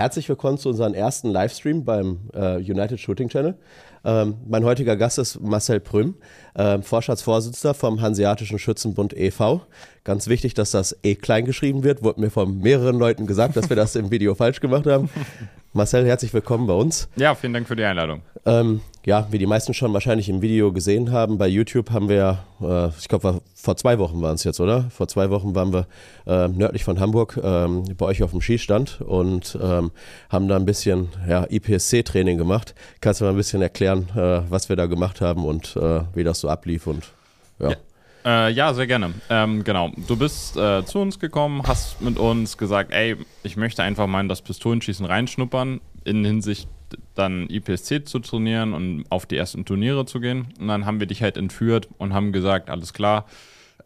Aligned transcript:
herzlich 0.00 0.30
willkommen 0.30 0.56
zu 0.56 0.70
unserem 0.70 0.94
ersten 0.94 1.28
Livestream 1.28 1.84
beim 1.84 2.20
äh, 2.32 2.56
United 2.56 2.98
Shooting 2.98 3.28
Channel. 3.28 3.54
Ähm, 4.02 4.36
mein 4.48 4.64
heutiger 4.64 4.96
Gast 4.96 5.18
ist 5.18 5.38
Marcel 5.42 5.78
Prüm, 5.78 6.14
äh, 6.54 6.80
Vorstandsvorsitzender 6.80 7.74
vom 7.74 8.00
Hanseatischen 8.00 8.58
Schützenbund 8.58 9.14
e.V. 9.14 9.60
Ganz 10.04 10.26
wichtig, 10.26 10.54
dass 10.54 10.70
das 10.70 10.96
E 11.02 11.16
klein 11.16 11.44
geschrieben 11.44 11.84
wird. 11.84 12.02
Wurde 12.02 12.22
mir 12.22 12.30
von 12.30 12.62
mehreren 12.62 12.98
Leuten 12.98 13.26
gesagt, 13.26 13.58
dass 13.58 13.68
wir 13.68 13.76
das 13.76 13.94
im 13.94 14.10
Video 14.10 14.34
falsch 14.34 14.60
gemacht 14.60 14.86
haben. 14.86 15.10
Marcel, 15.74 16.06
herzlich 16.06 16.32
willkommen 16.32 16.66
bei 16.66 16.72
uns. 16.72 17.10
Ja, 17.16 17.34
vielen 17.34 17.52
Dank 17.52 17.68
für 17.68 17.76
die 17.76 17.84
Einladung. 17.84 18.22
Ähm, 18.46 18.80
ja, 19.06 19.26
wie 19.30 19.38
die 19.38 19.46
meisten 19.46 19.72
schon 19.72 19.92
wahrscheinlich 19.94 20.28
im 20.28 20.42
Video 20.42 20.72
gesehen 20.72 21.10
haben, 21.10 21.38
bei 21.38 21.48
YouTube 21.48 21.90
haben 21.90 22.08
wir, 22.08 22.44
äh, 22.60 22.88
ich 22.98 23.08
glaube, 23.08 23.40
vor 23.54 23.76
zwei 23.76 23.98
Wochen 23.98 24.20
waren 24.20 24.34
es 24.34 24.44
jetzt, 24.44 24.60
oder? 24.60 24.90
Vor 24.90 25.08
zwei 25.08 25.30
Wochen 25.30 25.54
waren 25.54 25.72
wir 25.72 25.86
äh, 26.26 26.48
nördlich 26.48 26.84
von 26.84 27.00
Hamburg 27.00 27.40
ähm, 27.42 27.84
bei 27.96 28.06
euch 28.06 28.22
auf 28.22 28.32
dem 28.32 28.42
Skistand 28.42 29.00
und 29.00 29.58
ähm, 29.62 29.90
haben 30.28 30.48
da 30.48 30.56
ein 30.56 30.66
bisschen 30.66 31.08
ja, 31.26 31.46
IPSC-Training 31.48 32.36
gemacht. 32.36 32.74
Kannst 33.00 33.20
du 33.20 33.24
mal 33.24 33.30
ein 33.30 33.36
bisschen 33.36 33.62
erklären, 33.62 34.08
äh, 34.14 34.42
was 34.50 34.68
wir 34.68 34.76
da 34.76 34.86
gemacht 34.86 35.22
haben 35.22 35.46
und 35.46 35.76
äh, 35.76 36.02
wie 36.14 36.24
das 36.24 36.40
so 36.40 36.50
ablief 36.50 36.86
und 36.86 37.12
ja. 37.58 37.70
ja. 37.70 37.76
Äh, 38.24 38.52
ja, 38.52 38.74
sehr 38.74 38.86
gerne. 38.86 39.14
Ähm, 39.30 39.64
genau. 39.64 39.92
Du 40.06 40.16
bist 40.16 40.56
äh, 40.58 40.84
zu 40.84 40.98
uns 40.98 41.18
gekommen, 41.18 41.62
hast 41.66 42.02
mit 42.02 42.18
uns 42.18 42.58
gesagt, 42.58 42.92
ey, 42.92 43.16
ich 43.42 43.56
möchte 43.56 43.82
einfach 43.82 44.06
mal 44.06 44.20
in 44.20 44.28
das 44.28 44.42
Pistolenschießen 44.42 45.06
reinschnuppern, 45.06 45.80
in 46.04 46.24
Hinsicht 46.24 46.68
dann 47.14 47.48
IPSC 47.48 48.04
zu 48.04 48.18
trainieren 48.18 48.72
und 48.74 49.04
auf 49.10 49.26
die 49.26 49.36
ersten 49.36 49.64
Turniere 49.64 50.06
zu 50.06 50.20
gehen. 50.20 50.48
Und 50.58 50.68
dann 50.68 50.86
haben 50.86 51.00
wir 51.00 51.06
dich 51.06 51.22
halt 51.22 51.36
entführt 51.36 51.88
und 51.98 52.14
haben 52.14 52.32
gesagt, 52.32 52.70
alles 52.70 52.92
klar, 52.92 53.26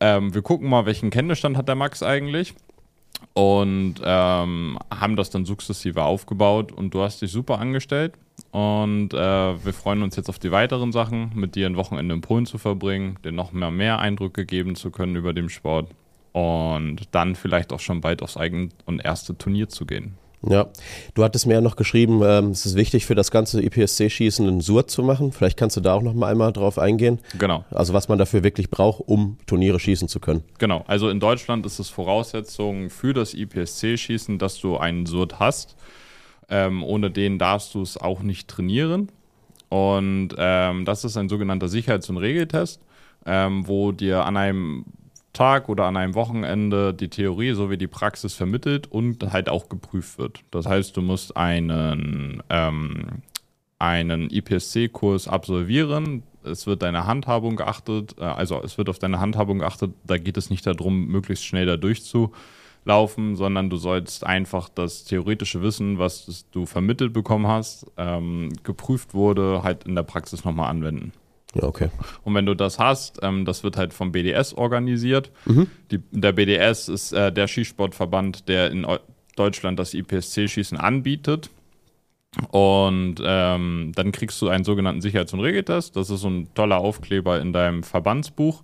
ähm, 0.01 0.35
wir 0.35 0.43
gucken 0.43 0.69
mal, 0.69 0.87
welchen 0.87 1.11
Kenntnisstand 1.11 1.57
hat 1.57 1.69
der 1.69 1.75
Max 1.75 2.03
eigentlich. 2.03 2.55
Und 3.33 3.97
ähm, 4.05 4.79
haben 4.93 5.17
das 5.17 5.31
dann 5.31 5.45
sukzessive 5.45 6.03
aufgebaut 6.03 6.73
und 6.73 6.93
du 6.95 7.03
hast 7.03 7.23
dich 7.23 7.31
super 7.31 7.59
angestellt. 7.59 8.15
Und 8.51 9.15
äh, 9.15 9.17
wir 9.65 9.73
freuen 9.73 10.03
uns 10.03 10.17
jetzt 10.17 10.29
auf 10.29 10.39
die 10.39 10.53
weiteren 10.53 10.93
Sachen, 10.93 11.31
mit 11.35 11.55
dir 11.55 11.67
ein 11.67 11.77
Wochenende 11.77 12.15
in 12.15 12.21
Polen 12.21 12.47
zu 12.47 12.59
verbringen, 12.59 13.19
dir 13.25 13.33
noch 13.33 13.53
mehr, 13.53 13.71
mehr 13.71 13.99
Eindrücke 13.99 14.45
geben 14.47 14.75
zu 14.75 14.91
können 14.91 15.17
über 15.17 15.33
den 15.33 15.49
Sport 15.49 15.91
und 16.35 16.97
dann 17.13 17.37
vielleicht 17.37 17.73
auch 17.73 17.81
schon 17.81 18.01
bald 18.01 18.23
aufs 18.23 18.37
eigene 18.37 18.71
und 18.87 19.05
erste 19.05 19.39
Turnier 19.39 19.69
zu 19.69 19.87
gehen. 19.87 20.19
Ja, 20.49 20.67
du 21.15 21.25
hattest 21.25 21.47
mir 21.47 21.55
ja 21.55 21.61
noch 21.61 21.77
geschrieben, 21.77 22.21
ähm, 22.25 22.51
es 22.51 22.67
ist 22.67 22.77
wichtig 22.77 23.07
für 23.07 23.15
das 23.15 23.31
ganze 23.31 23.63
IPSC-Schießen 23.63 24.47
einen 24.47 24.61
Surt 24.61 24.91
zu 24.91 25.03
machen. 25.03 25.33
Vielleicht 25.33 25.59
kannst 25.59 25.77
du 25.77 25.81
da 25.81 25.95
auch 25.95 26.03
noch 26.03 26.15
mal 26.15 26.31
einmal 26.31 26.53
drauf 26.53 26.79
eingehen. 26.79 27.21
Genau. 27.39 27.65
Also 27.71 27.93
was 27.95 28.09
man 28.09 28.19
dafür 28.19 28.43
wirklich 28.43 28.71
braucht, 28.71 29.03
um 29.07 29.39
Turniere 29.47 29.81
schießen 29.81 30.09
zu 30.09 30.21
können. 30.21 30.45
Genau. 30.59 30.85
Also 30.87 31.09
in 31.09 31.21
Deutschland 31.21 31.65
ist 31.67 31.79
es 31.79 31.89
Voraussetzung 31.89 32.91
für 32.91 33.13
das 33.13 33.35
IPSC-Schießen, 33.35 34.39
dass 34.39 34.59
du 34.59 34.77
einen 34.77 35.07
Surt 35.07 35.39
hast. 35.39 35.77
Ähm, 36.49 36.83
ohne 36.85 37.11
den 37.11 37.39
darfst 37.39 37.75
du 37.75 37.83
es 37.83 37.97
auch 37.97 38.21
nicht 38.21 38.49
trainieren. 38.49 39.09
Und 39.69 40.31
ähm, 40.39 40.85
das 40.85 41.05
ist 41.05 41.17
ein 41.17 41.29
sogenannter 41.29 41.69
Sicherheits- 41.69 42.09
und 42.11 42.19
Regeltest, 42.19 42.81
ähm, 43.27 43.67
wo 43.67 43.93
dir 43.93 44.25
an 44.25 44.37
einem 44.37 44.85
Tag 45.35 45.69
oder 45.69 45.85
an 45.85 45.99
einem 45.99 46.15
Wochenende 46.15 46.95
die 46.95 47.11
Theorie 47.11 47.53
sowie 47.53 47.77
die 47.77 47.89
Praxis 47.89 48.33
vermittelt 48.35 48.91
und 48.91 49.33
halt 49.33 49.51
auch 49.51 49.69
geprüft 49.69 50.19
wird. 50.19 50.41
Das 50.51 50.67
heißt, 50.67 50.97
du 50.97 51.03
musst 51.03 51.37
einen, 51.37 52.43
ähm, 52.49 53.23
einen 53.79 54.31
IPSC-Kurs 54.31 55.29
absolvieren. 55.29 56.23
Es 56.45 56.67
wird 56.67 56.83
deine 56.83 57.07
Handhabung 57.07 57.57
geachtet, 57.57 58.15
äh, 58.19 58.25
also 58.25 58.63
es 58.63 58.79
wird 58.79 58.89
auf 58.89 58.99
deine 58.99 59.21
Handhabung 59.21 59.59
geachtet. 59.59 59.93
Da 60.05 60.17
geht 60.17 60.37
es 60.39 60.49
nicht 60.49 60.67
darum, 60.67 61.09
möglichst 61.09 61.45
schnell 61.45 61.67
da 61.67 61.77
durchzu 61.77 62.33
laufen, 62.85 63.35
sondern 63.35 63.71
du 63.71 63.77
sollst 63.77 64.25
einfach 64.25 64.69
das 64.69 65.05
theoretische 65.05 65.63
Wissen, 65.63 65.99
was 65.99 66.47
du 66.53 66.67
vermittelt 66.67 67.13
bekommen 67.13 67.47
hast, 67.47 67.91
ähm, 67.97 68.51
geprüft 68.63 69.15
wurde, 69.15 69.63
halt 69.63 69.85
in 69.85 69.95
der 69.95 70.03
Praxis 70.03 70.45
nochmal 70.45 70.71
anwenden. 70.71 71.13
Ja, 71.55 71.65
okay. 71.65 71.89
Und 72.25 72.35
wenn 72.35 72.47
du 72.47 72.55
das 72.55 72.79
hast, 72.79 73.21
ähm, 73.23 73.45
das 73.45 73.63
wird 73.63 73.77
halt 73.77 73.95
vom 73.95 74.13
BDS 74.13 74.55
organisiert. 74.55 75.31
Mhm. 75.47 75.69
Die, 75.91 75.99
der 76.11 76.33
BDS 76.33 76.89
ist 76.89 77.13
äh, 77.13 77.33
der 77.33 77.47
Skisportverband, 77.47 78.49
der 78.49 78.71
in 78.71 78.87
Deutschland 79.37 79.79
das 79.79 79.95
IPSC-Schießen 79.95 80.77
anbietet. 80.77 81.51
Und 82.51 83.17
ähm, 83.25 83.93
dann 83.95 84.13
kriegst 84.13 84.43
du 84.43 84.49
einen 84.49 84.65
sogenannten 84.65 85.01
Sicherheits- 85.01 85.33
und 85.33 85.41
Regeltest. 85.41 85.95
Das 85.97 86.11
ist 86.11 86.21
so 86.21 86.29
ein 86.29 86.49
toller 86.55 86.79
Aufkleber 86.79 87.41
in 87.41 87.53
deinem 87.53 87.85
Verbandsbuch. 87.85 88.63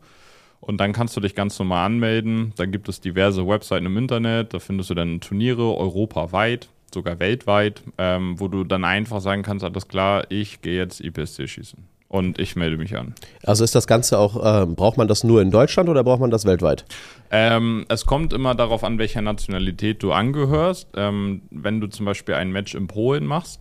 Und 0.60 0.78
dann 0.78 0.92
kannst 0.92 1.16
du 1.16 1.20
dich 1.20 1.34
ganz 1.34 1.58
normal 1.58 1.86
anmelden. 1.86 2.52
Da 2.56 2.66
gibt 2.66 2.88
es 2.88 3.00
diverse 3.00 3.46
Webseiten 3.46 3.86
im 3.86 3.96
Internet. 3.96 4.52
Da 4.52 4.58
findest 4.58 4.90
du 4.90 4.94
dann 4.94 5.20
Turniere 5.20 5.76
europaweit, 5.76 6.68
sogar 6.92 7.18
weltweit, 7.20 7.82
ähm, 7.96 8.38
wo 8.38 8.48
du 8.48 8.64
dann 8.64 8.84
einfach 8.84 9.20
sagen 9.20 9.42
kannst, 9.42 9.64
alles 9.64 9.88
klar, 9.88 10.24
ich 10.30 10.60
gehe 10.60 10.76
jetzt 10.76 11.00
IPSC 11.00 11.46
schießen. 11.48 11.84
Und 12.10 12.40
ich 12.40 12.56
melde 12.56 12.76
mich 12.76 12.96
an. 12.98 13.14
Also 13.44 13.62
ist 13.62 13.76
das 13.76 13.86
Ganze 13.86 14.18
auch, 14.18 14.34
äh, 14.34 14.66
braucht 14.66 14.98
man 14.98 15.06
das 15.06 15.22
nur 15.22 15.40
in 15.40 15.52
Deutschland 15.52 15.88
oder 15.88 16.02
braucht 16.02 16.20
man 16.20 16.32
das 16.32 16.44
weltweit? 16.44 16.84
Ähm, 17.30 17.86
es 17.88 18.04
kommt 18.04 18.32
immer 18.32 18.56
darauf 18.56 18.82
an, 18.82 18.98
welcher 18.98 19.22
Nationalität 19.22 20.02
du 20.02 20.10
angehörst. 20.10 20.88
Ähm, 20.96 21.42
wenn 21.50 21.80
du 21.80 21.86
zum 21.86 22.06
Beispiel 22.06 22.34
ein 22.34 22.50
Match 22.50 22.74
in 22.74 22.88
Polen 22.88 23.24
machst, 23.24 23.60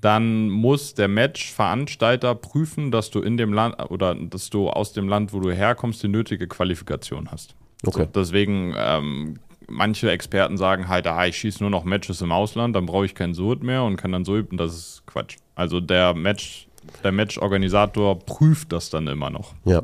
dann 0.00 0.48
muss 0.48 0.94
der 0.94 1.08
Match-Veranstalter 1.08 2.36
prüfen, 2.36 2.92
dass 2.92 3.10
du 3.10 3.20
in 3.20 3.36
dem 3.36 3.52
Land 3.52 3.74
oder 3.90 4.14
dass 4.14 4.50
du 4.50 4.70
aus 4.70 4.92
dem 4.92 5.08
Land, 5.08 5.32
wo 5.32 5.40
du 5.40 5.50
herkommst, 5.50 6.00
die 6.04 6.08
nötige 6.08 6.46
Qualifikation 6.46 7.28
hast. 7.32 7.56
Okay. 7.84 8.02
So, 8.02 8.08
deswegen, 8.14 8.74
ähm, 8.76 9.40
manche 9.66 10.12
Experten 10.12 10.56
sagen 10.56 10.86
halt, 10.86 11.08
ah, 11.08 11.26
ich 11.26 11.36
schieße 11.36 11.60
nur 11.60 11.70
noch 11.70 11.82
Matches 11.82 12.22
im 12.22 12.30
Ausland, 12.30 12.76
dann 12.76 12.86
brauche 12.86 13.06
ich 13.06 13.16
keinen 13.16 13.34
Surt 13.34 13.64
mehr 13.64 13.82
und 13.82 13.96
kann 13.96 14.12
dann 14.12 14.24
so 14.24 14.36
üben. 14.36 14.56
Das 14.56 14.76
ist 14.76 15.02
Quatsch. 15.06 15.38
Also 15.56 15.80
der 15.80 16.14
Match, 16.14 16.67
der 17.02 17.12
Match-Organisator 17.12 18.18
prüft 18.18 18.72
das 18.72 18.90
dann 18.90 19.06
immer 19.06 19.30
noch. 19.30 19.54
Ja. 19.64 19.82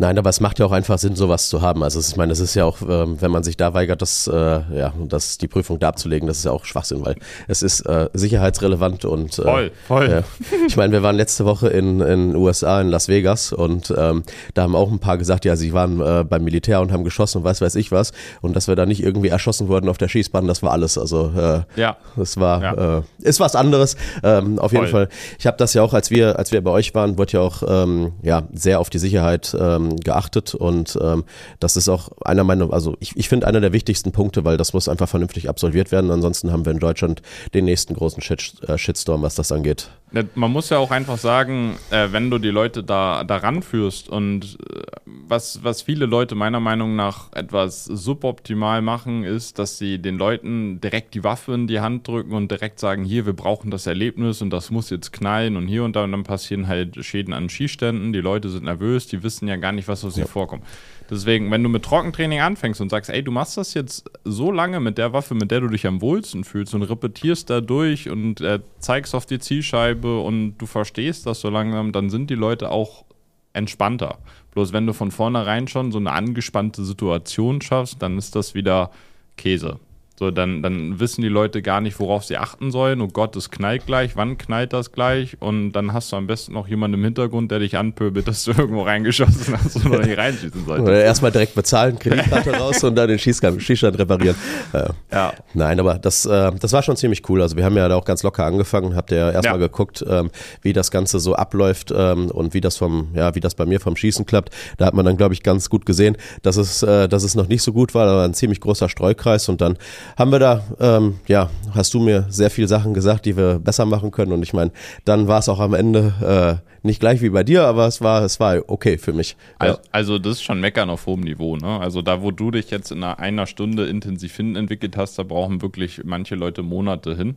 Nein, 0.00 0.16
aber 0.16 0.30
es 0.30 0.40
macht 0.40 0.58
ja 0.58 0.64
auch 0.64 0.72
einfach 0.72 0.96
Sinn, 0.96 1.14
sowas 1.14 1.50
zu 1.50 1.60
haben. 1.60 1.82
Also 1.82 2.00
ich 2.00 2.16
meine, 2.16 2.32
es 2.32 2.40
ist 2.40 2.54
ja 2.54 2.64
auch, 2.64 2.78
ähm, 2.88 3.20
wenn 3.20 3.30
man 3.30 3.42
sich 3.42 3.58
da 3.58 3.74
weigert, 3.74 4.00
das, 4.00 4.26
äh, 4.28 4.32
ja, 4.34 4.94
das, 5.06 5.36
die 5.36 5.46
Prüfung 5.46 5.78
da 5.78 5.88
abzulegen, 5.88 6.26
das 6.26 6.38
ist 6.38 6.44
ja 6.46 6.52
auch 6.52 6.64
Schwachsinn, 6.64 7.04
weil 7.04 7.16
es 7.48 7.62
ist 7.62 7.82
äh, 7.82 8.08
sicherheitsrelevant 8.14 9.04
und 9.04 9.38
äh, 9.38 9.42
voll, 9.42 9.72
voll. 9.86 10.06
Äh, 10.06 10.22
ich 10.66 10.78
meine, 10.78 10.94
wir 10.94 11.02
waren 11.02 11.16
letzte 11.16 11.44
Woche 11.44 11.68
in 11.68 11.98
den 11.98 12.34
USA 12.34 12.80
in 12.80 12.88
Las 12.88 13.08
Vegas 13.08 13.52
und 13.52 13.92
ähm, 13.94 14.22
da 14.54 14.62
haben 14.62 14.74
auch 14.74 14.90
ein 14.90 15.00
paar 15.00 15.18
gesagt, 15.18 15.44
ja, 15.44 15.54
sie 15.54 15.74
waren 15.74 16.00
äh, 16.00 16.24
beim 16.24 16.44
Militär 16.44 16.80
und 16.80 16.92
haben 16.92 17.04
geschossen 17.04 17.36
und 17.36 17.44
weiß 17.44 17.60
weiß 17.60 17.74
ich 17.74 17.92
was 17.92 18.12
und 18.40 18.56
dass 18.56 18.68
wir 18.68 18.76
da 18.76 18.86
nicht 18.86 19.02
irgendwie 19.02 19.28
erschossen 19.28 19.68
wurden 19.68 19.90
auf 19.90 19.98
der 19.98 20.08
Schießbahn, 20.08 20.46
das 20.46 20.62
war 20.62 20.72
alles. 20.72 20.96
Also 20.96 21.30
äh, 21.36 21.60
ja, 21.78 21.98
es 22.16 22.38
war, 22.38 22.62
ja. 22.62 22.98
äh, 22.98 23.02
ist 23.18 23.38
was 23.38 23.54
anderes. 23.54 23.98
Ähm, 24.22 24.58
auf 24.60 24.72
jeden 24.72 24.86
Fall. 24.86 25.10
Ich 25.38 25.46
habe 25.46 25.58
das 25.58 25.74
ja 25.74 25.82
auch, 25.82 25.92
als 25.92 26.10
wir, 26.10 26.38
als 26.38 26.52
wir 26.52 26.64
bei 26.64 26.70
euch 26.70 26.94
waren, 26.94 27.18
wurde 27.18 27.32
ja 27.34 27.40
auch 27.40 27.62
ähm, 27.68 28.12
ja 28.22 28.44
sehr 28.54 28.80
auf 28.80 28.88
die 28.88 28.98
Sicherheit 28.98 29.54
ähm, 29.60 29.89
geachtet 29.96 30.54
und 30.54 30.98
ähm, 31.02 31.24
das 31.58 31.76
ist 31.76 31.88
auch 31.88 32.10
einer 32.24 32.44
meiner, 32.44 32.72
also 32.72 32.96
ich, 33.00 33.16
ich 33.16 33.28
finde 33.28 33.46
einer 33.46 33.60
der 33.60 33.72
wichtigsten 33.72 34.12
Punkte, 34.12 34.44
weil 34.44 34.56
das 34.56 34.72
muss 34.72 34.88
einfach 34.88 35.08
vernünftig 35.08 35.48
absolviert 35.48 35.92
werden. 35.92 36.10
Ansonsten 36.10 36.52
haben 36.52 36.64
wir 36.64 36.72
in 36.72 36.78
Deutschland 36.78 37.22
den 37.54 37.64
nächsten 37.64 37.94
großen 37.94 38.22
Shit, 38.22 38.54
äh, 38.66 38.78
Shitstorm, 38.78 39.22
was 39.22 39.34
das 39.34 39.52
angeht. 39.52 39.90
Man 40.34 40.50
muss 40.50 40.70
ja 40.70 40.78
auch 40.78 40.90
einfach 40.90 41.18
sagen, 41.18 41.76
äh, 41.90 42.08
wenn 42.10 42.30
du 42.30 42.38
die 42.38 42.50
Leute 42.50 42.82
da 42.82 43.22
daran 43.22 43.62
führst 43.62 44.08
und 44.08 44.58
äh, 44.68 44.82
was, 45.06 45.62
was 45.62 45.82
viele 45.82 46.06
Leute 46.06 46.34
meiner 46.34 46.58
Meinung 46.58 46.96
nach 46.96 47.32
etwas 47.32 47.84
suboptimal 47.84 48.82
machen, 48.82 49.22
ist, 49.22 49.60
dass 49.60 49.78
sie 49.78 49.98
den 49.98 50.18
Leuten 50.18 50.80
direkt 50.80 51.14
die 51.14 51.22
Waffe 51.22 51.54
in 51.54 51.68
die 51.68 51.78
Hand 51.78 52.08
drücken 52.08 52.32
und 52.32 52.50
direkt 52.50 52.80
sagen, 52.80 53.04
hier, 53.04 53.24
wir 53.24 53.34
brauchen 53.34 53.70
das 53.70 53.86
Erlebnis 53.86 54.42
und 54.42 54.50
das 54.50 54.70
muss 54.70 54.90
jetzt 54.90 55.12
knallen 55.12 55.56
und 55.56 55.68
hier 55.68 55.84
und 55.84 55.94
da 55.94 56.02
und 56.02 56.10
dann 56.10 56.24
passieren 56.24 56.66
halt 56.66 57.04
Schäden 57.04 57.32
an 57.32 57.48
Skiständen, 57.48 58.12
die 58.12 58.20
Leute 58.20 58.48
sind 58.48 58.64
nervös, 58.64 59.06
die 59.06 59.22
wissen 59.22 59.46
ja 59.46 59.56
gar 59.56 59.70
nicht, 59.70 59.79
was 59.88 60.04
aus 60.04 60.16
ja. 60.16 60.22
ihnen 60.22 60.30
vorkommt. 60.30 60.64
Deswegen, 61.10 61.50
wenn 61.50 61.62
du 61.62 61.68
mit 61.68 61.84
Trockentraining 61.84 62.40
anfängst 62.40 62.80
und 62.80 62.88
sagst, 62.88 63.10
ey, 63.10 63.22
du 63.22 63.32
machst 63.32 63.56
das 63.56 63.74
jetzt 63.74 64.08
so 64.24 64.52
lange 64.52 64.78
mit 64.78 64.96
der 64.96 65.12
Waffe, 65.12 65.34
mit 65.34 65.50
der 65.50 65.60
du 65.60 65.68
dich 65.68 65.86
am 65.86 66.00
wohlsten 66.00 66.44
fühlst 66.44 66.72
und 66.72 66.82
repetierst 66.82 67.50
da 67.50 67.60
durch 67.60 68.08
und 68.08 68.40
äh, 68.40 68.60
zeigst 68.78 69.14
auf 69.14 69.26
die 69.26 69.40
Zielscheibe 69.40 70.20
und 70.20 70.56
du 70.58 70.66
verstehst 70.66 71.26
das 71.26 71.40
so 71.40 71.50
langsam, 71.50 71.90
dann 71.90 72.10
sind 72.10 72.30
die 72.30 72.36
Leute 72.36 72.70
auch 72.70 73.04
entspannter. 73.52 74.18
Bloß 74.52 74.72
wenn 74.72 74.86
du 74.86 74.92
von 74.92 75.10
vornherein 75.10 75.66
schon 75.66 75.90
so 75.90 75.98
eine 75.98 76.12
angespannte 76.12 76.84
Situation 76.84 77.60
schaffst, 77.60 78.00
dann 78.00 78.16
ist 78.16 78.36
das 78.36 78.54
wieder 78.54 78.90
Käse. 79.36 79.80
So, 80.20 80.30
dann, 80.30 80.62
dann 80.62 81.00
wissen 81.00 81.22
die 81.22 81.28
Leute 81.28 81.62
gar 81.62 81.80
nicht, 81.80 81.98
worauf 81.98 82.24
sie 82.24 82.36
achten 82.36 82.70
sollen. 82.70 83.00
Oh 83.00 83.08
Gott, 83.08 83.34
es 83.36 83.50
knallt 83.50 83.86
gleich, 83.86 84.16
wann 84.16 84.36
knallt 84.36 84.74
das 84.74 84.92
gleich? 84.92 85.38
Und 85.40 85.72
dann 85.72 85.94
hast 85.94 86.12
du 86.12 86.16
am 86.16 86.26
besten 86.26 86.52
noch 86.52 86.68
jemanden 86.68 86.98
im 86.98 87.04
Hintergrund, 87.04 87.50
der 87.50 87.58
dich 87.60 87.78
anpöbelt, 87.78 88.28
dass 88.28 88.44
du 88.44 88.50
irgendwo 88.58 88.82
reingeschossen 88.82 89.54
hast 89.58 89.82
oder 89.86 90.00
nicht 90.04 90.18
reinschießen 90.18 90.66
solltest. 90.66 90.86
Oder 90.88 91.02
erstmal 91.02 91.32
direkt 91.32 91.54
bezahlen, 91.54 91.98
Kreditkarte 91.98 92.50
raus 92.54 92.84
und 92.84 92.96
dann 92.96 93.08
den 93.08 93.18
Schießstand, 93.18 93.62
Schießstand 93.62 93.98
reparieren. 93.98 94.36
Äh, 94.74 94.90
Ja. 95.10 95.32
Nein, 95.54 95.80
aber 95.80 95.94
das, 95.98 96.26
äh, 96.26 96.52
das 96.60 96.70
war 96.74 96.82
schon 96.82 96.96
ziemlich 96.96 97.26
cool. 97.30 97.40
Also 97.40 97.56
wir 97.56 97.64
haben 97.64 97.78
ja 97.78 97.88
da 97.88 97.96
auch 97.96 98.04
ganz 98.04 98.22
locker 98.22 98.44
angefangen, 98.44 98.94
habt 98.94 99.12
ihr 99.12 99.16
ja 99.16 99.30
erstmal 99.30 99.58
Ja. 99.58 99.66
geguckt, 99.68 100.04
ähm, 100.06 100.30
wie 100.60 100.74
das 100.74 100.90
Ganze 100.90 101.18
so 101.18 101.34
abläuft 101.34 101.94
ähm, 101.96 102.30
und 102.30 102.52
wie 102.52 102.60
das 102.60 102.76
vom, 102.76 103.08
ja, 103.14 103.34
wie 103.34 103.40
das 103.40 103.54
bei 103.54 103.64
mir 103.64 103.80
vom 103.80 103.96
Schießen 103.96 104.26
klappt. 104.26 104.54
Da 104.76 104.84
hat 104.84 104.92
man 104.92 105.06
dann, 105.06 105.16
glaube 105.16 105.32
ich, 105.32 105.42
ganz 105.42 105.70
gut 105.70 105.86
gesehen, 105.86 106.18
dass 106.42 106.58
es, 106.58 106.82
äh, 106.82 107.08
dass 107.08 107.22
es 107.24 107.34
noch 107.34 107.48
nicht 107.48 107.62
so 107.62 107.72
gut 107.72 107.94
war, 107.94 108.06
aber 108.06 108.24
ein 108.24 108.34
ziemlich 108.34 108.60
großer 108.60 108.90
Streukreis 108.90 109.48
und 109.48 109.62
dann 109.62 109.78
haben 110.16 110.32
wir 110.32 110.38
da, 110.38 110.62
ähm, 110.80 111.18
ja, 111.26 111.50
hast 111.74 111.94
du 111.94 112.00
mir 112.00 112.26
sehr 112.28 112.50
viele 112.50 112.68
Sachen 112.68 112.94
gesagt, 112.94 113.26
die 113.26 113.36
wir 113.36 113.58
besser 113.58 113.84
machen 113.86 114.10
können 114.10 114.32
und 114.32 114.42
ich 114.42 114.52
meine, 114.52 114.72
dann 115.04 115.28
war 115.28 115.38
es 115.38 115.48
auch 115.48 115.60
am 115.60 115.74
Ende 115.74 116.60
äh, 116.62 116.70
nicht 116.82 117.00
gleich 117.00 117.20
wie 117.20 117.30
bei 117.30 117.44
dir, 117.44 117.64
aber 117.64 117.86
es 117.86 118.00
war, 118.00 118.22
es 118.22 118.40
war 118.40 118.58
okay 118.68 118.98
für 118.98 119.12
mich. 119.12 119.36
Also, 119.58 119.78
also 119.92 120.18
das 120.18 120.32
ist 120.36 120.42
schon 120.42 120.60
Meckern 120.60 120.90
auf 120.90 121.06
hohem 121.06 121.20
Niveau. 121.20 121.56
Ne? 121.56 121.78
Also 121.80 122.02
da, 122.02 122.22
wo 122.22 122.30
du 122.30 122.50
dich 122.50 122.70
jetzt 122.70 122.90
in 122.90 123.02
einer, 123.02 123.18
einer 123.18 123.46
Stunde 123.46 123.86
intensiv 123.86 124.34
hin 124.36 124.56
entwickelt 124.56 124.96
hast, 124.96 125.18
da 125.18 125.22
brauchen 125.22 125.62
wirklich 125.62 126.02
manche 126.04 126.34
Leute 126.34 126.62
Monate 126.62 127.16
hin. 127.16 127.36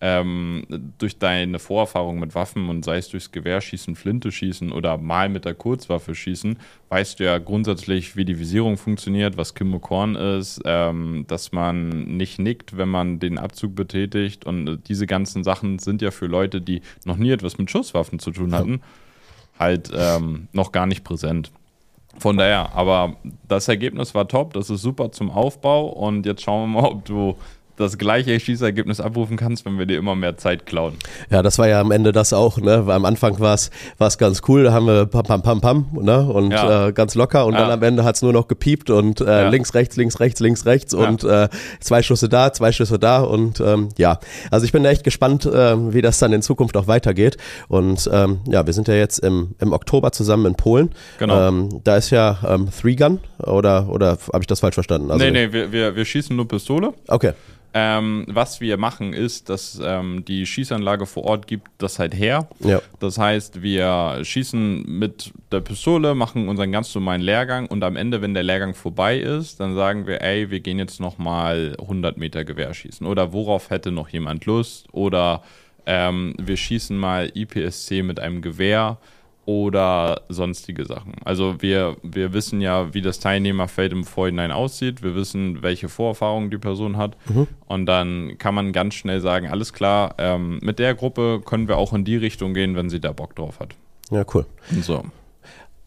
Ähm, 0.00 0.64
durch 0.98 1.18
deine 1.18 1.58
Vorerfahrung 1.58 2.20
mit 2.20 2.36
Waffen 2.36 2.68
und 2.68 2.84
sei 2.84 2.98
es 2.98 3.08
durchs 3.08 3.32
Gewehr 3.32 3.60
schießen, 3.60 3.96
Flinte 3.96 4.30
schießen 4.30 4.70
oder 4.70 4.96
mal 4.96 5.28
mit 5.28 5.44
der 5.44 5.54
Kurzwaffe 5.54 6.14
schießen, 6.14 6.56
weißt 6.88 7.18
du 7.18 7.24
ja 7.24 7.38
grundsätzlich, 7.38 8.14
wie 8.14 8.24
die 8.24 8.38
Visierung 8.38 8.76
funktioniert, 8.76 9.36
was 9.36 9.54
Kimmo-Korn 9.54 10.14
ist, 10.14 10.60
ähm, 10.64 11.24
dass 11.26 11.50
man 11.50 12.16
nicht 12.16 12.38
nickt, 12.38 12.76
wenn 12.76 12.88
man 12.88 13.18
den 13.18 13.38
Abzug 13.38 13.74
betätigt. 13.74 14.44
Und 14.44 14.68
äh, 14.68 14.78
diese 14.86 15.08
ganzen 15.08 15.42
Sachen 15.42 15.80
sind 15.80 16.00
ja 16.00 16.12
für 16.12 16.26
Leute, 16.26 16.60
die 16.60 16.80
noch 17.04 17.16
nie 17.16 17.32
etwas 17.32 17.58
mit 17.58 17.68
Schusswaffen 17.68 18.20
zu 18.20 18.30
tun 18.30 18.54
hatten, 18.54 18.80
halt 19.58 19.90
ähm, 19.92 20.46
noch 20.52 20.70
gar 20.70 20.86
nicht 20.86 21.02
präsent. 21.02 21.50
Von 22.18 22.36
daher, 22.36 22.74
aber 22.74 23.16
das 23.46 23.68
Ergebnis 23.68 24.14
war 24.14 24.26
top, 24.26 24.52
das 24.54 24.70
ist 24.70 24.82
super 24.82 25.12
zum 25.12 25.30
Aufbau. 25.30 25.86
Und 25.88 26.26
jetzt 26.26 26.42
schauen 26.42 26.72
wir 26.72 26.80
mal, 26.80 26.88
ob 26.88 27.04
du 27.04 27.36
das 27.78 27.98
gleiche 27.98 28.38
Schießergebnis 28.38 29.00
abrufen 29.00 29.36
kannst, 29.36 29.64
wenn 29.64 29.78
wir 29.78 29.86
dir 29.86 29.98
immer 29.98 30.14
mehr 30.14 30.36
Zeit 30.36 30.66
klauen. 30.66 30.94
Ja, 31.30 31.42
das 31.42 31.58
war 31.58 31.68
ja 31.68 31.80
am 31.80 31.90
Ende 31.90 32.12
das 32.12 32.32
auch, 32.32 32.58
ne? 32.58 32.86
Weil 32.86 32.96
am 32.96 33.04
Anfang 33.04 33.38
war 33.40 33.54
es 33.54 33.70
ganz 34.18 34.42
cool, 34.48 34.64
da 34.64 34.72
haben 34.72 34.86
wir 34.86 35.06
pam 35.06 35.22
pam 35.24 35.42
pam 35.42 35.60
pam, 35.60 35.86
ne? 35.92 36.20
Und 36.20 36.50
Ja. 36.50 36.88
äh, 36.88 36.92
ganz 36.92 37.14
locker 37.14 37.46
und 37.46 37.54
Ja. 37.54 37.60
dann 37.60 37.70
am 37.70 37.82
Ende 37.82 38.04
hat's 38.04 38.22
nur 38.22 38.32
noch 38.32 38.48
gepiept 38.48 38.90
und 38.90 39.20
äh, 39.20 39.24
Ja. 39.44 39.48
links, 39.48 39.74
rechts, 39.74 39.96
links, 39.96 40.20
rechts, 40.20 40.40
links, 40.40 40.66
rechts 40.66 40.94
und 40.94 41.24
äh, 41.24 41.48
zwei 41.80 42.02
Schüsse 42.02 42.28
da, 42.28 42.52
zwei 42.52 42.72
Schüsse 42.72 42.98
da 42.98 43.20
und 43.20 43.60
ähm, 43.60 43.88
ja, 43.96 44.18
also 44.50 44.64
ich 44.64 44.72
bin 44.72 44.84
echt 44.84 45.04
gespannt, 45.04 45.48
ähm, 45.52 45.94
wie 45.94 46.02
das 46.02 46.18
dann 46.18 46.32
in 46.32 46.42
Zukunft 46.42 46.76
auch 46.76 46.86
weitergeht. 46.86 47.36
Und 47.68 48.08
ähm, 48.12 48.40
ja, 48.46 48.66
wir 48.66 48.72
sind 48.72 48.88
ja 48.88 48.94
jetzt 48.94 49.18
im, 49.20 49.54
im 49.60 49.72
Oktober 49.72 50.12
zusammen 50.12 50.46
in 50.46 50.54
Polen. 50.54 50.90
Genau. 51.18 51.48
Ähm, 51.48 51.80
da 51.84 51.96
ist 51.96 52.10
ja 52.10 52.38
ähm, 52.46 52.68
Three 52.70 52.96
Gun 52.96 53.20
oder 53.38 53.88
oder 53.88 54.18
habe 54.32 54.40
ich 54.40 54.46
das 54.46 54.60
falsch 54.60 54.74
verstanden? 54.74 55.10
Also, 55.10 55.24
nee, 55.24 55.30
nee, 55.30 55.52
wir, 55.52 55.70
wir, 55.72 55.94
wir 55.96 56.04
schießen 56.04 56.34
nur 56.34 56.48
Pistole. 56.48 56.92
Okay. 57.06 57.32
Ähm, 57.74 58.24
was 58.28 58.60
wir 58.60 58.78
machen 58.78 59.12
ist, 59.12 59.50
dass 59.50 59.78
ähm, 59.82 60.24
die 60.24 60.46
Schießanlage 60.46 61.04
vor 61.04 61.24
Ort 61.24 61.46
gibt 61.46 61.68
das 61.78 61.98
halt 61.98 62.14
her. 62.14 62.48
Ja. 62.60 62.80
Das 62.98 63.18
heißt, 63.18 63.62
wir 63.62 64.20
schießen 64.22 64.84
mit 64.86 65.32
der 65.52 65.60
Pistole, 65.60 66.14
machen 66.14 66.48
unseren 66.48 66.72
ganz 66.72 66.94
normalen 66.94 67.20
Lehrgang 67.20 67.66
und 67.66 67.84
am 67.84 67.96
Ende, 67.96 68.22
wenn 68.22 68.32
der 68.32 68.42
Lehrgang 68.42 68.74
vorbei 68.74 69.18
ist, 69.18 69.60
dann 69.60 69.74
sagen 69.74 70.06
wir, 70.06 70.22
ey, 70.22 70.50
wir 70.50 70.60
gehen 70.60 70.78
jetzt 70.78 70.98
nochmal 70.98 71.76
100 71.78 72.16
Meter 72.16 72.44
Gewehr 72.44 72.72
schießen. 72.72 73.06
Oder 73.06 73.32
worauf 73.34 73.68
hätte 73.68 73.92
noch 73.92 74.08
jemand 74.08 74.46
Lust? 74.46 74.86
Oder 74.92 75.42
ähm, 75.84 76.34
wir 76.38 76.56
schießen 76.56 76.96
mal 76.96 77.30
IPSC 77.34 78.02
mit 78.02 78.18
einem 78.18 78.40
Gewehr 78.40 78.98
oder 79.48 80.20
sonstige 80.28 80.84
Sachen. 80.84 81.14
Also 81.24 81.62
wir, 81.62 81.96
wir 82.02 82.34
wissen 82.34 82.60
ja, 82.60 82.92
wie 82.92 83.00
das 83.00 83.18
Teilnehmerfeld 83.18 83.92
im 83.92 84.04
Vorhinein 84.04 84.52
aussieht. 84.52 85.02
Wir 85.02 85.14
wissen, 85.14 85.62
welche 85.62 85.88
Vorerfahrungen 85.88 86.50
die 86.50 86.58
Person 86.58 86.98
hat. 86.98 87.16
Und 87.64 87.86
dann 87.86 88.36
kann 88.36 88.54
man 88.54 88.72
ganz 88.72 88.92
schnell 88.92 89.22
sagen, 89.22 89.48
alles 89.48 89.72
klar, 89.72 90.16
ähm, 90.18 90.58
mit 90.60 90.78
der 90.78 90.94
Gruppe 90.94 91.40
können 91.42 91.66
wir 91.66 91.78
auch 91.78 91.94
in 91.94 92.04
die 92.04 92.18
Richtung 92.18 92.52
gehen, 92.52 92.76
wenn 92.76 92.90
sie 92.90 93.00
da 93.00 93.12
Bock 93.12 93.34
drauf 93.36 93.58
hat. 93.58 93.74
Ja, 94.10 94.22
cool. 94.34 94.44
So. 94.82 95.02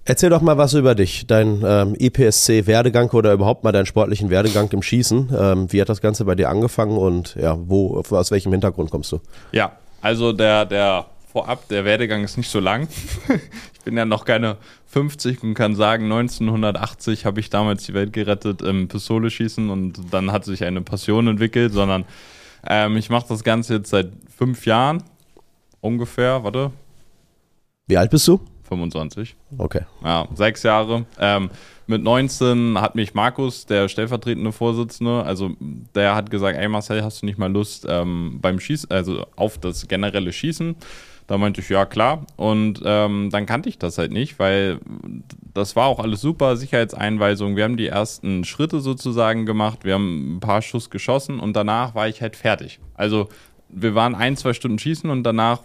Erzähl 0.05 0.31
doch 0.31 0.41
mal 0.41 0.57
was 0.57 0.73
über 0.73 0.95
dich, 0.95 1.27
dein 1.27 1.63
ähm, 1.63 1.95
IPSC-Werdegang 1.99 3.11
oder 3.11 3.31
überhaupt 3.31 3.63
mal 3.63 3.71
deinen 3.71 3.85
sportlichen 3.85 4.31
Werdegang 4.31 4.71
im 4.71 4.81
Schießen. 4.81 5.31
Ähm, 5.39 5.71
wie 5.71 5.79
hat 5.79 5.89
das 5.89 6.01
Ganze 6.01 6.25
bei 6.25 6.33
dir 6.33 6.49
angefangen 6.49 6.97
und 6.97 7.35
ja, 7.35 7.55
wo, 7.59 8.03
aus 8.09 8.31
welchem 8.31 8.53
Hintergrund 8.53 8.89
kommst 8.89 9.11
du? 9.11 9.19
Ja, 9.51 9.73
also 10.01 10.33
der, 10.33 10.65
der 10.65 11.05
vorab, 11.31 11.67
der 11.69 11.85
Werdegang 11.85 12.23
ist 12.23 12.37
nicht 12.37 12.49
so 12.49 12.59
lang. 12.59 12.87
ich 13.73 13.79
bin 13.81 13.95
ja 13.97 14.05
noch 14.05 14.25
keine 14.25 14.57
50 14.87 15.43
und 15.43 15.53
kann 15.53 15.75
sagen, 15.75 16.05
1980 16.05 17.25
habe 17.25 17.39
ich 17.39 17.49
damals 17.49 17.85
die 17.85 17.93
Welt 17.93 18.13
gerettet 18.13 18.61
im 18.61 18.87
Pistole 18.87 19.29
schießen 19.29 19.69
und 19.69 19.99
dann 20.11 20.31
hat 20.31 20.45
sich 20.45 20.63
eine 20.63 20.81
Passion 20.81 21.27
entwickelt, 21.27 21.73
sondern 21.73 22.05
ähm, 22.67 22.97
ich 22.97 23.09
mache 23.09 23.27
das 23.29 23.43
Ganze 23.43 23.75
jetzt 23.75 23.89
seit 23.89 24.11
fünf 24.35 24.65
Jahren 24.65 25.03
ungefähr, 25.79 26.43
warte, 26.43 26.71
Wie 27.87 27.97
alt 27.97 28.11
bist 28.11 28.27
du? 28.27 28.39
25. 28.63 29.35
Okay. 29.57 29.81
Ja, 30.03 30.27
sechs 30.33 30.63
Jahre. 30.63 31.05
Ähm, 31.19 31.49
mit 31.87 32.03
19 32.03 32.79
hat 32.79 32.95
mich 32.95 33.13
Markus, 33.13 33.65
der 33.65 33.89
stellvertretende 33.89 34.53
Vorsitzende, 34.53 35.23
also 35.23 35.51
der 35.93 36.15
hat 36.15 36.31
gesagt, 36.31 36.57
ey 36.57 36.69
Marcel, 36.69 37.03
hast 37.03 37.21
du 37.21 37.25
nicht 37.25 37.37
mal 37.37 37.51
Lust 37.51 37.85
ähm, 37.89 38.39
beim 38.41 38.61
Schießen, 38.61 38.89
also 38.89 39.25
auf 39.35 39.57
das 39.57 39.89
generelle 39.89 40.31
Schießen? 40.31 40.77
Da 41.27 41.37
meinte 41.37 41.61
ich, 41.61 41.69
ja 41.69 41.85
klar. 41.85 42.25
Und 42.35 42.81
ähm, 42.83 43.29
dann 43.31 43.45
kannte 43.45 43.69
ich 43.69 43.79
das 43.79 43.97
halt 43.97 44.11
nicht, 44.11 44.37
weil 44.39 44.79
das 45.53 45.75
war 45.75 45.85
auch 45.87 45.99
alles 45.99 46.21
super, 46.21 46.57
Sicherheitseinweisung. 46.57 47.55
Wir 47.55 47.63
haben 47.63 47.77
die 47.77 47.87
ersten 47.87 48.43
Schritte 48.43 48.81
sozusagen 48.81 49.45
gemacht, 49.45 49.85
wir 49.85 49.93
haben 49.93 50.35
ein 50.35 50.39
paar 50.39 50.61
Schuss 50.61 50.89
geschossen 50.89 51.39
und 51.39 51.53
danach 51.55 51.95
war 51.95 52.07
ich 52.07 52.21
halt 52.21 52.35
fertig. 52.35 52.79
Also 52.95 53.29
wir 53.69 53.95
waren 53.95 54.15
ein, 54.15 54.35
zwei 54.35 54.53
Stunden 54.53 54.79
schießen 54.79 55.09
und 55.09 55.23
danach 55.23 55.61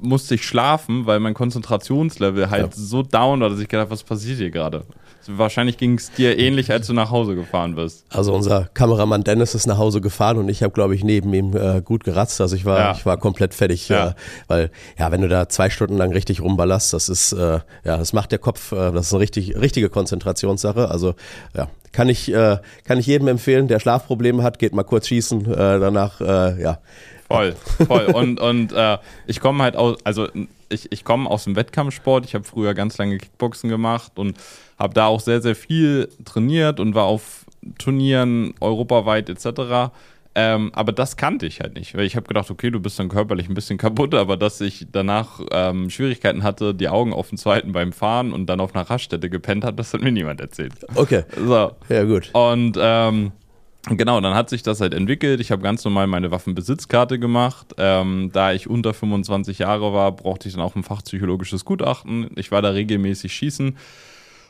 musste 0.00 0.34
ich 0.34 0.44
schlafen, 0.44 1.06
weil 1.06 1.20
mein 1.20 1.34
Konzentrationslevel 1.34 2.50
halt 2.50 2.62
Ja. 2.62 2.70
so 2.72 3.02
down 3.02 3.40
war, 3.40 3.48
dass 3.50 3.60
ich 3.60 3.68
gedacht, 3.68 3.90
was 3.90 4.02
passiert 4.02 4.38
hier 4.38 4.50
gerade? 4.50 4.84
Wahrscheinlich 5.26 5.76
ging 5.78 5.96
es 5.98 6.10
dir 6.12 6.38
ähnlich, 6.38 6.70
als 6.70 6.86
du 6.86 6.92
nach 6.92 7.10
Hause 7.10 7.34
gefahren 7.34 7.74
bist. 7.74 8.04
Also 8.10 8.34
unser 8.34 8.68
Kameramann 8.74 9.24
Dennis 9.24 9.54
ist 9.54 9.66
nach 9.66 9.78
Hause 9.78 10.00
gefahren 10.00 10.38
und 10.38 10.48
ich 10.48 10.62
habe, 10.62 10.72
glaube 10.72 10.94
ich, 10.94 11.04
neben 11.04 11.32
ihm 11.32 11.56
äh, 11.56 11.80
gut 11.80 12.04
geratzt. 12.04 12.40
Also 12.40 12.56
ich 12.56 12.64
war, 12.64 12.78
Ja. 12.78 12.92
ich 12.92 13.06
war 13.06 13.16
komplett 13.16 13.54
fertig, 13.54 13.88
Ja. 13.88 14.08
äh, 14.08 14.14
weil 14.48 14.70
ja, 14.98 15.10
wenn 15.12 15.20
du 15.22 15.28
da 15.28 15.48
zwei 15.48 15.70
Stunden 15.70 15.96
lang 15.96 16.12
richtig 16.12 16.40
rumballerst, 16.40 16.92
das 16.92 17.08
ist 17.08 17.32
äh, 17.32 17.60
ja, 17.84 17.96
das 17.96 18.12
macht 18.12 18.32
der 18.32 18.38
Kopf, 18.38 18.72
äh, 18.72 18.90
das 18.92 19.06
ist 19.06 19.12
eine 19.12 19.20
richtig, 19.20 19.56
richtige 19.56 19.88
Konzentrationssache. 19.88 20.90
Also 20.90 21.14
ja, 21.56 21.68
kann 21.92 22.08
ich, 22.08 22.32
äh, 22.32 22.58
kann 22.84 22.98
ich 22.98 23.06
jedem 23.06 23.28
empfehlen, 23.28 23.68
der 23.68 23.80
Schlafprobleme 23.80 24.42
hat, 24.42 24.58
geht 24.58 24.74
mal 24.74 24.82
kurz 24.82 25.08
schießen, 25.08 25.46
äh, 25.52 25.56
danach 25.80 26.20
ja. 26.20 26.78
Voll, 27.28 27.54
voll. 27.86 28.04
Und, 28.12 28.40
und 28.40 28.72
äh, 28.72 28.98
ich 29.26 29.40
komme 29.40 29.62
halt 29.62 29.74
aus, 29.74 29.96
also 30.04 30.28
ich, 30.72 30.90
ich 30.90 31.04
komme 31.04 31.28
aus 31.30 31.44
dem 31.44 31.56
Wettkampfsport. 31.56 32.24
Ich 32.24 32.34
habe 32.34 32.44
früher 32.44 32.74
ganz 32.74 32.98
lange 32.98 33.18
Kickboxen 33.18 33.68
gemacht 33.70 34.12
und 34.18 34.36
habe 34.78 34.94
da 34.94 35.06
auch 35.06 35.20
sehr, 35.20 35.40
sehr 35.42 35.54
viel 35.54 36.08
trainiert 36.24 36.80
und 36.80 36.94
war 36.94 37.04
auf 37.04 37.44
Turnieren 37.78 38.54
europaweit 38.60 39.28
etc. 39.28 39.92
Ähm, 40.34 40.70
aber 40.74 40.92
das 40.92 41.16
kannte 41.18 41.44
ich 41.46 41.60
halt 41.60 41.74
nicht, 41.74 41.94
weil 41.94 42.06
ich 42.06 42.16
habe 42.16 42.26
gedacht, 42.26 42.50
okay, 42.50 42.70
du 42.70 42.80
bist 42.80 42.98
dann 42.98 43.08
körperlich 43.10 43.48
ein 43.50 43.54
bisschen 43.54 43.76
kaputt, 43.76 44.14
aber 44.14 44.38
dass 44.38 44.62
ich 44.62 44.86
danach 44.90 45.40
ähm, 45.50 45.90
Schwierigkeiten 45.90 46.42
hatte, 46.42 46.74
die 46.74 46.88
Augen 46.88 47.12
offen 47.12 47.36
zu 47.36 47.50
halten 47.50 47.72
beim 47.72 47.92
Fahren 47.92 48.32
und 48.32 48.46
dann 48.46 48.58
auf 48.58 48.74
einer 48.74 48.88
Raststätte 48.88 49.28
gepennt 49.28 49.62
hat, 49.64 49.78
das 49.78 49.92
hat 49.92 50.00
mir 50.00 50.10
niemand 50.10 50.40
erzählt. 50.40 50.72
Okay, 50.94 51.24
So, 51.36 51.72
ja 51.90 52.04
gut. 52.04 52.30
und 52.32 52.78
ähm, 52.80 53.32
genau, 53.88 54.20
dann 54.20 54.34
hat 54.34 54.50
sich 54.50 54.62
das 54.62 54.80
halt 54.80 54.94
entwickelt. 54.94 55.40
Ich 55.40 55.50
habe 55.50 55.62
ganz 55.62 55.84
normal 55.84 56.06
meine 56.06 56.30
Waffenbesitzkarte 56.30 57.18
gemacht. 57.18 57.74
Ähm, 57.78 58.30
da 58.32 58.52
ich 58.52 58.68
unter 58.68 58.94
25 58.94 59.58
Jahre 59.58 59.92
war, 59.92 60.12
brauchte 60.12 60.48
ich 60.48 60.54
dann 60.54 60.62
auch 60.62 60.76
ein 60.76 60.82
fachpsychologisches 60.82 61.64
Gutachten. 61.64 62.30
Ich 62.36 62.50
war 62.50 62.62
da 62.62 62.70
regelmäßig 62.70 63.32
schießen. 63.32 63.76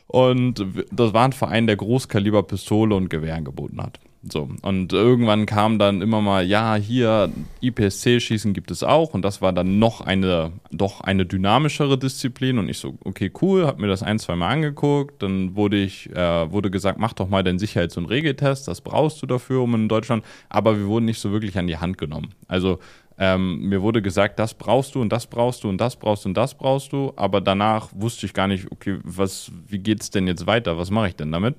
Und 0.07 0.65
das 0.91 1.13
war 1.13 1.25
ein 1.25 1.33
Verein, 1.33 1.65
der 1.65 1.77
Großkaliber 1.77 2.43
Pistole 2.43 2.95
und 2.95 3.09
Gewehr 3.09 3.35
angeboten 3.35 3.81
hat. 3.81 3.99
So, 4.25 4.47
und 4.61 4.93
irgendwann 4.93 5.45
kam 5.45 5.79
dann 5.79 6.01
immer 6.01 6.21
mal, 6.21 6.45
ja, 6.45 6.75
hier 6.75 7.29
IPSC-Schießen 7.61 8.53
gibt 8.53 8.71
es 8.71 8.81
auch. 8.81 9.13
Und 9.13 9.21
das 9.21 9.41
war 9.41 9.51
dann 9.51 9.79
noch 9.79 9.99
eine, 9.99 10.53
doch 10.71 11.01
eine 11.01 11.25
dynamischere 11.25 11.97
Disziplin. 11.97 12.57
Und 12.57 12.69
ich 12.69 12.77
so, 12.77 12.97
okay, 13.03 13.31
cool, 13.41 13.65
hab 13.65 13.79
mir 13.79 13.87
das 13.87 14.01
ein, 14.01 14.19
zwei 14.19 14.37
Mal 14.37 14.49
angeguckt. 14.49 15.21
Dann 15.21 15.57
wurde 15.57 15.77
ich, 15.77 16.09
äh, 16.15 16.49
wurde 16.49 16.71
gesagt, 16.71 16.99
mach 16.99 17.11
doch 17.11 17.27
mal 17.27 17.43
den 17.43 17.59
Sicherheits- 17.59 17.97
und 17.97 18.05
Regeltest, 18.05 18.67
das 18.69 18.79
brauchst 18.79 19.21
du 19.21 19.25
dafür, 19.25 19.61
um 19.61 19.75
in 19.75 19.89
Deutschland. 19.89 20.23
Aber 20.47 20.77
wir 20.77 20.87
wurden 20.87 21.05
nicht 21.05 21.19
so 21.19 21.33
wirklich 21.33 21.57
an 21.57 21.67
die 21.67 21.77
Hand 21.77 21.97
genommen. 21.97 22.33
Also 22.47 22.79
ähm, 23.17 23.67
mir 23.67 23.81
wurde 23.81 24.01
gesagt, 24.01 24.39
das 24.39 24.53
brauchst 24.53 24.95
du 24.95 25.01
und 25.01 25.09
das 25.11 25.27
brauchst 25.27 25.65
du 25.65 25.69
und 25.69 25.79
das 25.79 25.97
brauchst 25.97 26.23
du 26.23 26.29
und 26.29 26.37
das 26.37 26.55
brauchst 26.55 26.93
du. 26.93 27.11
Aber 27.17 27.41
danach 27.41 27.89
wusste 27.93 28.25
ich 28.25 28.33
gar 28.33 28.47
nicht, 28.47 28.71
okay, 28.71 28.99
was, 29.03 29.51
wie 29.67 29.79
geht's 29.79 30.11
denn 30.11 30.27
jetzt 30.27 30.47
weiter? 30.47 30.77
Was 30.77 30.91
mache 30.91 31.09
ich 31.09 31.15
denn 31.17 31.31
damit? 31.31 31.55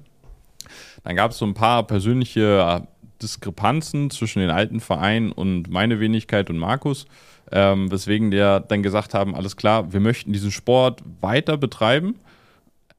Dann 1.05 1.17
gab 1.17 1.31
es 1.31 1.39
so 1.39 1.47
ein 1.47 1.55
paar 1.55 1.87
persönliche 1.87 2.87
Diskrepanzen 3.23 4.11
zwischen 4.11 4.41
den 4.41 4.51
alten 4.51 4.81
Vereinen 4.81 5.33
und 5.33 5.71
meine 5.71 6.01
Wenigkeit 6.01 6.51
und 6.51 6.59
Markus, 6.59 7.07
ähm, 7.53 7.91
weswegen 7.91 8.33
wir 8.33 8.61
dann 8.61 8.83
gesagt 8.83 9.15
haben, 9.15 9.35
alles 9.35 9.57
klar, 9.57 9.93
wir 9.93 10.01
möchten 10.01 10.33
diesen 10.33 10.51
Sport 10.51 11.03
weiter 11.21 11.57
betreiben, 11.57 12.17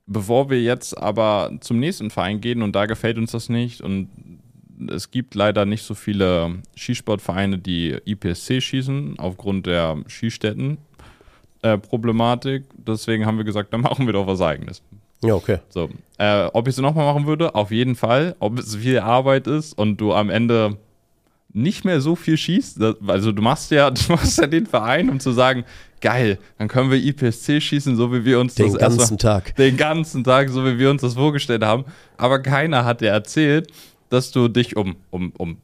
bevor 0.05 0.49
wir 0.49 0.61
jetzt 0.61 0.97
aber 0.97 1.51
zum 1.61 1.79
nächsten 1.79 2.11
Verein 2.11 2.41
gehen 2.41 2.61
und 2.61 2.75
da 2.75 2.85
gefällt 2.85 3.17
uns 3.17 3.31
das 3.31 3.49
nicht 3.49 3.81
und 3.81 4.09
es 4.89 5.11
gibt 5.11 5.35
leider 5.35 5.65
nicht 5.65 5.83
so 5.83 5.95
viele 5.95 6.61
Skisportvereine, 6.75 7.57
die 7.57 7.97
IPSC 8.05 8.61
schießen, 8.61 9.19
aufgrund 9.19 9.67
der 9.67 9.97
Skistätten-Problematik. 10.07 12.63
Äh, 12.63 12.83
Deswegen 12.85 13.25
haben 13.25 13.37
wir 13.37 13.45
gesagt, 13.45 13.73
dann 13.73 13.81
machen 13.81 14.05
wir 14.05 14.13
doch 14.13 14.27
was 14.27 14.41
Eigenes. 14.41 14.81
Ja, 15.23 15.33
okay. 15.33 15.59
So, 15.69 15.89
äh, 16.17 16.47
ob 16.53 16.67
ich 16.67 16.75
es 16.75 16.81
nochmal 16.81 17.13
machen 17.13 17.27
würde? 17.27 17.55
Auf 17.55 17.71
jeden 17.71 17.95
Fall. 17.95 18.35
Ob 18.39 18.59
es 18.59 18.75
viel 18.75 18.99
Arbeit 18.99 19.47
ist 19.47 19.73
und 19.73 19.97
du 19.97 20.13
am 20.13 20.29
Ende 20.29 20.77
nicht 21.55 21.85
mehr 21.85 22.01
so 22.01 22.15
viel 22.15 22.37
schießt. 22.37 22.79
Also 23.07 23.31
du 23.31 23.41
machst 23.41 23.71
ja, 23.71 23.89
du 23.91 24.01
machst 24.09 24.37
ja 24.37 24.47
den 24.47 24.65
Verein, 24.65 25.09
um 25.09 25.19
zu 25.19 25.31
sagen, 25.31 25.63
geil, 26.01 26.37
dann 26.57 26.67
können 26.67 26.91
wir 26.91 26.97
IPSC 26.97 27.61
schießen, 27.61 27.95
so 27.95 28.13
wie 28.13 28.25
wir 28.25 28.39
uns 28.39 28.55
den 28.55 28.71
das 28.71 28.77
ganzen 28.77 29.17
Tag. 29.17 29.55
Den 29.57 29.77
ganzen 29.77 30.23
Tag, 30.23 30.49
so 30.49 30.65
wie 30.65 30.77
wir 30.77 30.91
uns 30.91 31.01
das 31.01 31.15
vorgestellt 31.15 31.63
haben. 31.63 31.85
Aber 32.17 32.39
keiner 32.39 32.85
hat 32.85 33.01
dir 33.01 33.09
erzählt, 33.09 33.71
dass 34.09 34.31
du 34.31 34.47
dich 34.47 34.75
um, 34.75 34.97
um, 35.09 35.31
um 35.37 35.57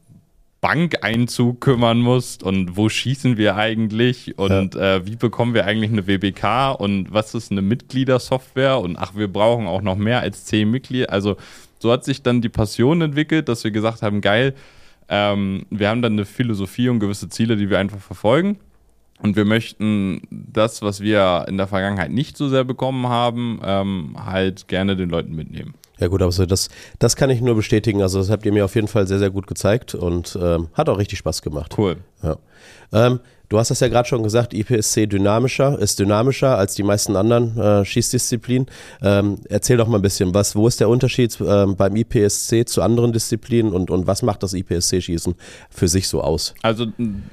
Bankeinzug 0.61 1.59
kümmern 1.59 1.99
musst 1.99 2.43
und 2.43 2.77
wo 2.77 2.87
schießen 2.87 3.35
wir 3.35 3.55
eigentlich 3.55 4.37
und 4.37 4.75
ja. 4.75 4.95
äh, 4.95 5.07
wie 5.07 5.15
bekommen 5.15 5.55
wir 5.55 5.65
eigentlich 5.65 5.91
eine 5.91 6.05
WBK 6.05 6.79
und 6.79 7.11
was 7.11 7.33
ist 7.33 7.51
eine 7.51 7.63
Mitgliedersoftware 7.63 8.79
und 8.79 8.95
ach, 8.95 9.15
wir 9.15 9.27
brauchen 9.27 9.65
auch 9.65 9.81
noch 9.81 9.95
mehr 9.95 10.21
als 10.21 10.45
zehn 10.45 10.69
Mitglieder. 10.69 11.11
Also 11.11 11.35
so 11.79 11.91
hat 11.91 12.05
sich 12.05 12.21
dann 12.21 12.41
die 12.41 12.49
Passion 12.49 13.01
entwickelt, 13.01 13.49
dass 13.49 13.63
wir 13.63 13.71
gesagt 13.71 14.03
haben, 14.03 14.21
geil, 14.21 14.53
ähm, 15.09 15.65
wir 15.71 15.89
haben 15.89 16.03
dann 16.03 16.13
eine 16.13 16.25
Philosophie 16.25 16.89
und 16.89 16.99
gewisse 16.99 17.27
Ziele, 17.27 17.57
die 17.57 17.69
wir 17.69 17.79
einfach 17.79 17.99
verfolgen. 17.99 18.57
Und 19.19 19.35
wir 19.35 19.45
möchten 19.45 20.21
das, 20.31 20.81
was 20.81 21.01
wir 21.01 21.45
in 21.47 21.57
der 21.57 21.67
Vergangenheit 21.67 22.11
nicht 22.11 22.37
so 22.37 22.49
sehr 22.49 22.63
bekommen 22.63 23.07
haben, 23.07 23.59
ähm, 23.63 24.15
halt 24.25 24.67
gerne 24.67 24.95
den 24.95 25.09
Leuten 25.09 25.35
mitnehmen. 25.35 25.73
Ja 26.01 26.07
gut, 26.07 26.21
aber 26.23 26.31
so 26.31 26.47
das, 26.47 26.69
das 26.97 27.15
kann 27.15 27.29
ich 27.29 27.41
nur 27.41 27.55
bestätigen. 27.55 28.01
Also 28.01 28.17
das 28.17 28.31
habt 28.31 28.43
ihr 28.45 28.51
mir 28.51 28.65
auf 28.65 28.73
jeden 28.73 28.87
Fall 28.87 29.07
sehr, 29.07 29.19
sehr 29.19 29.29
gut 29.29 29.45
gezeigt 29.45 29.93
und 29.93 30.37
ähm, 30.41 30.69
hat 30.73 30.89
auch 30.89 30.97
richtig 30.97 31.19
Spaß 31.19 31.43
gemacht. 31.43 31.75
Cool. 31.77 31.97
Ja. 32.23 32.37
Ähm, 32.91 33.19
du 33.49 33.59
hast 33.59 33.69
das 33.69 33.81
ja 33.81 33.87
gerade 33.87 34.09
schon 34.09 34.23
gesagt, 34.23 34.55
IPSC 34.55 35.05
dynamischer, 35.05 35.77
ist 35.77 35.99
dynamischer 35.99 36.57
als 36.57 36.73
die 36.73 36.81
meisten 36.81 37.15
anderen 37.15 37.55
äh, 37.55 37.85
Schießdisziplinen. 37.85 38.67
Ähm, 39.03 39.37
erzähl 39.47 39.77
doch 39.77 39.87
mal 39.87 39.99
ein 39.99 40.01
bisschen, 40.01 40.33
was, 40.33 40.55
wo 40.55 40.67
ist 40.67 40.79
der 40.79 40.89
Unterschied 40.89 41.37
ähm, 41.39 41.75
beim 41.75 41.95
IPSC 41.95 42.65
zu 42.65 42.81
anderen 42.81 43.13
Disziplinen 43.13 43.71
und, 43.71 43.91
und 43.91 44.07
was 44.07 44.23
macht 44.23 44.41
das 44.41 44.55
IPSC-Schießen 44.55 45.35
für 45.69 45.87
sich 45.87 46.07
so 46.07 46.21
aus? 46.21 46.55
Also 46.63 46.87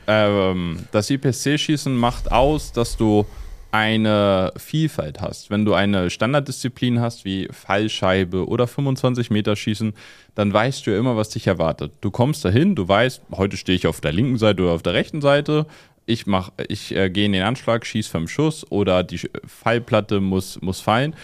ähm, 0.06 0.80
das 0.92 1.08
IPSC-Schießen 1.08 1.94
macht 1.94 2.30
aus, 2.30 2.72
dass 2.72 2.98
du 2.98 3.24
eine 3.70 4.52
Vielfalt 4.56 5.20
hast. 5.20 5.50
Wenn 5.50 5.64
du 5.64 5.74
eine 5.74 6.10
Standarddisziplin 6.10 7.00
hast 7.00 7.24
wie 7.24 7.48
Fallscheibe 7.50 8.46
oder 8.48 8.66
25 8.66 9.30
Meter 9.30 9.56
Schießen, 9.56 9.92
dann 10.34 10.52
weißt 10.52 10.86
du 10.86 10.92
ja 10.92 10.98
immer, 10.98 11.16
was 11.16 11.30
dich 11.30 11.46
erwartet. 11.46 11.92
Du 12.00 12.10
kommst 12.10 12.44
dahin, 12.44 12.74
du 12.74 12.88
weißt, 12.88 13.22
heute 13.32 13.56
stehe 13.56 13.76
ich 13.76 13.86
auf 13.86 14.00
der 14.00 14.12
linken 14.12 14.38
Seite 14.38 14.62
oder 14.62 14.72
auf 14.72 14.82
der 14.82 14.94
rechten 14.94 15.20
Seite. 15.20 15.66
Ich, 16.06 16.26
mach, 16.26 16.52
ich 16.68 16.94
äh, 16.96 17.10
gehe 17.10 17.26
in 17.26 17.32
den 17.32 17.42
Anschlag, 17.42 17.84
schieße 17.84 18.10
fünf 18.10 18.30
Schuss 18.30 18.70
oder 18.70 19.02
die 19.02 19.20
Fallplatte 19.46 20.20
muss, 20.20 20.60
muss 20.62 20.80
fallen. 20.80 21.14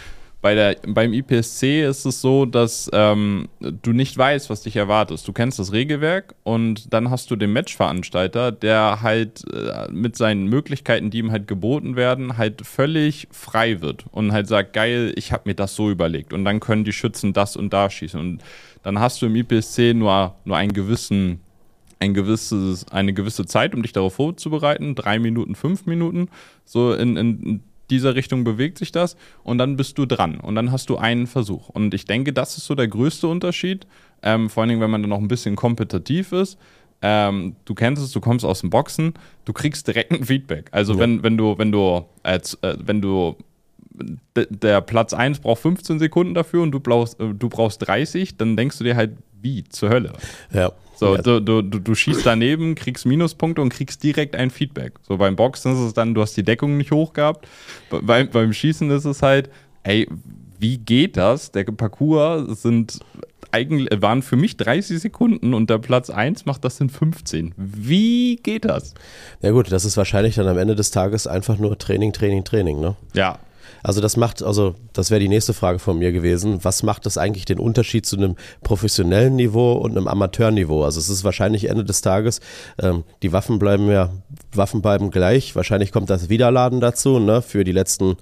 Bei 0.44 0.54
der, 0.54 0.76
beim 0.86 1.14
IPSC 1.14 1.86
ist 1.88 2.04
es 2.04 2.20
so, 2.20 2.44
dass 2.44 2.90
ähm, 2.92 3.48
du 3.60 3.94
nicht 3.94 4.18
weißt, 4.18 4.50
was 4.50 4.60
dich 4.60 4.76
erwartet. 4.76 5.26
Du 5.26 5.32
kennst 5.32 5.58
das 5.58 5.72
Regelwerk 5.72 6.34
und 6.42 6.92
dann 6.92 7.08
hast 7.08 7.30
du 7.30 7.36
den 7.36 7.54
Matchveranstalter, 7.54 8.52
der 8.52 9.00
halt 9.00 9.42
äh, 9.50 9.90
mit 9.90 10.16
seinen 10.16 10.48
Möglichkeiten, 10.48 11.08
die 11.08 11.20
ihm 11.20 11.32
halt 11.32 11.48
geboten 11.48 11.96
werden, 11.96 12.36
halt 12.36 12.60
völlig 12.66 13.26
frei 13.30 13.80
wird 13.80 14.04
und 14.10 14.32
halt 14.32 14.46
sagt, 14.46 14.74
geil, 14.74 15.14
ich 15.16 15.32
habe 15.32 15.44
mir 15.46 15.54
das 15.54 15.74
so 15.76 15.90
überlegt. 15.90 16.34
Und 16.34 16.44
dann 16.44 16.60
können 16.60 16.84
die 16.84 16.92
Schützen 16.92 17.32
das 17.32 17.56
und 17.56 17.72
da 17.72 17.88
schießen. 17.88 18.20
Und 18.20 18.42
dann 18.82 18.98
hast 18.98 19.22
du 19.22 19.26
im 19.26 19.36
IPSC 19.36 19.94
nur, 19.94 20.34
nur 20.44 20.58
einen 20.58 20.74
gewissen 20.74 21.40
ein 22.00 22.12
gewisses, 22.12 22.86
eine 22.88 23.14
gewisse 23.14 23.46
Zeit, 23.46 23.74
um 23.74 23.80
dich 23.80 23.94
darauf 23.94 24.16
vorzubereiten, 24.16 24.94
drei 24.94 25.18
Minuten, 25.18 25.54
fünf 25.54 25.86
Minuten, 25.86 26.28
so 26.66 26.92
in, 26.92 27.16
in 27.16 27.62
dieser 27.90 28.14
Richtung 28.14 28.44
bewegt 28.44 28.78
sich 28.78 28.92
das 28.92 29.16
und 29.42 29.58
dann 29.58 29.76
bist 29.76 29.98
du 29.98 30.06
dran 30.06 30.40
und 30.40 30.54
dann 30.54 30.72
hast 30.72 30.88
du 30.88 30.96
einen 30.96 31.26
Versuch. 31.26 31.68
Und 31.68 31.94
ich 31.94 32.04
denke, 32.04 32.32
das 32.32 32.56
ist 32.56 32.66
so 32.66 32.74
der 32.74 32.88
größte 32.88 33.28
Unterschied, 33.28 33.86
ähm, 34.22 34.48
vor 34.48 34.62
allen 34.62 34.70
Dingen, 34.70 34.80
wenn 34.80 34.90
man 34.90 35.02
dann 35.02 35.10
noch 35.10 35.18
ein 35.18 35.28
bisschen 35.28 35.56
kompetitiv 35.56 36.32
ist. 36.32 36.58
Ähm, 37.02 37.56
du 37.66 37.74
kennst 37.74 38.02
es, 38.02 38.12
du 38.12 38.20
kommst 38.20 38.44
aus 38.44 38.60
dem 38.60 38.70
Boxen, 38.70 39.14
du 39.44 39.52
kriegst 39.52 39.86
direkt 39.86 40.12
ein 40.12 40.24
Feedback. 40.24 40.68
Also 40.72 40.94
ja. 40.94 41.00
wenn, 41.00 41.22
wenn 41.22 41.36
du, 41.36 41.58
wenn 41.58 41.70
du, 41.70 42.06
äh, 42.22 42.40
wenn 42.62 43.02
du 43.02 43.36
der 44.34 44.80
Platz 44.80 45.12
1 45.12 45.40
braucht 45.40 45.62
15 45.62 45.98
Sekunden 45.98 46.34
dafür 46.34 46.62
und 46.62 46.72
du 46.72 46.80
brauchst, 46.80 47.20
äh, 47.20 47.34
du 47.34 47.48
brauchst 47.48 47.86
30, 47.86 48.36
dann 48.36 48.56
denkst 48.56 48.78
du 48.78 48.84
dir 48.84 48.96
halt, 48.96 49.12
wie 49.40 49.64
zur 49.64 49.90
Hölle. 49.90 50.12
Ja. 50.52 50.72
So, 50.96 51.16
ja. 51.16 51.22
du, 51.22 51.40
du, 51.40 51.62
du 51.62 51.94
schießt 51.94 52.24
daneben, 52.24 52.74
kriegst 52.74 53.06
Minuspunkte 53.06 53.60
und 53.60 53.70
kriegst 53.70 54.02
direkt 54.02 54.36
ein 54.36 54.50
Feedback. 54.50 54.94
So 55.02 55.16
beim 55.16 55.36
Boxen 55.36 55.72
ist 55.72 55.80
es 55.80 55.94
dann, 55.94 56.14
du 56.14 56.22
hast 56.22 56.36
die 56.36 56.42
Deckung 56.42 56.76
nicht 56.76 56.92
hoch 56.92 57.12
gehabt. 57.12 57.48
Bei, 57.90 58.24
beim 58.24 58.52
Schießen 58.52 58.90
ist 58.90 59.04
es 59.04 59.22
halt, 59.22 59.50
ey, 59.82 60.08
wie 60.58 60.78
geht 60.78 61.16
das? 61.16 61.52
Der 61.52 61.64
Parcours 61.64 62.62
sind 62.62 63.00
eigentlich, 63.54 63.88
waren 64.02 64.22
für 64.22 64.36
mich 64.36 64.56
30 64.56 64.98
Sekunden 64.98 65.54
und 65.54 65.70
der 65.70 65.78
Platz 65.78 66.10
1 66.10 66.44
macht 66.44 66.64
das 66.64 66.80
in 66.80 66.90
15. 66.90 67.54
Wie 67.56 68.36
geht 68.36 68.64
das? 68.64 68.94
Ja 69.42 69.52
gut, 69.52 69.70
das 69.70 69.84
ist 69.84 69.96
wahrscheinlich 69.96 70.34
dann 70.34 70.48
am 70.48 70.58
Ende 70.58 70.74
des 70.74 70.90
Tages 70.90 71.26
einfach 71.26 71.58
nur 71.58 71.78
Training, 71.78 72.12
Training, 72.12 72.44
Training, 72.44 72.80
ne? 72.80 72.96
Ja, 73.14 73.38
also 73.84 74.00
das 74.00 74.16
macht, 74.16 74.42
also 74.42 74.74
das 74.94 75.10
wäre 75.10 75.20
die 75.20 75.28
nächste 75.28 75.52
Frage 75.52 75.78
von 75.78 75.98
mir 75.98 76.10
gewesen. 76.10 76.64
Was 76.64 76.82
macht 76.82 77.04
das 77.04 77.18
eigentlich 77.18 77.44
den 77.44 77.58
Unterschied 77.58 78.06
zu 78.06 78.16
einem 78.16 78.34
professionellen 78.62 79.36
Niveau 79.36 79.74
und 79.74 79.92
einem 79.92 80.08
Amateurniveau? 80.08 80.82
Also 80.84 80.98
es 80.98 81.10
ist 81.10 81.22
wahrscheinlich 81.22 81.68
Ende 81.68 81.84
des 81.84 82.00
Tages, 82.00 82.40
ähm, 82.80 83.04
die 83.22 83.32
Waffen 83.32 83.58
bleiben 83.58 83.90
ja, 83.90 84.10
Waffen 84.54 84.80
bleiben 84.80 85.10
gleich. 85.10 85.54
Wahrscheinlich 85.54 85.92
kommt 85.92 86.08
das 86.08 86.30
Wiederladen 86.30 86.80
dazu, 86.80 87.18
ne, 87.18 87.42
für 87.42 87.62
die 87.62 87.72
letzten 87.72 88.16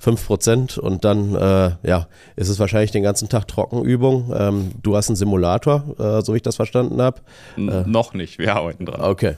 5% 0.00 0.78
und 0.78 1.04
dann 1.04 1.34
äh, 1.34 1.72
ja, 1.82 2.06
ist 2.36 2.48
es 2.48 2.60
wahrscheinlich 2.60 2.92
den 2.92 3.02
ganzen 3.02 3.28
Tag 3.28 3.48
Trockenübung. 3.48 4.32
Ähm, 4.32 4.70
du 4.80 4.94
hast 4.94 5.08
einen 5.08 5.16
Simulator, 5.16 5.82
äh, 5.98 6.22
so 6.22 6.34
wie 6.34 6.36
ich 6.36 6.42
das 6.44 6.54
verstanden 6.54 7.02
habe. 7.02 7.20
Äh, 7.56 7.82
noch 7.86 8.14
nicht, 8.14 8.38
wir 8.38 8.54
arbeiten 8.54 8.86
dran. 8.86 9.00
Okay. 9.00 9.34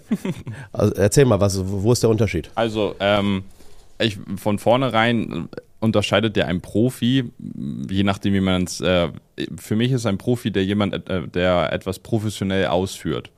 Also 0.72 0.94
erzähl 0.94 1.24
mal, 1.24 1.40
was, 1.40 1.58
wo 1.64 1.90
ist 1.92 2.02
der 2.02 2.10
Unterschied? 2.10 2.50
Also, 2.54 2.94
ähm, 3.00 3.44
ich, 4.00 4.18
von 4.36 4.58
vornherein 4.58 5.48
unterscheidet 5.80 6.36
der 6.36 6.46
ein 6.46 6.60
Profi, 6.60 7.30
je 7.88 8.02
nachdem, 8.02 8.34
wie 8.34 8.40
man 8.40 8.64
es. 8.64 8.80
Äh, 8.80 9.08
für 9.56 9.76
mich 9.76 9.92
ist 9.92 10.06
ein 10.06 10.18
Profi, 10.18 10.50
der 10.50 10.64
jemand, 10.64 11.08
äh, 11.08 11.26
der 11.26 11.72
etwas 11.72 11.98
professionell 11.98 12.66
ausführt. 12.66 13.30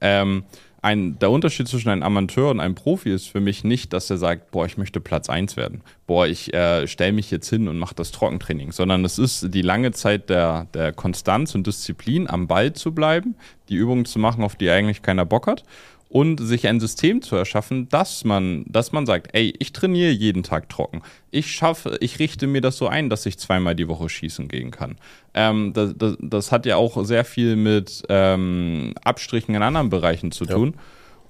Ähm, 0.00 0.44
ein, 0.82 1.18
der 1.18 1.30
Unterschied 1.30 1.66
zwischen 1.66 1.88
einem 1.88 2.04
Amateur 2.04 2.50
und 2.50 2.60
einem 2.60 2.76
Profi 2.76 3.10
ist 3.10 3.26
für 3.26 3.40
mich 3.40 3.64
nicht, 3.64 3.92
dass 3.92 4.08
er 4.08 4.18
sagt, 4.18 4.52
boah, 4.52 4.66
ich 4.66 4.76
möchte 4.76 5.00
Platz 5.00 5.28
1 5.28 5.56
werden. 5.56 5.82
Boah, 6.06 6.28
ich 6.28 6.54
äh, 6.54 6.86
stelle 6.86 7.12
mich 7.12 7.30
jetzt 7.32 7.48
hin 7.48 7.66
und 7.66 7.78
mache 7.78 7.94
das 7.96 8.12
Trockentraining. 8.12 8.70
Sondern 8.70 9.04
es 9.04 9.18
ist 9.18 9.52
die 9.52 9.62
lange 9.62 9.90
Zeit 9.90 10.30
der, 10.30 10.68
der 10.74 10.92
Konstanz 10.92 11.56
und 11.56 11.66
Disziplin, 11.66 12.30
am 12.30 12.46
Ball 12.46 12.72
zu 12.72 12.94
bleiben, 12.94 13.34
die 13.68 13.74
Übungen 13.74 14.04
zu 14.04 14.20
machen, 14.20 14.44
auf 14.44 14.54
die 14.54 14.70
eigentlich 14.70 15.02
keiner 15.02 15.24
Bock 15.24 15.48
hat 15.48 15.64
und 16.08 16.38
sich 16.38 16.66
ein 16.68 16.80
System 16.80 17.20
zu 17.20 17.36
erschaffen, 17.36 17.88
dass 17.88 18.24
man, 18.24 18.64
dass 18.68 18.92
man 18.92 19.06
sagt, 19.06 19.30
ey, 19.32 19.52
ich 19.58 19.72
trainiere 19.72 20.10
jeden 20.10 20.42
Tag 20.42 20.68
trocken. 20.68 21.02
Ich 21.30 21.50
schaffe, 21.50 21.96
ich 22.00 22.18
richte 22.18 22.46
mir 22.46 22.60
das 22.60 22.76
so 22.76 22.86
ein, 22.86 23.10
dass 23.10 23.26
ich 23.26 23.38
zweimal 23.38 23.74
die 23.74 23.88
Woche 23.88 24.08
schießen 24.08 24.48
gehen 24.48 24.70
kann. 24.70 24.96
Ähm, 25.34 25.72
das, 25.72 25.94
das, 25.96 26.16
das, 26.20 26.52
hat 26.52 26.64
ja 26.64 26.76
auch 26.76 27.04
sehr 27.04 27.24
viel 27.24 27.56
mit 27.56 28.04
ähm, 28.08 28.94
Abstrichen 29.02 29.54
in 29.54 29.62
anderen 29.62 29.90
Bereichen 29.90 30.30
zu 30.30 30.46
tun. 30.46 30.74
Ja. 30.76 30.82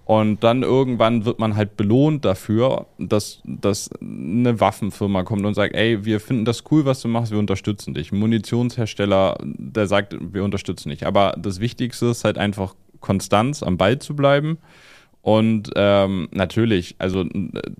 Und 0.06 0.45
dann 0.45 0.62
irgendwann 0.62 1.25
wird 1.25 1.40
man 1.40 1.56
halt 1.56 1.76
belohnt 1.76 2.25
dafür, 2.25 2.87
dass, 2.97 3.40
dass 3.45 3.90
eine 4.00 4.61
Waffenfirma 4.61 5.25
kommt 5.25 5.45
und 5.45 5.54
sagt, 5.54 5.75
ey, 5.75 6.04
wir 6.04 6.21
finden 6.21 6.45
das 6.45 6.62
cool, 6.71 6.85
was 6.85 7.00
du 7.02 7.09
machst, 7.09 7.33
wir 7.33 7.40
unterstützen 7.40 7.92
dich. 7.92 8.12
Ein 8.12 8.21
Munitionshersteller, 8.21 9.37
der 9.42 9.88
sagt, 9.88 10.16
wir 10.21 10.45
unterstützen 10.45 10.90
dich. 10.90 11.09
Aber 11.09 11.35
das 11.37 11.59
Wichtigste 11.59 12.06
ist 12.06 12.23
halt 12.23 12.38
einfach 12.38 12.76
Konstanz 13.06 13.62
am 13.62 13.78
Ball 13.78 14.00
zu 14.00 14.16
bleiben. 14.16 14.58
Und 15.22 15.70
ähm, 15.75 16.28
natürlich, 16.30 16.96
also 16.98 17.25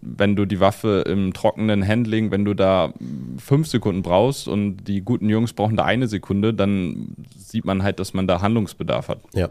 wenn 0.01 0.35
du 0.35 0.47
die 0.47 0.59
Waffe 0.59 1.05
im 1.07 1.33
trockenen 1.33 1.87
Handling, 1.87 2.31
wenn 2.31 2.45
du 2.45 2.55
da 2.55 2.93
fünf 3.39 3.69
Sekunden 3.69 4.03
brauchst 4.03 4.49
und 4.49 4.79
die 4.89 5.03
guten 5.03 5.29
Jungs 5.29 5.53
brauchen 5.53 5.77
da 5.77 5.85
eine 5.85 6.09
Sekunde, 6.09 6.53
dann 6.55 7.15
sieht 7.37 7.65
man 7.65 7.85
halt, 7.85 8.01
dass 8.01 8.15
man 8.15 8.27
da 8.27 8.41
Handlungsbedarf 8.41 9.09
hat. 9.09 9.21
Ja. 9.33 9.51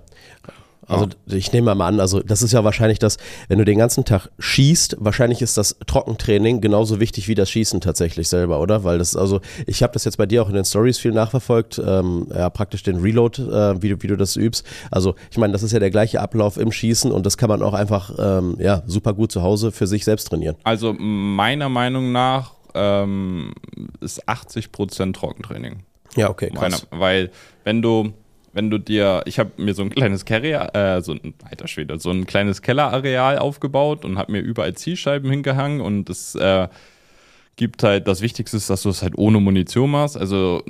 Also 0.88 1.08
ich 1.28 1.52
nehme 1.52 1.74
mal 1.74 1.88
an, 1.88 2.00
also 2.00 2.22
das 2.22 2.42
ist 2.42 2.52
ja 2.52 2.64
wahrscheinlich 2.64 3.00
das, 3.00 3.18
wenn 3.48 3.58
du 3.58 3.66
den 3.66 3.78
ganzen 3.78 4.06
Tag 4.06 4.30
schießt, 4.40 4.98
wahrscheinlich 5.00 5.42
ist 5.42 5.58
das 5.58 5.78
Trockentraining 5.86 6.62
genauso 6.62 7.00
wichtig 7.00 7.28
wie 7.28 7.36
das 7.36 7.50
Schießen 7.50 7.82
tatsächlich 7.82 8.30
selber, 8.30 8.60
oder? 8.60 8.84
Weil 8.84 9.00
das 9.00 9.16
also, 9.16 9.42
ich 9.66 9.84
habe 9.84 9.94
das 9.94 10.06
jetzt 10.06 10.18
bei 10.18 10.26
dir 10.26 10.44
auch 10.44 10.50
in 10.50 10.56
den 10.56 10.66
Stories 10.66 11.00
viel 11.00 11.12
nachverfolgt, 11.12 11.82
ähm, 11.86 12.28
ja 12.34 12.50
praktisch 12.50 12.84
den 12.84 12.98
Reload, 12.98 13.42
äh, 13.42 13.82
wie, 13.82 13.90
du, 13.90 14.02
wie 14.02 14.08
du 14.08 14.18
das 14.18 14.36
übst. 14.36 14.66
Also 14.92 15.16
ich 15.32 15.38
meine, 15.38 15.54
das 15.54 15.64
ist 15.64 15.72
ja 15.72 15.80
der 15.80 15.92
gleiche 15.92 16.22
Ablauf 16.22 16.58
im 16.58 16.72
Schießen 16.72 17.12
und 17.12 17.26
das 17.26 17.38
kann 17.38 17.50
man 17.50 17.62
auch 17.62 17.74
einfach 17.74 18.14
ähm, 18.20 18.58
ja 18.60 18.84
super 18.86 19.14
gut 19.14 19.32
zu 19.32 19.42
Hause 19.42 19.72
für 19.72 19.88
sich 19.88 20.06
selbst 20.06 20.26
trainieren. 20.26 20.56
Also 20.64 20.94
meiner 20.94 21.70
Meinung 21.70 22.12
nach 22.12 22.54
ähm, 22.76 23.54
ist 24.02 24.28
80 24.28 24.72
Prozent 24.72 25.16
Trockentraining. 25.16 25.84
Ja, 26.16 26.30
okay, 26.30 26.50
krass. 26.50 26.88
Meiner, 26.92 27.02
weil 27.02 27.32
wenn 27.64 27.82
du 27.82 28.14
wenn 28.56 28.70
du 28.70 28.80
dir, 28.80 29.22
ich 29.26 29.38
habe 29.38 29.52
mir 29.58 29.74
so 29.74 29.84
ein 29.84 29.90
kleines 29.90 30.24
Carrier, 30.24 30.74
äh, 30.74 31.02
so 31.02 31.12
ein 31.12 31.34
weiter 31.48 31.68
Schwede, 31.68 32.00
so 32.00 32.10
ein 32.10 32.26
kleines 32.26 32.62
Kellerareal 32.62 33.38
aufgebaut 33.38 34.06
und 34.06 34.18
habe 34.18 34.32
mir 34.32 34.40
überall 34.40 34.74
Zielscheiben 34.74 35.30
hingehangen 35.30 35.82
und 35.82 36.10
es 36.10 36.36
äh, 36.36 36.70
gibt 37.58 37.84
halt, 37.84 38.08
das 38.08 38.22
Wichtigste 38.22 38.56
ist, 38.56 38.70
dass 38.70 38.84
du 38.84 38.90
es 38.90 39.02
halt 39.02 39.18
ohne 39.18 39.42
Munition 39.42 39.92
machst. 39.92 40.16
Also 40.18 40.64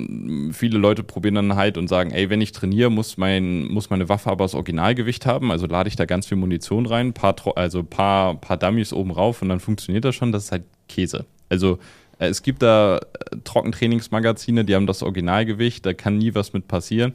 viele 0.52 0.78
Leute 0.78 1.04
probieren 1.04 1.36
dann 1.36 1.54
halt 1.54 1.78
und 1.78 1.86
sagen, 1.86 2.10
ey, 2.10 2.28
wenn 2.28 2.40
ich 2.40 2.50
trainiere, 2.50 2.90
muss, 2.90 3.16
mein, 3.18 3.68
muss 3.68 3.88
meine 3.88 4.08
Waffe 4.08 4.30
aber 4.30 4.44
das 4.44 4.54
Originalgewicht 4.54 5.24
haben. 5.24 5.52
Also 5.52 5.66
lade 5.66 5.88
ich 5.88 5.94
da 5.94 6.06
ganz 6.06 6.26
viel 6.26 6.38
Munition 6.38 6.86
rein, 6.86 7.12
paar, 7.12 7.36
also 7.54 7.84
paar, 7.84 8.34
paar 8.40 8.56
Dummies 8.56 8.92
oben 8.92 9.12
rauf 9.12 9.42
und 9.42 9.48
dann 9.48 9.60
funktioniert 9.60 10.04
das 10.04 10.16
schon. 10.16 10.32
Das 10.32 10.46
ist 10.46 10.52
halt 10.52 10.64
Käse. 10.88 11.24
Also 11.48 11.78
äh, 12.18 12.26
es 12.26 12.42
gibt 12.42 12.62
da 12.62 12.98
äh, 12.98 13.36
Trockentrainingsmagazine, 13.44 14.64
die 14.64 14.74
haben 14.74 14.86
das 14.86 15.04
Originalgewicht, 15.04 15.86
da 15.86 15.94
kann 15.94 16.18
nie 16.18 16.34
was 16.34 16.52
mit 16.52 16.66
passieren. 16.66 17.12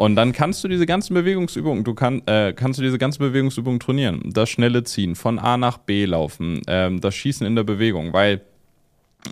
Und 0.00 0.16
dann 0.16 0.32
kannst 0.32 0.64
du 0.64 0.68
diese 0.68 0.86
ganzen 0.86 1.12
Bewegungsübungen, 1.12 1.84
du 1.84 1.92
kann, 1.92 2.22
äh, 2.24 2.54
kannst 2.54 2.78
du 2.78 2.82
diese 2.82 2.96
ganzen 2.96 3.18
Bewegungsübungen 3.18 3.80
trainieren. 3.80 4.22
Das 4.32 4.48
schnelle 4.48 4.82
Ziehen, 4.82 5.14
von 5.14 5.38
A 5.38 5.58
nach 5.58 5.76
B 5.76 6.06
laufen, 6.06 6.62
ähm, 6.68 7.02
das 7.02 7.14
Schießen 7.14 7.46
in 7.46 7.54
der 7.54 7.64
Bewegung, 7.64 8.14
weil 8.14 8.40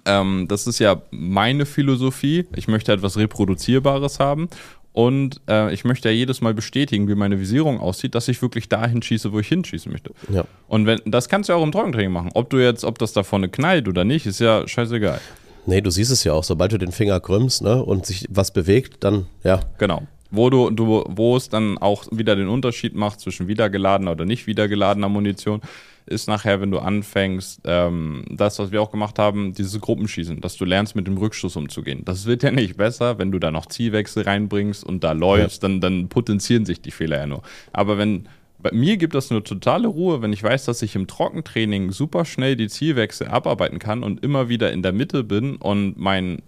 ähm, 0.04 0.44
das 0.46 0.66
ist 0.66 0.78
ja 0.78 1.00
meine 1.10 1.64
Philosophie. 1.64 2.44
Ich 2.54 2.68
möchte 2.68 2.92
etwas 2.92 3.16
Reproduzierbares 3.16 4.20
haben. 4.20 4.50
Und 4.92 5.40
äh, 5.48 5.72
ich 5.72 5.86
möchte 5.86 6.10
ja 6.10 6.14
jedes 6.14 6.42
Mal 6.42 6.52
bestätigen, 6.52 7.08
wie 7.08 7.14
meine 7.14 7.40
Visierung 7.40 7.80
aussieht, 7.80 8.14
dass 8.14 8.28
ich 8.28 8.42
wirklich 8.42 8.68
dahin 8.68 9.00
schieße, 9.00 9.32
wo 9.32 9.40
ich 9.40 9.48
hinschießen 9.48 9.90
möchte. 9.90 10.10
Ja. 10.30 10.44
Und 10.66 10.84
wenn, 10.84 11.00
das 11.06 11.30
kannst 11.30 11.48
du 11.48 11.54
ja 11.54 11.58
auch 11.58 11.64
im 11.64 11.72
Trockentraining 11.72 12.12
machen. 12.12 12.28
Ob 12.34 12.50
du 12.50 12.58
jetzt, 12.58 12.84
ob 12.84 12.98
das 12.98 13.14
da 13.14 13.22
vorne 13.22 13.48
knallt 13.48 13.88
oder 13.88 14.04
nicht, 14.04 14.26
ist 14.26 14.38
ja 14.38 14.68
scheißegal. 14.68 15.18
Nee, 15.64 15.80
du 15.80 15.88
siehst 15.88 16.10
es 16.10 16.24
ja 16.24 16.34
auch, 16.34 16.44
sobald 16.44 16.72
du 16.72 16.78
den 16.78 16.92
Finger 16.92 17.20
krümmst 17.20 17.62
ne, 17.62 17.82
und 17.82 18.04
sich 18.04 18.26
was 18.28 18.52
bewegt, 18.52 19.02
dann 19.02 19.28
ja. 19.44 19.60
Genau 19.78 20.02
wo 20.30 20.50
du, 20.50 20.70
du, 20.70 21.04
wo 21.08 21.36
es 21.36 21.48
dann 21.48 21.78
auch 21.78 22.04
wieder 22.10 22.36
den 22.36 22.48
Unterschied 22.48 22.94
macht 22.94 23.20
zwischen 23.20 23.48
wiedergeladener 23.48 24.12
oder 24.12 24.24
nicht 24.24 24.46
wiedergeladener 24.46 25.08
Munition, 25.08 25.60
ist 26.08 26.26
nachher, 26.26 26.60
wenn 26.60 26.70
du 26.70 26.78
anfängst, 26.78 27.60
ähm, 27.64 28.24
das, 28.30 28.58
was 28.58 28.72
wir 28.72 28.80
auch 28.80 28.90
gemacht 28.90 29.18
haben, 29.18 29.52
dieses 29.52 29.80
Gruppenschießen, 29.80 30.40
dass 30.40 30.56
du 30.56 30.64
lernst, 30.64 30.96
mit 30.96 31.06
dem 31.06 31.18
Rückstoß 31.18 31.56
umzugehen. 31.56 32.02
Das 32.04 32.26
wird 32.26 32.42
ja 32.42 32.50
nicht 32.50 32.76
besser, 32.76 33.18
wenn 33.18 33.30
du 33.30 33.38
da 33.38 33.50
noch 33.50 33.66
Zielwechsel 33.66 34.22
reinbringst 34.22 34.84
und 34.84 35.04
da 35.04 35.12
läufst, 35.12 35.62
ja. 35.62 35.68
dann, 35.68 35.80
dann 35.80 36.08
potenzieren 36.08 36.64
sich 36.64 36.80
die 36.80 36.90
Fehler 36.90 37.18
ja 37.18 37.26
nur. 37.26 37.42
Aber 37.72 37.98
wenn 37.98 38.28
bei 38.60 38.70
mir 38.72 38.96
gibt 38.96 39.14
das 39.14 39.30
eine 39.30 39.44
totale 39.44 39.86
Ruhe, 39.86 40.20
wenn 40.20 40.32
ich 40.32 40.42
weiß, 40.42 40.64
dass 40.64 40.82
ich 40.82 40.96
im 40.96 41.06
Trockentraining 41.06 41.92
super 41.92 42.24
schnell 42.24 42.56
die 42.56 42.68
Zielwechsel 42.68 43.28
abarbeiten 43.28 43.78
kann 43.78 44.02
und 44.02 44.24
immer 44.24 44.48
wieder 44.48 44.72
in 44.72 44.82
der 44.82 44.92
Mitte 44.92 45.22
bin 45.22 45.56
und 45.56 45.96
mein, 45.96 46.42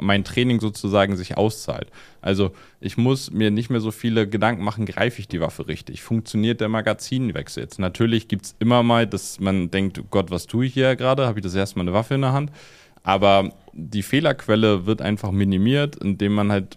mein 0.00 0.24
Training 0.24 0.58
sozusagen 0.58 1.16
sich 1.16 1.36
auszahlt. 1.36 1.90
Also 2.20 2.50
ich 2.80 2.96
muss 2.96 3.30
mir 3.30 3.52
nicht 3.52 3.70
mehr 3.70 3.80
so 3.80 3.92
viele 3.92 4.28
Gedanken 4.28 4.64
machen, 4.64 4.84
greife 4.84 5.20
ich 5.20 5.28
die 5.28 5.40
Waffe 5.40 5.68
richtig? 5.68 6.02
Funktioniert 6.02 6.60
der 6.60 6.68
Magazinwechsel 6.68 7.62
jetzt? 7.62 7.78
Natürlich 7.78 8.26
gibt 8.26 8.46
es 8.46 8.56
immer 8.58 8.82
mal, 8.82 9.06
dass 9.06 9.38
man 9.38 9.70
denkt, 9.70 10.00
oh 10.00 10.06
Gott, 10.10 10.32
was 10.32 10.48
tue 10.48 10.66
ich 10.66 10.74
hier 10.74 10.96
gerade? 10.96 11.26
Habe 11.26 11.38
ich 11.38 11.44
das 11.44 11.54
erste 11.54 11.78
Mal 11.78 11.82
eine 11.82 11.92
Waffe 11.92 12.16
in 12.16 12.22
der 12.22 12.32
Hand? 12.32 12.50
Aber 13.04 13.52
die 13.72 14.02
Fehlerquelle 14.02 14.86
wird 14.86 15.02
einfach 15.02 15.30
minimiert, 15.30 15.96
indem 15.96 16.34
man 16.34 16.50
halt 16.50 16.76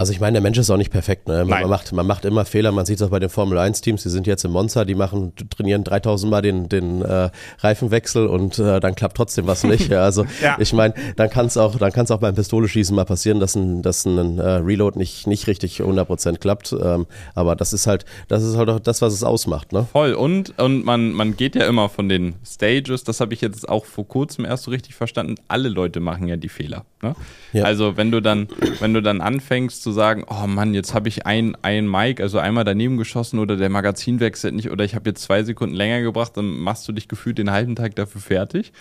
also 0.00 0.14
ich 0.14 0.20
meine, 0.20 0.32
der 0.32 0.40
Mensch 0.40 0.56
ist 0.56 0.70
auch 0.70 0.78
nicht 0.78 0.90
perfekt. 0.90 1.28
Ne? 1.28 1.44
Man, 1.44 1.68
macht, 1.68 1.92
man 1.92 2.06
macht 2.06 2.24
immer 2.24 2.46
Fehler. 2.46 2.72
Man 2.72 2.86
sieht 2.86 2.96
es 2.96 3.02
auch 3.06 3.10
bei 3.10 3.18
den 3.18 3.28
Formel-1-Teams. 3.28 4.02
Die 4.02 4.08
sind 4.08 4.26
jetzt 4.26 4.46
im 4.46 4.52
Monza, 4.52 4.86
die 4.86 4.94
machen, 4.94 5.34
trainieren 5.50 5.84
3000 5.84 6.30
Mal 6.30 6.40
den, 6.40 6.70
den 6.70 7.02
äh, 7.02 7.28
Reifenwechsel 7.58 8.26
und 8.26 8.58
äh, 8.58 8.80
dann 8.80 8.94
klappt 8.94 9.18
trotzdem 9.18 9.46
was 9.46 9.62
nicht. 9.62 9.80
Ja, 9.90 10.04
also 10.04 10.24
ja. 10.40 10.56
ich 10.60 10.72
meine, 10.72 10.94
dann 11.16 11.30
kann 11.30 11.46
es 11.46 11.56
auch, 11.56 11.80
auch 11.80 12.18
beim 12.18 12.34
Pistoleschießen 12.34 12.94
mal 12.94 13.04
passieren, 13.04 13.40
dass 13.40 13.56
ein, 13.56 13.82
dass 13.82 14.04
ein 14.04 14.38
äh, 14.38 14.42
Reload 14.42 14.96
nicht, 14.96 15.26
nicht 15.26 15.48
richtig 15.48 15.80
100% 15.80 16.38
klappt. 16.38 16.72
Ähm, 16.72 17.06
aber 17.34 17.56
das 17.56 17.72
ist 17.72 17.88
halt, 17.88 18.04
das 18.28 18.44
ist 18.44 18.56
halt 18.56 18.70
auch 18.70 18.78
das, 18.78 19.02
was 19.02 19.12
es 19.12 19.24
ausmacht. 19.24 19.72
Ne? 19.72 19.86
Voll. 19.90 20.12
Und, 20.12 20.56
und 20.60 20.84
man, 20.84 21.10
man 21.10 21.36
geht 21.36 21.56
ja 21.56 21.66
immer 21.66 21.88
von 21.88 22.08
den 22.08 22.36
Stages, 22.46 23.02
das 23.02 23.20
habe 23.20 23.34
ich 23.34 23.40
jetzt 23.40 23.68
auch 23.68 23.84
vor 23.84 24.06
kurzem 24.06 24.44
erst 24.44 24.64
so 24.64 24.70
richtig 24.70 24.94
verstanden. 24.94 25.34
Alle 25.48 25.68
Leute 25.68 25.98
machen 25.98 26.28
ja 26.28 26.36
die 26.36 26.48
Fehler. 26.48 26.84
Ne? 27.02 27.16
Ja. 27.52 27.64
Also 27.64 27.96
wenn 27.96 28.12
du 28.12 28.20
dann, 28.20 28.48
wenn 28.78 28.94
du 28.94 29.02
dann 29.02 29.20
anfängst 29.20 29.82
zu 29.82 29.89
sagen, 29.90 30.24
oh 30.28 30.46
Mann, 30.46 30.74
jetzt 30.74 30.94
habe 30.94 31.08
ich 31.08 31.26
ein, 31.26 31.56
ein 31.62 31.90
Mic, 31.90 32.20
also 32.20 32.38
einmal 32.38 32.64
daneben 32.64 32.96
geschossen 32.96 33.38
oder 33.38 33.56
der 33.56 33.68
Magazin 33.68 34.20
wechselt 34.20 34.54
nicht 34.54 34.70
oder 34.70 34.84
ich 34.84 34.94
habe 34.94 35.10
jetzt 35.10 35.22
zwei 35.22 35.42
Sekunden 35.42 35.74
länger 35.74 36.02
gebracht, 36.02 36.36
dann 36.36 36.58
machst 36.58 36.86
du 36.88 36.92
dich 36.92 37.08
gefühlt 37.08 37.38
den 37.38 37.50
halben 37.50 37.76
Tag 37.76 37.96
dafür 37.96 38.20
fertig. 38.20 38.72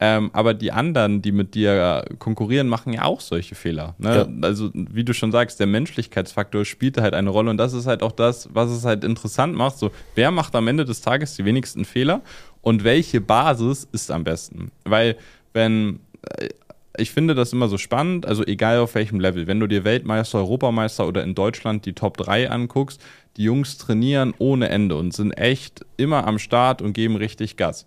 Ähm, 0.00 0.30
aber 0.32 0.52
die 0.52 0.72
anderen, 0.72 1.22
die 1.22 1.30
mit 1.30 1.54
dir 1.54 2.04
konkurrieren, 2.18 2.66
machen 2.66 2.92
ja 2.92 3.04
auch 3.04 3.20
solche 3.20 3.54
Fehler. 3.54 3.94
Ne? 3.98 4.28
Ja. 4.28 4.48
Also, 4.48 4.70
wie 4.74 5.04
du 5.04 5.14
schon 5.14 5.30
sagst, 5.30 5.60
der 5.60 5.68
Menschlichkeitsfaktor 5.68 6.64
spielt 6.64 6.98
halt 6.98 7.14
eine 7.14 7.30
Rolle 7.30 7.50
und 7.50 7.56
das 7.56 7.72
ist 7.72 7.86
halt 7.86 8.02
auch 8.02 8.10
das, 8.10 8.48
was 8.52 8.70
es 8.70 8.84
halt 8.84 9.04
interessant 9.04 9.54
macht. 9.54 9.78
So, 9.78 9.92
wer 10.16 10.32
macht 10.32 10.56
am 10.56 10.66
Ende 10.66 10.84
des 10.84 11.02
Tages 11.02 11.36
die 11.36 11.44
wenigsten 11.44 11.84
Fehler 11.84 12.22
und 12.62 12.82
welche 12.82 13.20
Basis 13.20 13.86
ist 13.92 14.10
am 14.10 14.24
besten? 14.24 14.72
Weil, 14.84 15.16
wenn 15.52 16.00
äh, 16.22 16.48
ich 16.96 17.10
finde 17.10 17.34
das 17.34 17.52
immer 17.52 17.68
so 17.68 17.78
spannend, 17.78 18.26
also 18.26 18.44
egal 18.44 18.78
auf 18.78 18.94
welchem 18.94 19.20
Level, 19.20 19.46
wenn 19.46 19.60
du 19.60 19.66
dir 19.66 19.84
Weltmeister, 19.84 20.38
Europameister 20.38 21.06
oder 21.06 21.22
in 21.22 21.34
Deutschland 21.34 21.86
die 21.86 21.94
Top 21.94 22.16
3 22.16 22.50
anguckst, 22.50 23.00
die 23.36 23.44
Jungs 23.44 23.78
trainieren 23.78 24.34
ohne 24.38 24.68
Ende 24.68 24.96
und 24.96 25.14
sind 25.14 25.32
echt 25.32 25.86
immer 25.96 26.26
am 26.26 26.38
Start 26.38 26.82
und 26.82 26.92
geben 26.92 27.16
richtig 27.16 27.56
Gas. 27.56 27.86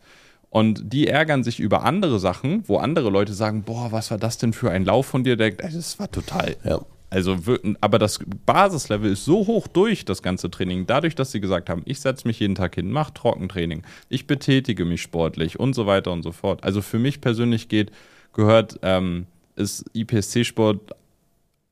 Und 0.50 0.94
die 0.94 1.08
ärgern 1.08 1.44
sich 1.44 1.60
über 1.60 1.84
andere 1.84 2.18
Sachen, 2.18 2.64
wo 2.68 2.78
andere 2.78 3.10
Leute 3.10 3.34
sagen, 3.34 3.64
boah, 3.64 3.92
was 3.92 4.10
war 4.10 4.18
das 4.18 4.38
denn 4.38 4.54
für 4.54 4.72
ein 4.72 4.86
Lauf 4.86 5.06
von 5.06 5.24
dir? 5.24 5.36
Denkt, 5.36 5.62
das 5.62 6.00
war 6.00 6.10
total. 6.10 6.56
Ja. 6.64 6.82
Also, 7.10 7.38
aber 7.82 8.00
das 8.00 8.20
Basislevel 8.46 9.12
ist 9.12 9.26
so 9.26 9.48
hoch 9.48 9.68
durch 9.68 10.06
das 10.06 10.24
ganze 10.24 10.50
Training, 10.50 10.88
dadurch, 10.88 11.16
dass 11.16 11.32
sie 11.32 11.40
gesagt 11.40 11.70
haben, 11.70 11.84
ich 11.86 12.00
setze 12.00 12.28
mich 12.28 12.40
jeden 12.40 12.56
Tag 12.56 12.76
hin, 12.76 12.92
mache 12.92 13.14
Trockentraining, 13.14 13.84
ich 14.10 14.28
betätige 14.28 14.86
mich 14.86 15.02
sportlich 15.02 15.60
und 15.60 15.76
so 15.76 15.86
weiter 15.86 16.12
und 16.12 16.24
so 16.24 16.32
fort. 16.32 16.64
Also 16.64 16.82
für 16.82 17.00
mich 17.00 17.22
persönlich 17.22 17.70
geht 17.70 17.92
gehört, 18.36 18.80
ähm, 18.84 19.26
ist 19.56 19.86
IPSC-Sport 19.94 20.92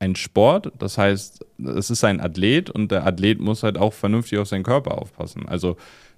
ein 0.00 0.16
Sport. 0.16 0.72
Das 0.78 0.98
heißt, 0.98 1.44
es 1.76 1.90
ist 1.90 2.04
ein 2.04 2.20
Athlet 2.20 2.70
und 2.70 2.90
der 2.90 3.06
Athlet 3.06 3.40
muss 3.40 3.62
halt 3.62 3.78
auch 3.78 3.92
vernünftig 3.92 4.38
auf 4.38 4.48
seinen 4.48 4.64
Körper 4.64 4.98
aufpassen. 4.98 5.48
Also 5.48 5.76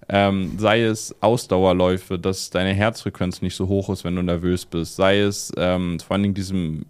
ähm, 0.09 0.53
sei 0.59 0.83
es 0.83 1.15
Ausdauerläufe, 1.21 2.19
dass 2.19 2.51
deine 2.51 2.73
Herzfrequenz 2.73 3.43
nicht 3.43 3.57
so 3.57 3.67
hoch 3.67 3.91
ist, 3.91 4.05
wenn 4.05 4.15
du 4.15 4.23
nervös 4.23 4.65
bist, 4.65 4.97
sei 4.97 5.21
es 5.21 5.53
ähm, 5.57 5.99
vor 5.99 6.15
allen 6.15 6.23
Dingen 6.23 6.35
diesem 6.35 6.87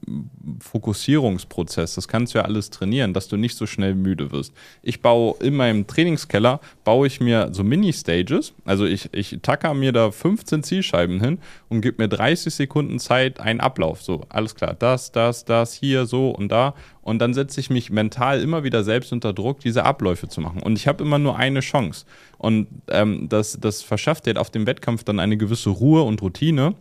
Fokussierungsprozess, 0.61 1.95
das 1.95 2.09
kannst 2.09 2.35
du 2.35 2.39
ja 2.39 2.45
alles 2.45 2.69
trainieren, 2.69 3.15
dass 3.15 3.29
du 3.29 3.37
nicht 3.37 3.57
so 3.57 3.67
schnell 3.67 3.95
müde 3.95 4.33
wirst. 4.33 4.53
Ich 4.83 5.01
baue 5.01 5.35
in 5.41 5.57
meinem 5.57 5.87
Trainingskeller, 5.87 6.61
baue 6.85 7.07
ich 7.07 7.21
mir 7.21 7.49
so 7.53 7.65
Mini-Stages, 7.65 8.53
also 8.67 8.85
ich, 8.85 9.09
ich 9.13 9.39
tacker 9.41 9.73
mir 9.73 9.93
da 9.93 10.11
15 10.11 10.63
Zielscheiben 10.63 11.21
hin 11.21 11.39
und 11.71 11.81
gebe 11.81 12.03
mir 12.03 12.09
30 12.09 12.55
Sekunden 12.55 12.99
Zeit, 12.99 13.41
einen 13.41 13.61
Ablauf, 13.61 14.03
so, 14.03 14.27
alles 14.29 14.55
klar, 14.55 14.77
das, 14.79 15.11
das, 15.11 15.47
das, 15.47 15.73
hier, 15.73 16.05
so 16.05 16.31
und 16.31 16.53
da 16.53 16.75
und 17.07 17.21
dann 17.21 17.35
setze 17.35 17.61
ich 17.61 17.71
mich 17.71 17.91
mental 17.91 18.43
immer 18.43 18.65
wieder 18.65 18.83
selbst 18.83 19.13
unter 19.13 19.33
Druck, 19.33 19.61
diese 19.61 19.85
Abläufe 19.85 20.27
zu 20.27 20.41
machen. 20.41 20.61
Und 20.61 20.77
ich 20.77 20.89
habe 20.89 21.05
immer 21.05 21.21
nur 21.21 21.37
eine 21.37 21.61
Chance. 21.61 22.05
Und 22.39 22.67
ähm, 22.89 23.29
das, 23.29 23.59
das 23.61 23.83
verschafft 23.83 24.27
dir 24.27 24.41
auf 24.41 24.51
dem 24.51 24.67
Wettkampf 24.67 25.05
dann 25.05 25.21
eine 25.21 25.37
gewisse 25.37 25.71
Ruhe 25.71 26.03
und 26.03 26.23
Routine 26.23 26.75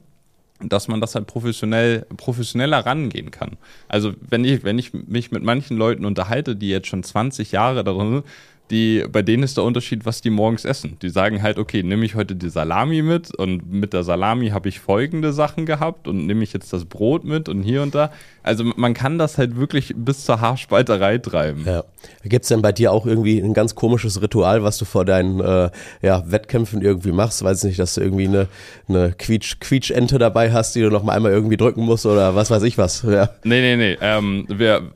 dass 0.62 0.88
man 0.88 1.02
das 1.02 1.15
halt 1.15 1.28
professionell, 1.28 2.06
professioneller 2.15 2.86
rangehen 2.86 3.32
kann. 3.32 3.58
Also 3.88 4.13
wenn 4.22 4.46
ich, 4.46 4.63
wenn 4.63 4.80
ich 4.80 4.94
mich 4.94 5.32
mit 5.32 5.44
manchen 5.44 5.78
Leuten 5.78 6.06
unterhalte, 6.06 6.56
die 6.56 6.70
jetzt 6.70 6.88
schon 6.88 7.04
20 7.04 7.52
Jahre 7.52 7.84
darin 7.84 8.13
sind, 8.13 8.26
die, 8.71 9.06
bei 9.12 9.21
denen 9.21 9.43
ist 9.43 9.58
der 9.58 9.63
Unterschied, 9.63 10.06
was 10.06 10.21
die 10.21 10.32
morgens 10.32 10.65
essen. 10.65 10.97
Die 11.01 11.10
sagen 11.10 11.43
halt, 11.43 11.60
okay, 11.60 11.84
nehme 11.84 12.04
ich 12.06 12.15
heute 12.15 12.36
die 12.36 12.49
Salami 12.49 13.01
mit 13.04 13.34
und 13.36 13.71
mit 13.71 13.93
der 13.93 14.04
Salami 14.04 14.49
habe 14.49 14.69
ich 14.69 14.80
folgende 14.80 15.34
Sachen 15.34 15.65
gehabt 15.65 16.08
und 16.08 16.25
nehme 16.25 16.43
ich 16.43 16.51
jetzt 16.54 16.73
das 16.73 16.86
Brot 16.86 17.25
mit 17.25 17.47
und 17.47 17.62
hier 17.62 17.84
und 17.84 17.93
da. 17.93 18.12
Also 18.41 18.63
man 18.63 18.93
kann 18.93 19.17
das 19.17 19.38
halt 19.38 19.58
wirklich 19.58 19.93
bis 19.95 20.25
zur 20.25 20.41
Haarspalterei 20.41 21.19
treiben. 21.19 21.63
Ja. 21.65 21.84
Gibt 22.23 22.43
es 22.43 22.49
denn 22.49 22.62
bei 22.62 22.71
dir 22.71 22.91
auch 22.91 23.06
irgendwie 23.06 23.39
ein 23.39 23.54
ganz 23.54 23.75
komisches 23.75 24.21
Ritual, 24.21 24.63
was 24.63 24.78
du 24.78 24.86
vor 24.86 25.06
deinen 25.06 25.39
äh, 25.39 25.69
ja, 26.01 26.23
Wettkämpfen 26.32 26.82
irgendwie 26.82 27.12
machst? 27.12 27.43
Weiß 27.43 27.63
nicht, 27.63 27.78
dass 27.78 27.95
du 27.95 28.01
irgendwie 28.01 28.28
eine, 28.28 28.47
eine 28.88 29.13
Quietsch, 29.13 29.60
Quietschente 29.60 30.17
dabei 30.17 30.51
hast, 30.51 30.75
die 30.75 30.82
du 30.82 30.89
noch 30.89 31.04
mal 31.04 31.13
einmal 31.13 31.32
irgendwie 31.32 31.58
drücken 31.58 31.84
musst 31.86 32.06
oder 32.06 32.36
was 32.36 32.49
weiß 32.49 32.63
ich 32.63 32.78
was. 32.78 33.04
Ja. 33.04 33.30
Nee, 33.43 33.62
nee, 33.62 33.75
nee. 33.75 33.97
Ähm, 34.01 34.45
wir 34.47 34.91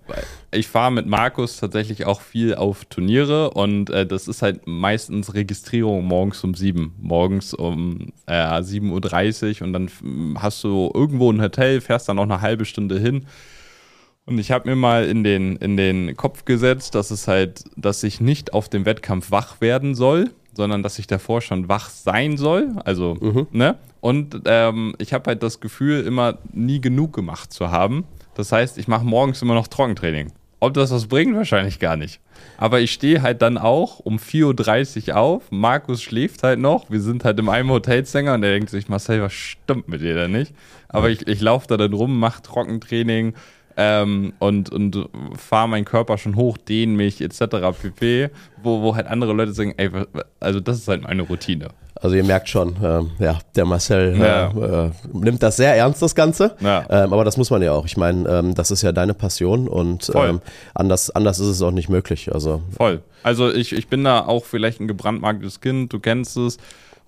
ich 0.51 0.67
fahre 0.67 0.91
mit 0.91 1.05
Markus 1.05 1.57
tatsächlich 1.57 2.05
auch 2.05 2.21
viel 2.21 2.55
auf 2.55 2.85
Turniere 2.85 3.51
und 3.51 3.89
äh, 3.89 4.05
das 4.05 4.27
ist 4.27 4.41
halt 4.41 4.65
meistens 4.65 5.33
Registrierung 5.33 6.05
morgens 6.05 6.43
um 6.43 6.55
sieben. 6.55 6.95
Morgens 6.99 7.53
um 7.53 8.11
äh, 8.25 8.33
7.30 8.33 9.61
Uhr 9.61 9.67
und 9.67 9.73
dann 9.73 9.91
hast 10.39 10.63
du 10.63 10.91
irgendwo 10.93 11.31
ein 11.31 11.41
Hotel, 11.41 11.81
fährst 11.81 12.09
dann 12.09 12.15
noch 12.15 12.23
eine 12.23 12.41
halbe 12.41 12.65
Stunde 12.65 12.99
hin. 12.99 13.25
Und 14.25 14.37
ich 14.37 14.51
habe 14.51 14.69
mir 14.69 14.75
mal 14.75 15.05
in 15.05 15.23
den, 15.23 15.55
in 15.57 15.75
den 15.75 16.15
Kopf 16.15 16.45
gesetzt, 16.45 16.93
dass 16.93 17.09
es 17.09 17.27
halt, 17.27 17.63
dass 17.75 18.03
ich 18.03 18.21
nicht 18.21 18.53
auf 18.53 18.69
dem 18.69 18.85
Wettkampf 18.85 19.31
wach 19.31 19.59
werden 19.61 19.95
soll, 19.95 20.31
sondern 20.53 20.83
dass 20.83 20.99
ich 20.99 21.07
davor 21.07 21.41
schon 21.41 21.67
wach 21.67 21.89
sein 21.89 22.37
soll. 22.37 22.75
Also, 22.85 23.15
mhm. 23.19 23.47
ne? 23.51 23.77
Und 24.01 24.41
ähm, 24.45 24.95
ich 24.97 25.13
habe 25.13 25.29
halt 25.29 25.43
das 25.43 25.59
Gefühl, 25.59 26.03
immer 26.05 26.37
nie 26.53 26.79
genug 26.79 27.13
gemacht 27.13 27.51
zu 27.51 27.71
haben. 27.71 28.05
Das 28.35 28.51
heißt, 28.51 28.77
ich 28.77 28.87
mache 28.87 29.03
morgens 29.03 29.41
immer 29.41 29.55
noch 29.55 29.67
Trockentraining. 29.67 30.31
Ob 30.61 30.73
das 30.73 30.91
was 30.91 31.07
bringt, 31.07 31.35
wahrscheinlich 31.35 31.79
gar 31.79 31.95
nicht. 31.95 32.19
Aber 32.57 32.81
ich 32.81 32.91
stehe 32.91 33.21
halt 33.21 33.41
dann 33.41 33.57
auch 33.57 33.99
um 33.99 34.17
4.30 34.17 35.09
Uhr 35.09 35.17
auf. 35.17 35.51
Markus 35.51 36.01
schläft 36.01 36.43
halt 36.43 36.59
noch. 36.59 36.89
Wir 36.89 36.99
sind 36.99 37.23
halt 37.23 37.39
in 37.39 37.47
einem 37.47 37.69
Hotelsänger 37.69 38.33
und 38.33 38.41
der 38.41 38.51
denkt 38.51 38.69
sich, 38.69 38.89
Marcel, 38.89 39.21
was 39.21 39.33
stimmt 39.33 39.87
mit 39.87 40.01
dir 40.01 40.15
denn 40.15 40.31
nicht? 40.31 40.53
Aber 40.89 41.09
ich, 41.09 41.27
ich 41.27 41.39
laufe 41.39 41.67
da 41.67 41.77
dann 41.77 41.93
rum, 41.93 42.19
mache 42.19 42.41
Trockentraining 42.41 43.35
ähm, 43.81 44.33
und, 44.39 44.69
und 44.71 45.07
fahre 45.37 45.69
meinen 45.69 45.85
Körper 45.85 46.17
schon 46.17 46.35
hoch, 46.35 46.57
dehne 46.57 46.97
mich 46.97 47.21
etc. 47.21 47.45
pp. 47.81 48.29
Wo, 48.61 48.81
wo 48.81 48.95
halt 48.95 49.07
andere 49.07 49.31
Leute 49.31 49.53
sagen, 49.53 49.73
ey, 49.77 49.89
also 50.41 50.59
das 50.59 50.79
ist 50.79 50.87
halt 50.89 51.03
meine 51.03 51.21
Routine. 51.21 51.69
Also 52.01 52.15
ihr 52.15 52.23
merkt 52.23 52.49
schon, 52.49 52.75
äh, 52.81 53.23
ja, 53.23 53.39
der 53.55 53.65
Marcel 53.65 54.17
ja. 54.17 54.51
Äh, 54.51 54.87
äh, 54.87 54.91
nimmt 55.13 55.41
das 55.41 55.57
sehr 55.57 55.75
ernst, 55.75 56.01
das 56.01 56.13
Ganze. 56.13 56.55
Ja. 56.59 56.85
Ähm, 56.89 57.13
aber 57.13 57.23
das 57.23 57.37
muss 57.37 57.51
man 57.51 57.61
ja 57.61 57.71
auch. 57.71 57.85
Ich 57.85 57.95
meine, 57.95 58.27
ähm, 58.29 58.53
das 58.53 58.71
ist 58.71 58.81
ja 58.81 58.91
deine 58.91 59.13
Passion 59.13 59.69
und 59.69 60.11
ähm, 60.13 60.41
anders, 60.73 61.09
anders 61.09 61.39
ist 61.39 61.47
es 61.47 61.61
auch 61.61 61.71
nicht 61.71 61.89
möglich. 61.89 62.33
Also. 62.33 62.61
Voll. 62.75 63.01
Also 63.23 63.51
ich, 63.51 63.73
ich 63.73 63.87
bin 63.87 64.03
da 64.03 64.25
auch 64.25 64.45
vielleicht 64.45 64.81
ein 64.81 64.87
gebrandmarktes 64.87 65.61
Kind, 65.61 65.91
du 65.91 65.99
kennst 65.99 66.37
es 66.37 66.57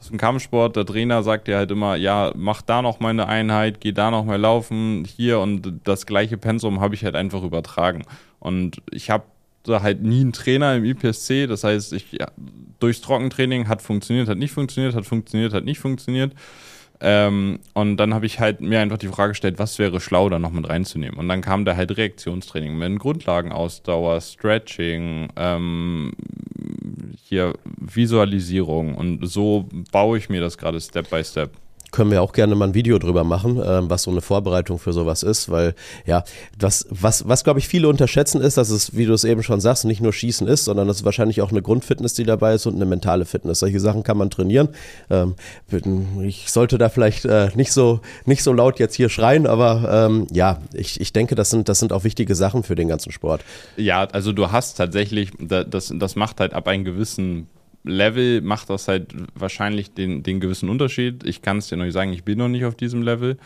aus 0.02 0.08
dem 0.08 0.18
Kampfsport, 0.18 0.76
der 0.76 0.86
Trainer 0.86 1.22
sagt 1.22 1.48
ja 1.48 1.58
halt 1.58 1.70
immer, 1.70 1.96
ja, 1.96 2.32
mach 2.36 2.64
da 2.64 2.82
noch 2.82 3.00
mal 3.00 3.10
eine 3.10 3.28
Einheit, 3.28 3.80
geh 3.82 3.92
da 3.92 4.10
noch 4.10 4.26
mal 4.26 4.40
laufen, 4.40 5.06
hier 5.06 5.40
und 5.40 5.82
das 5.84 6.08
gleiche 6.08 6.38
Pensum 6.38 6.82
habe 6.82 6.96
ich 6.96 7.06
halt 7.06 7.16
einfach 7.16 7.44
übertragen. 7.44 8.04
Und 8.40 8.82
ich 8.90 9.12
habe 9.12 9.26
da 9.62 9.84
halt 9.84 10.02
nie 10.02 10.22
einen 10.22 10.34
Trainer 10.34 10.76
im 10.76 10.86
IPSC. 10.86 11.46
Das 11.46 11.64
heißt, 11.64 11.94
ich 11.94 12.14
ja, 12.14 12.32
durchs 12.80 13.02
Trockentraining 13.02 13.68
hat 13.68 13.84
funktioniert, 13.84 14.28
hat 14.28 14.40
nicht 14.40 14.54
funktioniert, 14.54 14.96
hat 14.96 15.06
funktioniert, 15.06 15.54
hat 15.54 15.66
nicht 15.66 15.80
funktioniert. 15.80 16.34
Ähm, 17.00 17.60
und 17.76 17.98
dann 17.98 18.16
habe 18.16 18.26
ich 18.26 18.40
halt 18.40 18.60
mir 18.60 18.80
einfach 18.80 18.98
die 18.98 19.08
Frage 19.08 19.34
gestellt, 19.34 19.60
was 19.60 19.78
wäre 19.78 20.00
schlau, 20.00 20.30
da 20.30 20.40
noch 20.40 20.52
mit 20.52 20.68
reinzunehmen. 20.68 21.20
Und 21.20 21.30
dann 21.30 21.42
kam 21.42 21.64
da 21.64 21.76
halt 21.76 21.96
Reaktionstraining 21.96 22.76
mit 22.76 22.98
Grundlagenausdauer, 22.98 24.20
Stretching, 24.20 25.30
ähm, 25.36 26.14
hier 27.24 27.54
Visualisierung. 27.64 28.96
Und 28.96 29.26
so 29.28 29.68
baue 29.92 30.18
ich 30.18 30.30
mir 30.30 30.42
das 30.42 30.58
gerade 30.58 30.80
Step 30.80 31.10
by 31.10 31.24
Step 31.24 31.52
können 31.92 32.12
wir 32.12 32.22
auch 32.22 32.34
gerne 32.34 32.56
mal 32.56 32.70
ein 32.70 32.74
Video 32.74 32.98
drüber 32.98 33.24
machen, 33.24 33.62
äh, 33.62 33.90
was 33.90 34.04
so 34.04 34.12
eine 34.12 34.22
Vorbereitung 34.22 34.80
für 34.80 34.94
sowas 34.94 35.24
ist, 35.24 35.50
weil 35.50 35.76
ja, 36.06 36.24
was, 36.60 36.88
was, 36.90 37.28
was 37.28 37.44
glaube 37.44 37.60
ich 37.60 37.68
viele 37.68 37.88
unterschätzen 37.88 38.42
ist, 38.42 38.58
dass 38.58 38.70
es, 38.70 38.96
wie 38.96 39.06
du 39.06 39.14
es 39.14 39.24
eben 39.24 39.44
schon 39.44 39.60
sagst, 39.60 39.86
nicht 39.86 40.02
nur 40.02 40.14
Schießen 40.14 40.48
ist, 40.48 40.66
sondern 40.66 40.88
dass 40.88 40.98
es 40.98 41.06
wahrscheinlich 41.06 41.42
auch 41.42 41.52
eine 41.52 41.62
Grundfitness, 41.62 42.14
die 42.14 42.24
dabei 42.24 42.56
ist 42.56 42.66
und 42.66 42.76
eine 42.76 42.86
mentale 42.86 43.26
Fitness. 43.26 43.60
Solche 43.60 43.80
Sachen 43.80 44.04
kann 44.04 44.18
man 44.18 44.30
trainieren. 44.30 44.70
Ähm, 45.10 45.36
ich 46.24 46.50
sollte 46.52 46.78
da 46.78 46.90
vielleicht 46.90 47.26
äh, 47.26 47.50
nicht, 47.56 47.72
so, 47.72 48.00
nicht 48.26 48.44
so 48.44 48.54
laut 48.54 48.80
jetzt 48.80 48.96
hier 48.96 49.10
schreien, 49.10 49.48
aber 49.48 50.08
ähm, 50.10 50.28
ja, 50.32 50.62
ich, 50.74 51.00
ich 51.02 51.14
denke, 51.14 51.36
das 51.36 51.50
sind, 51.50 51.70
das 51.70 51.80
sind 51.80 51.94
auch 51.94 52.04
wichtige 52.04 52.36
Sachen 52.36 52.64
für 52.64 52.76
den 52.76 52.88
ganzen 52.88 53.12
Sport. 53.12 53.42
Ja, 53.78 54.06
also 54.06 54.32
du 54.32 54.52
hast 54.52 54.76
tatsächlich, 54.78 55.32
das, 55.40 55.94
das 55.96 56.16
macht 56.16 56.40
halt 56.40 56.54
ab 56.54 56.68
einem 56.68 56.86
gewissen 56.86 57.48
Level 57.84 58.42
macht 58.42 58.70
das 58.70 58.88
halt 58.88 59.14
wahrscheinlich 59.34 59.94
den, 59.94 60.24
den 60.24 60.40
gewissen 60.40 60.70
Unterschied. 60.70 61.26
Ich 61.26 61.42
kann 61.42 61.58
es 61.58 61.68
dir 61.68 61.78
noch 61.78 61.86
nicht 61.86 61.94
sagen, 61.94 62.14
ich 62.14 62.24
bin 62.24 62.38
noch 62.38 62.48
nicht 62.48 62.66
auf 62.66 62.76
diesem 62.76 63.02
Level. 63.02 63.38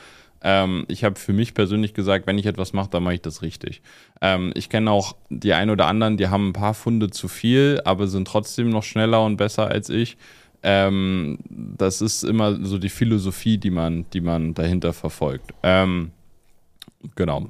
Ähm, 0.41 0.85
ich 0.89 1.03
habe 1.03 1.19
für 1.19 1.33
mich 1.33 1.53
persönlich 1.53 1.93
gesagt, 1.93 2.27
wenn 2.27 2.37
ich 2.37 2.45
etwas 2.45 2.73
mache, 2.73 2.89
dann 2.89 3.03
mache 3.03 3.15
ich 3.15 3.21
das 3.21 3.41
richtig. 3.41 3.81
Ähm, 4.21 4.51
ich 4.55 4.69
kenne 4.69 4.91
auch 4.91 5.15
die 5.29 5.53
ein 5.53 5.69
oder 5.69 5.87
anderen, 5.87 6.17
die 6.17 6.27
haben 6.27 6.49
ein 6.49 6.53
paar 6.53 6.73
Funde 6.73 7.09
zu 7.09 7.27
viel, 7.27 7.81
aber 7.85 8.07
sind 8.07 8.27
trotzdem 8.27 8.69
noch 8.69 8.83
schneller 8.83 9.23
und 9.23 9.37
besser 9.37 9.67
als 9.69 9.89
ich. 9.89 10.17
Ähm, 10.61 11.39
das 11.49 12.01
ist 12.01 12.23
immer 12.23 12.63
so 12.63 12.77
die 12.77 12.89
Philosophie, 12.89 13.57
die 13.57 13.71
man, 13.71 14.05
die 14.13 14.21
man 14.21 14.53
dahinter 14.53 14.93
verfolgt. 14.93 15.53
Ähm, 15.63 16.11
genau. 17.15 17.49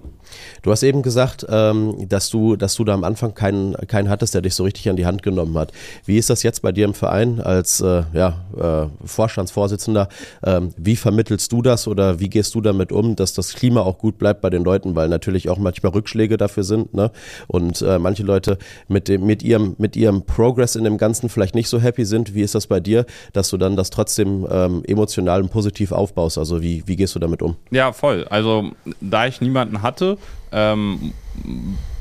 Du 0.62 0.72
hast 0.72 0.84
eben 0.84 1.02
gesagt, 1.02 1.46
ähm, 1.50 2.08
dass, 2.10 2.30
du, 2.30 2.56
dass 2.56 2.76
du 2.76 2.84
da 2.84 2.94
am 2.94 3.04
Anfang 3.04 3.34
keinen, 3.34 3.74
keinen 3.88 4.10
hattest, 4.10 4.34
der 4.34 4.42
dich 4.42 4.56
so 4.56 4.64
richtig 4.64 4.90
an 4.90 4.96
die 4.96 5.06
Hand 5.06 5.24
genommen 5.24 5.58
hat. 5.58 5.72
Wie 6.06 6.18
ist 6.18 6.30
das 6.30 6.44
jetzt 6.44 6.62
bei 6.62 6.72
dir 6.72 6.86
im 6.86 6.94
Verein 6.94 7.42
als 7.42 7.82
äh, 7.82 8.04
ja, 8.14 8.46
äh, 8.58 9.06
Vorstandsvorsitzender? 9.06 10.10
Ähm, 10.44 10.74
wie 10.78 10.96
vermittelst 10.96 11.52
du 11.52 11.62
das 11.62 11.88
oder 11.88 12.20
wie 12.20 12.30
gehst 12.30 12.56
du 12.56 12.62
damit 12.62 12.92
um, 12.92 13.16
dass 13.16 13.34
das 13.34 13.54
Klima 13.54 13.82
auch 13.82 13.98
gut 13.98 14.18
bleibt 14.18 14.42
bei 14.42 14.50
den 14.50 14.64
Leuten, 14.64 14.96
weil 14.96 15.10
natürlich 15.10 15.50
auch 15.50 15.58
manchmal 15.58 15.92
Rückschläge 15.92 16.38
dafür 16.38 16.64
sind 16.64 16.94
ne? 16.94 17.12
und 17.48 17.82
äh, 17.82 18.00
manche 18.00 18.24
Leute 18.24 18.58
mit, 18.88 19.08
dem, 19.08 19.26
mit, 19.26 19.44
ihrem, 19.44 19.76
mit 19.78 19.96
ihrem 19.96 20.24
Progress 20.24 20.76
in 20.76 20.84
dem 20.84 20.98
Ganzen 20.98 21.30
vielleicht 21.30 21.56
nicht 21.56 21.70
so 21.70 21.80
happy 21.80 22.06
sind. 22.06 22.34
Wie 22.34 22.42
ist 22.42 22.56
das 22.56 22.68
bei 22.68 22.80
dir, 22.80 23.06
dass 23.34 23.50
du 23.50 23.58
dann 23.58 23.76
das 23.76 23.90
trotzdem 23.90 24.48
ähm, 24.50 24.84
emotional 24.86 25.42
und 25.42 25.52
positiv 25.52 25.92
aufbaust? 25.92 26.38
Also 26.38 26.62
wie, 26.62 26.84
wie 26.86 26.96
gehst 26.96 27.16
du 27.16 27.20
damit 27.20 27.42
um? 27.42 27.56
Ja, 27.72 27.94
voll. 27.94 28.26
Also 28.30 28.72
da 29.02 29.28
ich 29.28 29.42
niemanden 29.42 29.82
hatte, 29.82 30.14
ähm, 30.51 31.13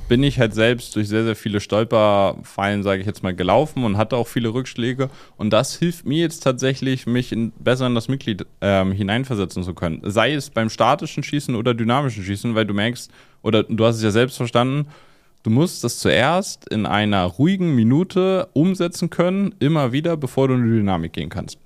bin 0.09 0.23
ich 0.23 0.39
halt 0.39 0.55
selbst 0.55 0.95
durch 0.97 1.09
sehr, 1.09 1.25
sehr 1.25 1.37
viele 1.37 1.61
Stolperfallen, 1.61 2.83
sage 2.83 3.01
ich 3.01 3.07
jetzt 3.07 3.23
mal, 3.23 3.35
gelaufen 3.35 3.85
und 3.85 3.97
hatte 3.97 4.17
auch 4.17 4.29
viele 4.29 4.53
Rückschläge. 4.53 5.09
Und 5.37 5.51
das 5.51 5.77
hilft 5.77 6.05
mir 6.05 6.19
jetzt 6.19 6.43
tatsächlich, 6.43 7.07
mich 7.07 7.33
in, 7.33 7.53
besser 7.53 7.87
in 7.87 7.95
das 7.95 8.09
Mitglied 8.09 8.45
ähm, 8.61 8.93
hineinversetzen 8.93 9.63
zu 9.63 9.75
können. 9.75 10.01
Sei 10.05 10.35
es 10.35 10.51
beim 10.51 10.69
statischen 10.69 11.23
Schießen 11.23 11.55
oder 11.55 11.75
dynamischen 11.75 12.23
Schießen, 12.23 12.55
weil 12.55 12.67
du 12.67 12.75
merkst, 12.75 13.11
oder 13.43 13.63
du 13.63 13.85
hast 13.85 13.97
es 13.97 14.03
ja 14.03 14.11
selbst 14.11 14.37
verstanden, 14.37 14.89
du 15.43 15.51
musst 15.51 15.85
das 15.85 15.99
zuerst 15.99 16.69
in 16.69 16.87
einer 16.87 17.25
ruhigen 17.25 17.75
Minute 17.75 18.49
umsetzen 18.53 19.11
können, 19.11 19.55
immer 19.59 19.93
wieder, 19.93 20.17
bevor 20.17 20.49
du 20.49 20.55
in 20.55 20.65
die 20.65 20.79
Dynamik 20.79 21.15
gehen 21.15 21.31
kannst. 21.31 21.59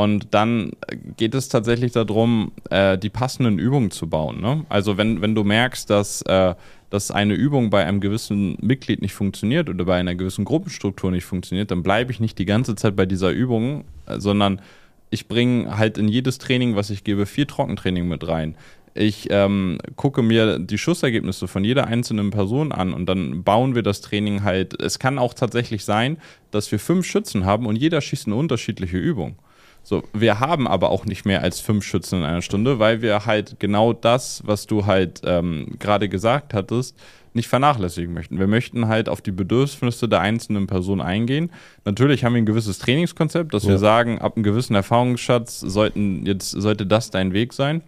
Und 0.00 0.28
dann 0.30 0.70
geht 1.18 1.34
es 1.34 1.50
tatsächlich 1.50 1.92
darum, 1.92 2.52
äh, 2.70 2.96
die 2.96 3.10
passenden 3.10 3.58
Übungen 3.58 3.90
zu 3.90 4.08
bauen. 4.08 4.40
Ne? 4.40 4.64
Also 4.70 4.96
wenn, 4.96 5.20
wenn 5.20 5.34
du 5.34 5.44
merkst, 5.44 5.90
dass, 5.90 6.22
äh, 6.22 6.54
dass 6.88 7.10
eine 7.10 7.34
Übung 7.34 7.68
bei 7.68 7.84
einem 7.84 8.00
gewissen 8.00 8.56
Mitglied 8.62 9.02
nicht 9.02 9.12
funktioniert 9.12 9.68
oder 9.68 9.84
bei 9.84 9.96
einer 9.96 10.14
gewissen 10.14 10.46
Gruppenstruktur 10.46 11.10
nicht 11.10 11.26
funktioniert, 11.26 11.70
dann 11.70 11.82
bleibe 11.82 12.12
ich 12.12 12.18
nicht 12.18 12.38
die 12.38 12.46
ganze 12.46 12.76
Zeit 12.76 12.96
bei 12.96 13.04
dieser 13.04 13.28
Übung, 13.28 13.84
äh, 14.06 14.18
sondern 14.18 14.62
ich 15.10 15.28
bringe 15.28 15.76
halt 15.76 15.98
in 15.98 16.08
jedes 16.08 16.38
Training, 16.38 16.76
was 16.76 16.88
ich 16.88 17.04
gebe, 17.04 17.26
vier 17.26 17.46
Trockentraining 17.46 18.08
mit 18.08 18.26
rein. 18.26 18.54
Ich 18.94 19.28
ähm, 19.28 19.76
gucke 19.96 20.22
mir 20.22 20.58
die 20.58 20.78
Schussergebnisse 20.78 21.46
von 21.46 21.62
jeder 21.62 21.88
einzelnen 21.88 22.30
Person 22.30 22.72
an 22.72 22.94
und 22.94 23.04
dann 23.04 23.42
bauen 23.42 23.74
wir 23.74 23.82
das 23.82 24.00
Training 24.00 24.44
halt. 24.44 24.80
Es 24.80 24.98
kann 24.98 25.18
auch 25.18 25.34
tatsächlich 25.34 25.84
sein, 25.84 26.16
dass 26.52 26.72
wir 26.72 26.78
fünf 26.78 27.04
Schützen 27.04 27.44
haben 27.44 27.66
und 27.66 27.76
jeder 27.76 28.00
schießt 28.00 28.28
eine 28.28 28.36
unterschiedliche 28.36 28.96
Übung. 28.96 29.36
So, 29.82 30.04
wir 30.12 30.40
haben 30.40 30.68
aber 30.68 30.90
auch 30.90 31.04
nicht 31.04 31.24
mehr 31.24 31.42
als 31.42 31.60
fünf 31.60 31.84
Schützen 31.84 32.20
in 32.20 32.24
einer 32.24 32.42
Stunde, 32.42 32.78
weil 32.78 33.02
wir 33.02 33.26
halt 33.26 33.58
genau 33.58 33.92
das, 33.92 34.42
was 34.44 34.66
du 34.66 34.86
halt 34.86 35.22
ähm, 35.24 35.76
gerade 35.78 36.08
gesagt 36.08 36.54
hattest, 36.54 36.96
nicht 37.32 37.48
vernachlässigen 37.48 38.12
möchten. 38.12 38.38
Wir 38.38 38.46
möchten 38.46 38.88
halt 38.88 39.08
auf 39.08 39.20
die 39.20 39.30
Bedürfnisse 39.30 40.08
der 40.08 40.20
einzelnen 40.20 40.66
Person 40.66 41.00
eingehen. 41.00 41.50
Natürlich 41.84 42.24
haben 42.24 42.34
wir 42.34 42.42
ein 42.42 42.46
gewisses 42.46 42.78
Trainingskonzept, 42.78 43.54
dass 43.54 43.64
ja. 43.64 43.70
wir 43.70 43.78
sagen, 43.78 44.18
ab 44.18 44.36
einem 44.36 44.42
gewissen 44.42 44.74
Erfahrungsschatz 44.74 45.60
sollten 45.60 46.26
jetzt, 46.26 46.50
sollte 46.50 46.86
das 46.86 47.10
dein 47.10 47.32
Weg 47.32 47.52
sein 47.52 47.82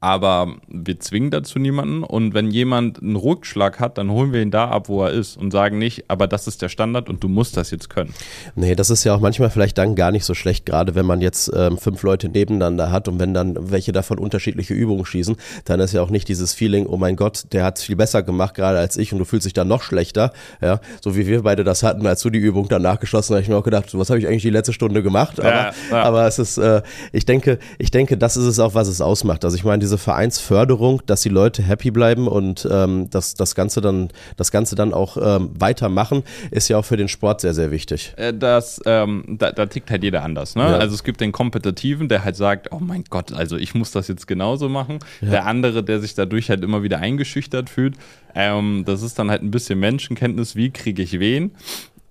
aber 0.00 0.56
wir 0.68 1.00
zwingen 1.00 1.30
dazu 1.30 1.58
niemanden. 1.58 2.04
Und 2.04 2.32
wenn 2.32 2.50
jemand 2.50 3.02
einen 3.02 3.16
Rückschlag 3.16 3.80
hat, 3.80 3.98
dann 3.98 4.10
holen 4.10 4.32
wir 4.32 4.40
ihn 4.40 4.50
da 4.50 4.68
ab, 4.68 4.88
wo 4.88 5.02
er 5.02 5.10
ist 5.10 5.36
und 5.36 5.50
sagen 5.50 5.78
nicht, 5.78 6.04
aber 6.08 6.28
das 6.28 6.46
ist 6.46 6.62
der 6.62 6.68
Standard 6.68 7.08
und 7.08 7.24
du 7.24 7.28
musst 7.28 7.56
das 7.56 7.70
jetzt 7.70 7.90
können. 7.90 8.14
Nee, 8.54 8.76
das 8.76 8.90
ist 8.90 9.04
ja 9.04 9.14
auch 9.14 9.20
manchmal 9.20 9.50
vielleicht 9.50 9.76
dann 9.76 9.96
gar 9.96 10.12
nicht 10.12 10.24
so 10.24 10.34
schlecht, 10.34 10.66
gerade 10.66 10.94
wenn 10.94 11.06
man 11.06 11.20
jetzt 11.20 11.50
ähm, 11.54 11.78
fünf 11.78 12.02
Leute 12.02 12.28
nebeneinander 12.28 12.92
hat 12.92 13.08
und 13.08 13.18
wenn 13.18 13.34
dann 13.34 13.56
welche 13.58 13.90
davon 13.90 14.18
unterschiedliche 14.18 14.74
Übungen 14.74 15.04
schießen, 15.04 15.36
dann 15.64 15.80
ist 15.80 15.92
ja 15.92 16.02
auch 16.02 16.10
nicht 16.10 16.28
dieses 16.28 16.54
Feeling, 16.54 16.86
oh 16.86 16.96
mein 16.96 17.16
Gott, 17.16 17.44
der 17.52 17.64
hat 17.64 17.78
es 17.78 17.84
viel 17.84 17.96
besser 17.96 18.22
gemacht 18.22 18.54
gerade 18.54 18.78
als 18.78 18.96
ich 18.96 19.12
und 19.12 19.18
du 19.18 19.24
fühlst 19.24 19.46
dich 19.46 19.52
dann 19.52 19.68
noch 19.68 19.82
schlechter. 19.82 20.32
Ja, 20.60 20.80
so 21.02 21.16
wie 21.16 21.26
wir 21.26 21.42
beide 21.42 21.64
das 21.64 21.82
hatten, 21.82 22.06
als 22.06 22.22
du 22.22 22.30
die 22.30 22.38
Übung 22.38 22.68
danach 22.68 23.00
geschossen 23.00 23.34
hast, 23.34 23.38
habe 23.38 23.42
ich 23.42 23.48
mir 23.48 23.56
auch 23.56 23.64
gedacht, 23.64 23.86
was 23.98 24.10
habe 24.10 24.20
ich 24.20 24.28
eigentlich 24.28 24.42
die 24.42 24.50
letzte 24.50 24.72
Stunde 24.72 25.02
gemacht? 25.02 25.40
Aber, 25.40 25.50
ja, 25.50 25.72
ja. 25.90 26.02
aber 26.02 26.26
es 26.26 26.38
ist, 26.38 26.58
äh, 26.58 26.82
ich 27.12 27.26
denke, 27.26 27.58
ich 27.78 27.90
denke, 27.90 28.16
das 28.16 28.36
ist 28.36 28.44
es 28.44 28.60
auch, 28.60 28.74
was 28.74 28.86
es 28.86 29.00
ausmacht. 29.00 29.44
Also 29.44 29.56
ich 29.56 29.64
meine, 29.64 29.87
diese 29.88 29.96
Vereinsförderung, 29.96 31.00
dass 31.06 31.22
die 31.22 31.30
Leute 31.30 31.62
happy 31.62 31.90
bleiben 31.90 32.28
und 32.28 32.68
ähm, 32.70 33.08
dass 33.08 33.34
das 33.34 33.54
Ganze 33.54 33.80
dann, 33.80 34.10
das 34.36 34.50
Ganze 34.50 34.76
dann 34.76 34.92
auch 34.92 35.16
ähm, 35.16 35.50
weitermachen, 35.58 36.24
ist 36.50 36.68
ja 36.68 36.76
auch 36.76 36.84
für 36.84 36.98
den 36.98 37.08
Sport 37.08 37.40
sehr, 37.40 37.54
sehr 37.54 37.70
wichtig. 37.70 38.12
Äh, 38.16 38.34
das, 38.34 38.82
ähm, 38.84 39.24
da, 39.38 39.50
da, 39.50 39.64
tickt 39.64 39.90
halt 39.90 40.02
jeder 40.02 40.24
anders. 40.24 40.56
Ne? 40.56 40.62
Ja. 40.62 40.76
Also 40.76 40.94
es 40.94 41.04
gibt 41.04 41.22
den 41.22 41.32
Kompetitiven, 41.32 42.10
der 42.10 42.22
halt 42.22 42.36
sagt, 42.36 42.70
oh 42.70 42.80
mein 42.80 43.04
Gott, 43.08 43.32
also 43.32 43.56
ich 43.56 43.74
muss 43.74 43.90
das 43.90 44.08
jetzt 44.08 44.26
genauso 44.26 44.68
machen. 44.68 44.98
Ja. 45.22 45.30
Der 45.30 45.46
andere, 45.46 45.82
der 45.82 46.00
sich 46.00 46.14
dadurch 46.14 46.50
halt 46.50 46.62
immer 46.62 46.82
wieder 46.82 46.98
eingeschüchtert 46.98 47.70
fühlt. 47.70 47.94
Ähm, 48.34 48.82
das 48.84 49.02
ist 49.02 49.18
dann 49.18 49.30
halt 49.30 49.42
ein 49.42 49.50
bisschen 49.50 49.78
Menschenkenntnis, 49.78 50.54
wie 50.54 50.70
kriege 50.70 51.02
ich 51.02 51.18
wen. 51.18 51.52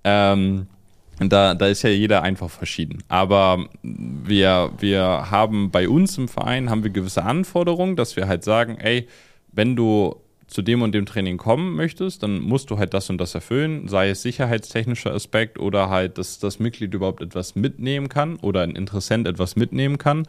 Ähm, 0.02 0.66
da, 1.20 1.54
da 1.54 1.66
ist 1.66 1.82
ja 1.82 1.90
jeder 1.90 2.22
einfach 2.22 2.50
verschieden. 2.50 3.02
Aber 3.08 3.66
wir, 3.82 4.70
wir 4.78 5.30
haben 5.30 5.70
bei 5.70 5.88
uns 5.88 6.16
im 6.18 6.28
Verein 6.28 6.70
haben 6.70 6.84
wir 6.84 6.90
gewisse 6.90 7.24
Anforderungen, 7.24 7.96
dass 7.96 8.16
wir 8.16 8.28
halt 8.28 8.44
sagen, 8.44 8.78
ey, 8.78 9.08
wenn 9.52 9.74
du 9.74 10.14
zu 10.46 10.62
dem 10.62 10.82
und 10.82 10.92
dem 10.92 11.06
Training 11.06 11.36
kommen 11.36 11.74
möchtest, 11.74 12.22
dann 12.22 12.40
musst 12.40 12.70
du 12.70 12.78
halt 12.78 12.94
das 12.94 13.10
und 13.10 13.18
das 13.18 13.34
erfüllen, 13.34 13.86
sei 13.86 14.10
es 14.10 14.22
sicherheitstechnischer 14.22 15.12
Aspekt 15.12 15.58
oder 15.58 15.90
halt, 15.90 16.18
dass 16.18 16.38
das 16.38 16.58
Mitglied 16.58 16.94
überhaupt 16.94 17.22
etwas 17.22 17.54
mitnehmen 17.54 18.08
kann 18.08 18.36
oder 18.36 18.62
ein 18.62 18.70
Interessent 18.70 19.28
etwas 19.28 19.56
mitnehmen 19.56 19.98
kann. 19.98 20.26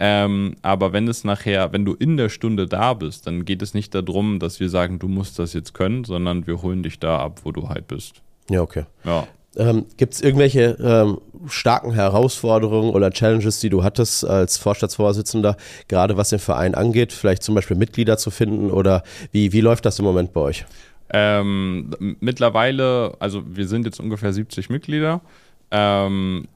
Ähm, 0.00 0.54
aber 0.62 0.92
wenn 0.92 1.08
es 1.08 1.24
nachher, 1.24 1.72
wenn 1.72 1.84
du 1.84 1.94
in 1.94 2.16
der 2.16 2.28
Stunde 2.28 2.66
da 2.66 2.94
bist, 2.94 3.26
dann 3.26 3.44
geht 3.44 3.62
es 3.62 3.74
nicht 3.74 3.94
darum, 3.94 4.38
dass 4.38 4.60
wir 4.60 4.70
sagen, 4.70 4.98
du 4.98 5.08
musst 5.08 5.38
das 5.38 5.52
jetzt 5.52 5.74
können, 5.74 6.04
sondern 6.04 6.46
wir 6.46 6.62
holen 6.62 6.82
dich 6.82 6.98
da 6.98 7.18
ab, 7.18 7.40
wo 7.44 7.52
du 7.52 7.68
halt 7.68 7.88
bist. 7.88 8.22
Ja, 8.48 8.62
okay. 8.62 8.84
Ja. 9.04 9.26
Ähm, 9.58 9.86
Gibt 9.96 10.14
es 10.14 10.20
irgendwelche 10.20 10.76
ähm, 10.80 11.18
starken 11.48 11.92
Herausforderungen 11.92 12.90
oder 12.90 13.10
Challenges, 13.10 13.60
die 13.60 13.68
du 13.68 13.82
hattest 13.82 14.24
als 14.24 14.56
Vorstandsvorsitzender, 14.56 15.56
gerade 15.88 16.16
was 16.16 16.30
den 16.30 16.38
Verein 16.38 16.74
angeht, 16.74 17.12
vielleicht 17.12 17.42
zum 17.42 17.54
Beispiel 17.54 17.76
Mitglieder 17.76 18.18
zu 18.18 18.30
finden 18.30 18.70
oder 18.70 19.02
wie, 19.32 19.52
wie 19.52 19.60
läuft 19.60 19.84
das 19.84 19.98
im 19.98 20.04
Moment 20.04 20.32
bei 20.32 20.40
euch? 20.40 20.64
Ähm, 21.10 21.90
mittlerweile, 22.20 23.14
also 23.18 23.42
wir 23.46 23.66
sind 23.66 23.86
jetzt 23.86 23.98
ungefähr 23.98 24.32
70 24.32 24.70
Mitglieder. 24.70 25.22
Ähm, 25.70 26.46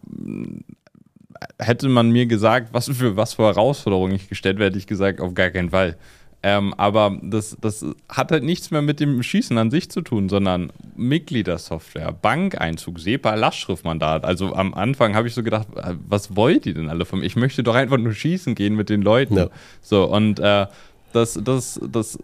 hätte 1.59 1.89
man 1.89 2.11
mir 2.11 2.27
gesagt, 2.27 2.69
was 2.73 2.89
für 2.89 3.17
was 3.17 3.35
für 3.35 3.45
Herausforderungen 3.45 4.15
ich 4.15 4.29
gestellt 4.29 4.59
werde, 4.59 4.71
hätte 4.71 4.79
ich 4.79 4.87
gesagt, 4.87 5.21
auf 5.21 5.35
gar 5.35 5.51
keinen 5.51 5.71
Fall. 5.71 5.97
Ähm, 6.45 6.75
aber 6.77 7.19
das, 7.23 7.57
das 7.61 7.87
hat 8.09 8.33
halt 8.33 8.43
nichts 8.43 8.71
mehr 8.73 8.83
mit 8.83 8.99
dem 8.99 9.23
Schießen 9.23 9.57
an 9.59 9.71
sich 9.71 9.91
zu 9.91 10.01
tun, 10.01 10.29
sondern 10.29 10.73
Mitgliedersoftware, 10.97 12.13
Bankeinzug, 12.13 12.99
SEPA, 12.99 13.35
Lastschriftmandat. 13.37 14.25
Also 14.25 14.55
am 14.55 14.75
Anfang 14.75 15.15
habe 15.15 15.29
ich 15.29 15.35
so 15.35 15.43
gedacht, 15.45 15.69
äh, 15.77 15.95
was 16.09 16.35
wollt 16.35 16.67
ihr 16.67 16.75
denn 16.75 16.89
alle 16.89 17.05
von 17.05 17.21
mir? 17.21 17.27
Ich 17.27 17.37
möchte 17.37 17.63
doch 17.63 17.77
einfach 17.77 17.99
nur 17.99 18.13
schießen 18.13 18.57
gehen 18.57 18.75
mit 18.75 18.89
den 18.91 19.03
Leuten. 19.03 19.37
Ja. 19.37 19.49
So, 19.81 20.05
und 20.05 20.41
äh, 20.41 20.67
das, 21.13 21.39
das, 21.43 21.81
das 21.89 22.19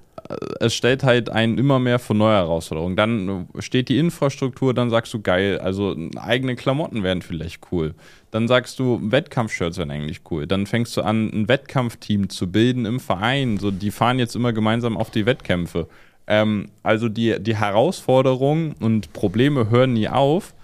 es 0.61 0.75
stellt 0.75 1.05
halt 1.05 1.31
einen 1.31 1.59
immer 1.59 1.79
mehr 1.79 1.99
vor 1.99 2.17
neue 2.17 2.35
Herausforderungen. 2.35 2.97
Dann 2.97 3.49
steht 3.61 3.89
die 3.89 3.99
Infrastruktur, 3.99 4.75
dann 4.75 4.91
sagst 4.91 5.15
du 5.15 5.21
geil, 5.21 5.59
also 5.59 5.97
eigene 6.17 6.57
Klamotten 6.57 7.03
wären 7.03 7.23
vielleicht 7.23 7.61
cool. 7.73 7.95
Dann 8.31 8.47
sagst 8.47 8.79
du, 8.79 9.01
Wettkampfshirts 9.03 9.79
wären 9.79 9.91
eigentlich 9.91 10.21
cool. 10.31 10.47
Dann 10.47 10.67
fängst 10.67 10.97
du 10.97 11.03
an, 11.03 11.31
ein 11.33 11.49
Wettkampfteam 11.49 12.29
zu 12.29 12.51
bilden 12.51 12.85
im 12.85 13.01
Verein. 13.01 13.59
So, 13.59 13.71
die 13.71 13.91
fahren 13.91 14.19
jetzt 14.19 14.37
immer 14.37 14.53
gemeinsam 14.53 14.97
auf 14.97 15.11
die 15.11 15.25
Wettkämpfe. 15.25 15.89
Ähm, 16.27 16.69
also 16.83 17.09
die, 17.09 17.37
die 17.41 17.57
Herausforderungen 17.57 18.75
und 18.81 19.13
Probleme 19.15 19.71
hören 19.71 19.95
nie 19.95 20.09
auf. 20.09 20.55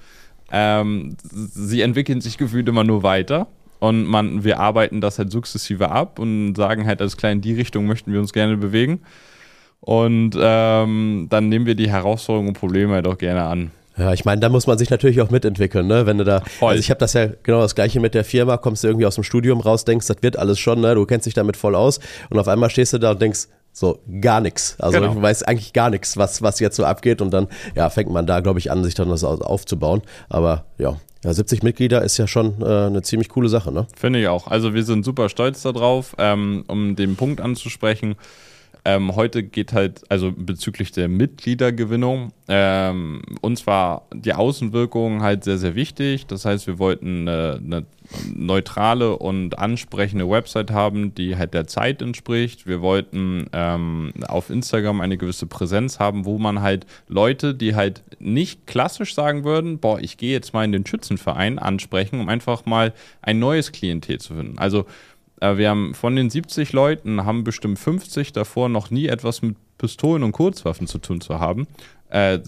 Ähm, 0.53 1.17
sie 1.33 1.81
entwickeln 1.81 2.21
sich 2.21 2.37
gefühlt 2.37 2.69
immer 2.69 2.85
nur 2.85 3.03
weiter. 3.03 3.47
Und 3.81 4.05
man, 4.05 4.45
wir 4.45 4.61
arbeiten 4.61 5.01
das 5.01 5.19
halt 5.19 5.31
sukzessive 5.31 5.91
ab 5.91 6.19
und 6.19 6.55
sagen 6.55 6.87
halt, 6.87 7.01
als 7.01 7.17
klar, 7.17 7.33
in 7.33 7.41
die 7.41 7.55
Richtung 7.55 7.87
möchten 7.87 8.13
wir 8.13 8.21
uns 8.21 8.33
gerne 8.33 8.57
bewegen. 8.57 9.01
Und 9.81 10.37
ähm, 10.39 11.27
dann 11.29 11.49
nehmen 11.49 11.67
wir 11.67 11.75
die 11.75 11.91
Herausforderungen 11.91 12.49
und 12.49 12.59
Probleme 12.59 12.95
halt 12.95 13.07
auch 13.07 13.19
gerne 13.19 13.43
an. 13.43 13.71
Ja, 13.97 14.13
ich 14.13 14.25
meine, 14.25 14.41
da 14.41 14.49
muss 14.49 14.67
man 14.67 14.77
sich 14.77 14.91
natürlich 14.91 15.21
auch 15.21 15.31
mitentwickeln, 15.31 15.87
ne? 15.87 16.07
Wenn 16.07 16.19
du 16.19 16.25
da, 16.25 16.41
Voll. 16.41 16.71
also 16.71 16.81
ich 16.81 16.91
habe 16.91 16.99
das 16.99 17.13
ja 17.13 17.29
genau 17.43 17.61
das 17.61 17.75
gleiche 17.75 18.01
mit 18.01 18.15
der 18.15 18.25
Firma, 18.25 18.57
kommst 18.57 18.83
du 18.83 18.89
irgendwie 18.89 19.07
aus 19.07 19.15
dem 19.15 19.25
Studium 19.25 19.61
raus, 19.61 19.85
denkst, 19.85 20.07
das 20.09 20.17
wird 20.21 20.37
alles 20.37 20.59
schon, 20.59 20.81
ne? 20.81 20.95
Du 20.95 21.07
kennst 21.07 21.27
dich 21.27 21.35
damit 21.35 21.57
voll 21.57 21.75
aus 21.75 22.01
und 22.31 22.39
auf 22.39 22.49
einmal 22.49 22.71
stehst 22.71 22.93
du 22.93 22.99
da 22.99 23.13
und 23.13 23.23
denkst, 23.23 23.47
so 23.73 24.01
gar 24.21 24.41
nichts. 24.41 24.77
Also 24.79 25.01
genau. 25.01 25.13
ich 25.13 25.23
weiß 25.23 25.43
eigentlich 25.43 25.73
gar 25.73 25.91
nichts, 25.91 26.17
was, 26.17 26.43
was 26.43 26.61
jetzt 26.61 26.77
so 26.77 26.85
abgeht 26.85 27.21
und 27.21 27.33
dann 27.33 27.49
ja, 27.75 27.91
fängt 27.91 28.11
man 28.11 28.27
da, 28.27 28.41
glaube 28.41 28.59
ich, 28.59 28.71
an, 28.71 28.85
sich 28.85 28.95
dann 28.95 29.09
das 29.09 29.25
aufzubauen. 29.25 30.03
Aber 30.29 30.65
ja, 30.79 30.97
ja, 31.25 31.33
70 31.33 31.63
Mitglieder 31.63 32.03
ist 32.03 32.17
ja 32.17 32.27
schon 32.27 32.63
äh, 32.63 32.87
eine 32.87 33.03
ziemlich 33.03 33.29
coole 33.29 33.49
Sache, 33.49 33.73
ne? 33.73 33.87
Finde 33.97 34.21
ich 34.21 34.29
auch. 34.29 34.47
Also 34.47 34.75
wir 34.75 34.85
sind 34.85 35.05
super 35.05 35.29
stolz 35.29 35.63
darauf, 35.63 36.15
ähm, 36.19 36.65
um 36.69 36.97
den 36.97 37.17
Punkt 37.17 37.41
anzusprechen. 37.41 38.17
Ähm, 38.87 39.17
heute 39.17 39.43
geht 39.43 39.73
halt, 39.73 40.03
also 40.11 40.33
bezüglich 40.37 40.93
der 40.93 41.09
Mitgliedergewinnung, 41.09 42.33
ähm, 42.49 43.23
uns 43.41 43.67
war 43.67 44.03
die 44.13 44.35
Außenwirkung 44.35 45.23
halt 45.23 45.45
sehr, 45.45 45.57
sehr 45.57 45.75
wichtig. 45.75 46.27
Das 46.27 46.45
heißt, 46.45 46.67
wir 46.67 46.79
wollten 46.79 47.27
eine, 47.27 47.61
eine 47.65 47.87
neutrale 48.35 49.17
und 49.17 49.59
ansprechende 49.59 50.29
Website 50.29 50.71
haben, 50.71 51.15
die 51.15 51.37
halt 51.37 51.55
der 51.55 51.67
Zeit 51.67 52.03
entspricht. 52.03 52.67
Wir 52.67 52.83
wollten 52.83 53.47
ähm, 53.55 54.13
auf 54.29 54.51
Instagram 54.51 55.01
eine 55.01 55.17
gewisse 55.17 55.47
Präsenz 55.47 55.99
haben, 55.99 56.27
wo 56.27 56.39
man 56.39 56.61
halt 56.61 56.85
Leute, 57.09 57.55
die 57.55 57.75
halt 57.75 58.03
nicht 58.19 58.67
klassisch 58.67 59.15
sagen 59.15 59.45
würden, 59.45 59.79
boah, 59.79 59.99
ich 59.99 60.19
gehe 60.19 60.33
jetzt 60.33 60.53
mal 60.53 60.65
in 60.65 60.73
den 60.73 60.85
Schützenverein 60.85 61.59
ansprechen, 61.59 62.21
um 62.21 62.29
einfach 62.29 62.67
mal 62.67 62.93
ein 63.23 63.39
neues 63.39 63.73
Klientel 63.73 64.21
zu 64.21 64.35
finden. 64.35 64.59
Also 64.59 64.85
wir 65.41 65.69
haben 65.69 65.95
von 65.95 66.17
den 66.17 66.31
70 66.31 66.73
Leuten 66.73 67.25
haben 67.25 67.45
bestimmt 67.45 67.79
50 67.79 68.33
davor 68.33 68.69
noch 68.69 68.91
nie 68.91 69.07
etwas 69.07 69.43
mit 69.43 69.57
Pistolen 69.79 70.23
und 70.23 70.33
Kurzwaffen 70.33 70.87
zu 70.87 70.99
tun 70.99 71.21
zu 71.21 71.41
haben, 71.41 71.67
äh, 72.09 72.39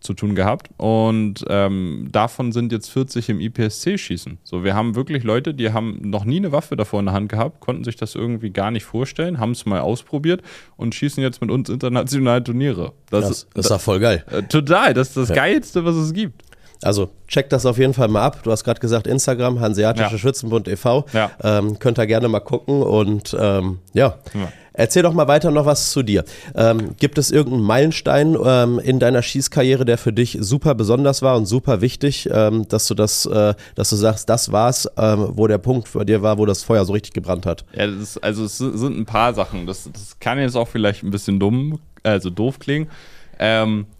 zu 0.00 0.14
tun 0.14 0.34
gehabt. 0.34 0.70
Und 0.78 1.44
ähm, 1.48 2.08
davon 2.10 2.52
sind 2.52 2.72
jetzt 2.72 2.90
40 2.90 3.28
im 3.28 3.40
IPSC-Schießen. 3.40 4.38
So, 4.42 4.64
wir 4.64 4.74
haben 4.74 4.94
wirklich 4.94 5.22
Leute, 5.22 5.52
die 5.52 5.72
haben 5.72 6.00
noch 6.02 6.24
nie 6.24 6.38
eine 6.38 6.52
Waffe 6.52 6.76
davor 6.76 7.00
in 7.00 7.06
der 7.06 7.14
Hand 7.14 7.28
gehabt, 7.28 7.60
konnten 7.60 7.84
sich 7.84 7.96
das 7.96 8.14
irgendwie 8.14 8.50
gar 8.50 8.70
nicht 8.70 8.84
vorstellen, 8.84 9.38
haben 9.38 9.52
es 9.52 9.66
mal 9.66 9.80
ausprobiert 9.80 10.42
und 10.76 10.94
schießen 10.94 11.22
jetzt 11.22 11.40
mit 11.40 11.50
uns 11.50 11.68
internationale 11.68 12.42
Turniere. 12.42 12.92
Das, 13.10 13.28
das, 13.28 13.46
das 13.54 13.66
ist 13.66 13.70
doch 13.70 13.80
voll 13.80 14.00
geil. 14.00 14.24
Äh, 14.30 14.44
total, 14.44 14.94
das 14.94 15.08
ist 15.08 15.16
das 15.16 15.28
ja. 15.28 15.34
Geilste, 15.34 15.84
was 15.84 15.96
es 15.96 16.12
gibt. 16.14 16.42
Also 16.82 17.10
checkt 17.28 17.52
das 17.52 17.66
auf 17.66 17.78
jeden 17.78 17.94
Fall 17.94 18.08
mal 18.08 18.22
ab. 18.22 18.42
Du 18.42 18.50
hast 18.50 18.64
gerade 18.64 18.80
gesagt, 18.80 19.06
Instagram, 19.06 19.60
Hanseatische 19.60 20.12
ja. 20.12 20.18
Schützenbund 20.18 20.66
e.V. 20.68 21.04
Ja. 21.12 21.30
Ähm, 21.42 21.78
könnt 21.78 21.98
ihr 21.98 22.06
gerne 22.06 22.28
mal 22.28 22.40
gucken 22.40 22.82
und 22.82 23.36
ähm, 23.38 23.78
ja. 23.92 24.18
ja. 24.34 24.48
Erzähl 24.72 25.02
doch 25.02 25.12
mal 25.12 25.28
weiter 25.28 25.50
noch 25.50 25.66
was 25.66 25.90
zu 25.90 26.02
dir. 26.02 26.24
Ähm, 26.54 26.96
gibt 26.98 27.18
es 27.18 27.30
irgendeinen 27.30 27.64
Meilenstein 27.64 28.36
ähm, 28.42 28.78
in 28.78 28.98
deiner 28.98 29.20
Schießkarriere, 29.20 29.84
der 29.84 29.98
für 29.98 30.12
dich 30.12 30.38
super 30.40 30.74
besonders 30.74 31.22
war 31.22 31.36
und 31.36 31.44
super 31.44 31.80
wichtig, 31.80 32.30
ähm, 32.32 32.66
dass 32.68 32.86
du 32.86 32.94
das, 32.94 33.26
äh, 33.26 33.54
dass 33.74 33.90
du 33.90 33.96
sagst, 33.96 34.30
das 34.30 34.52
war's, 34.52 34.88
ähm, 34.96 35.32
wo 35.32 35.46
der 35.48 35.58
Punkt 35.58 35.92
bei 35.92 36.04
dir 36.04 36.22
war, 36.22 36.38
wo 36.38 36.46
das 36.46 36.62
Feuer 36.62 36.84
so 36.84 36.92
richtig 36.92 37.12
gebrannt 37.12 37.44
hat? 37.46 37.64
Ja, 37.74 37.84
ist, 37.84 38.22
also 38.24 38.44
es 38.44 38.56
sind 38.58 38.96
ein 38.96 39.06
paar 39.06 39.34
Sachen. 39.34 39.66
Das, 39.66 39.90
das 39.92 40.18
kann 40.18 40.38
jetzt 40.38 40.56
auch 40.56 40.68
vielleicht 40.68 41.02
ein 41.02 41.10
bisschen 41.10 41.38
dumm, 41.40 41.80
also 42.02 42.30
doof 42.30 42.58
klingen. 42.58 42.88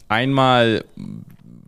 Einmal 0.09 0.85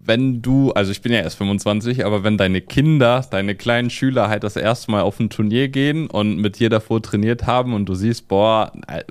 wenn 0.04 0.42
du, 0.42 0.72
also 0.72 0.90
ich 0.90 1.00
bin 1.00 1.12
ja 1.12 1.20
erst 1.20 1.38
25, 1.38 2.04
aber 2.04 2.24
wenn 2.24 2.36
deine 2.36 2.60
Kinder, 2.60 3.24
deine 3.30 3.54
kleinen 3.54 3.88
Schüler 3.88 4.28
halt 4.28 4.42
das 4.42 4.56
erste 4.56 4.90
Mal 4.90 5.02
auf 5.02 5.20
ein 5.20 5.30
Turnier 5.30 5.68
gehen 5.68 6.08
und 6.08 6.38
mit 6.38 6.58
dir 6.58 6.70
davor 6.70 7.00
trainiert 7.00 7.46
haben 7.46 7.72
und 7.72 7.86
du 7.86 7.94
siehst, 7.94 8.26
boah, 8.26 8.72
äh, 8.88 9.04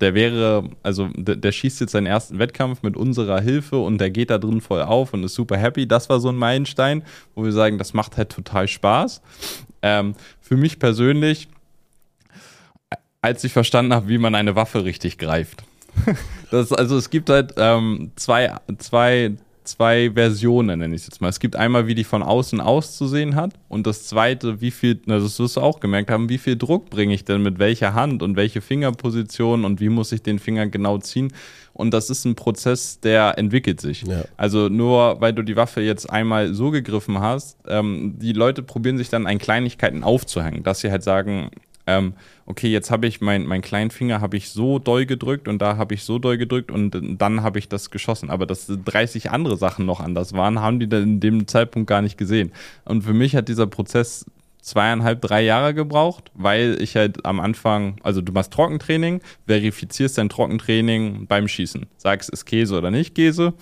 der 0.00 0.14
wäre, 0.14 0.68
also 0.82 1.08
der, 1.14 1.36
der, 1.36 1.52
schießt 1.52 1.80
jetzt 1.80 1.92
seinen 1.92 2.06
ersten 2.06 2.40
Wettkampf 2.40 2.82
mit 2.82 2.96
unserer 2.96 3.40
Hilfe 3.40 3.78
und 3.78 3.98
der 3.98 4.10
geht 4.10 4.30
da 4.30 4.38
drin 4.38 4.60
voll 4.60 4.82
auf 4.82 5.14
und 5.14 5.22
ist 5.22 5.34
super 5.34 5.56
happy. 5.56 5.86
Das 5.86 6.08
war 6.08 6.18
so 6.18 6.28
ein 6.28 6.36
Meilenstein, 6.36 7.04
wo 7.36 7.44
wir 7.44 7.52
sagen, 7.52 7.78
das 7.78 7.94
macht 7.94 8.16
halt 8.16 8.30
total 8.30 8.66
Spaß. 8.66 9.22
Ähm, 9.80 10.16
für 10.40 10.56
mich 10.56 10.80
persönlich, 10.80 11.46
als 13.20 13.44
ich 13.44 13.52
verstanden 13.52 13.94
habe, 13.94 14.08
wie 14.08 14.18
man 14.18 14.34
eine 14.34 14.56
Waffe 14.56 14.84
richtig 14.84 15.18
greift. 15.18 15.62
das, 16.50 16.72
also 16.72 16.96
es 16.96 17.10
gibt 17.10 17.30
halt 17.30 17.54
ähm, 17.56 18.10
zwei, 18.16 18.56
zwei 18.78 19.36
zwei 19.64 20.10
Versionen, 20.14 20.78
nenne 20.78 20.94
ich 20.94 21.02
es 21.02 21.06
jetzt 21.08 21.20
mal. 21.20 21.28
Es 21.28 21.40
gibt 21.40 21.56
einmal, 21.56 21.86
wie 21.86 21.94
die 21.94 22.04
von 22.04 22.22
außen 22.22 22.60
auszusehen 22.60 23.36
hat 23.36 23.54
und 23.68 23.86
das 23.86 24.06
zweite, 24.06 24.60
wie 24.60 24.70
viel, 24.70 25.00
na, 25.06 25.18
das 25.18 25.38
wirst 25.38 25.56
du 25.56 25.60
auch 25.60 25.80
gemerkt 25.80 26.10
haben, 26.10 26.28
wie 26.28 26.38
viel 26.38 26.56
Druck 26.56 26.90
bringe 26.90 27.14
ich 27.14 27.24
denn 27.24 27.42
mit 27.42 27.58
welcher 27.58 27.94
Hand 27.94 28.22
und 28.22 28.36
welche 28.36 28.60
Fingerposition 28.60 29.64
und 29.64 29.80
wie 29.80 29.88
muss 29.88 30.12
ich 30.12 30.22
den 30.22 30.38
Finger 30.38 30.66
genau 30.66 30.98
ziehen. 30.98 31.32
Und 31.74 31.94
das 31.94 32.10
ist 32.10 32.24
ein 32.24 32.34
Prozess, 32.34 33.00
der 33.00 33.38
entwickelt 33.38 33.80
sich. 33.80 34.02
Ja. 34.02 34.24
Also 34.36 34.68
nur 34.68 35.20
weil 35.20 35.32
du 35.32 35.42
die 35.42 35.56
Waffe 35.56 35.80
jetzt 35.80 36.08
einmal 36.10 36.52
so 36.54 36.70
gegriffen 36.70 37.20
hast, 37.20 37.56
ähm, 37.66 38.18
die 38.18 38.32
Leute 38.32 38.62
probieren 38.62 38.98
sich 38.98 39.08
dann 39.08 39.26
an 39.26 39.38
Kleinigkeiten 39.38 40.02
aufzuhängen, 40.02 40.62
dass 40.62 40.80
sie 40.80 40.90
halt 40.90 41.02
sagen, 41.02 41.50
ähm, 41.86 42.14
okay, 42.46 42.68
jetzt 42.68 42.90
habe 42.90 43.06
ich 43.06 43.20
mein, 43.20 43.46
meinen 43.46 43.62
kleinen 43.62 43.90
Finger 43.90 44.20
habe 44.20 44.36
ich 44.36 44.50
so 44.50 44.78
doll 44.78 45.06
gedrückt 45.06 45.48
und 45.48 45.60
da 45.60 45.76
habe 45.76 45.94
ich 45.94 46.04
so 46.04 46.18
doll 46.18 46.38
gedrückt 46.38 46.70
und 46.70 46.96
dann 47.20 47.42
habe 47.42 47.58
ich 47.58 47.68
das 47.68 47.90
geschossen. 47.90 48.30
Aber 48.30 48.46
dass 48.46 48.66
30 48.66 49.30
andere 49.30 49.56
Sachen 49.56 49.86
noch 49.86 50.00
anders 50.00 50.32
waren, 50.32 50.60
haben 50.60 50.80
die 50.80 50.88
dann 50.88 51.02
in 51.02 51.20
dem 51.20 51.46
Zeitpunkt 51.46 51.88
gar 51.88 52.02
nicht 52.02 52.16
gesehen. 52.16 52.52
Und 52.84 53.02
für 53.02 53.14
mich 53.14 53.34
hat 53.34 53.48
dieser 53.48 53.66
Prozess 53.66 54.26
zweieinhalb, 54.60 55.20
drei 55.20 55.42
Jahre 55.42 55.74
gebraucht, 55.74 56.30
weil 56.34 56.80
ich 56.80 56.94
halt 56.96 57.26
am 57.26 57.40
Anfang, 57.40 57.96
also 58.02 58.20
du 58.20 58.32
machst 58.32 58.52
Trockentraining, 58.52 59.20
verifizierst 59.46 60.18
dein 60.18 60.28
Trockentraining 60.28 61.26
beim 61.26 61.48
Schießen. 61.48 61.86
Sagst, 61.96 62.30
ist 62.30 62.44
Käse 62.44 62.78
oder 62.78 62.90
nicht 62.90 63.14
Käse. 63.14 63.54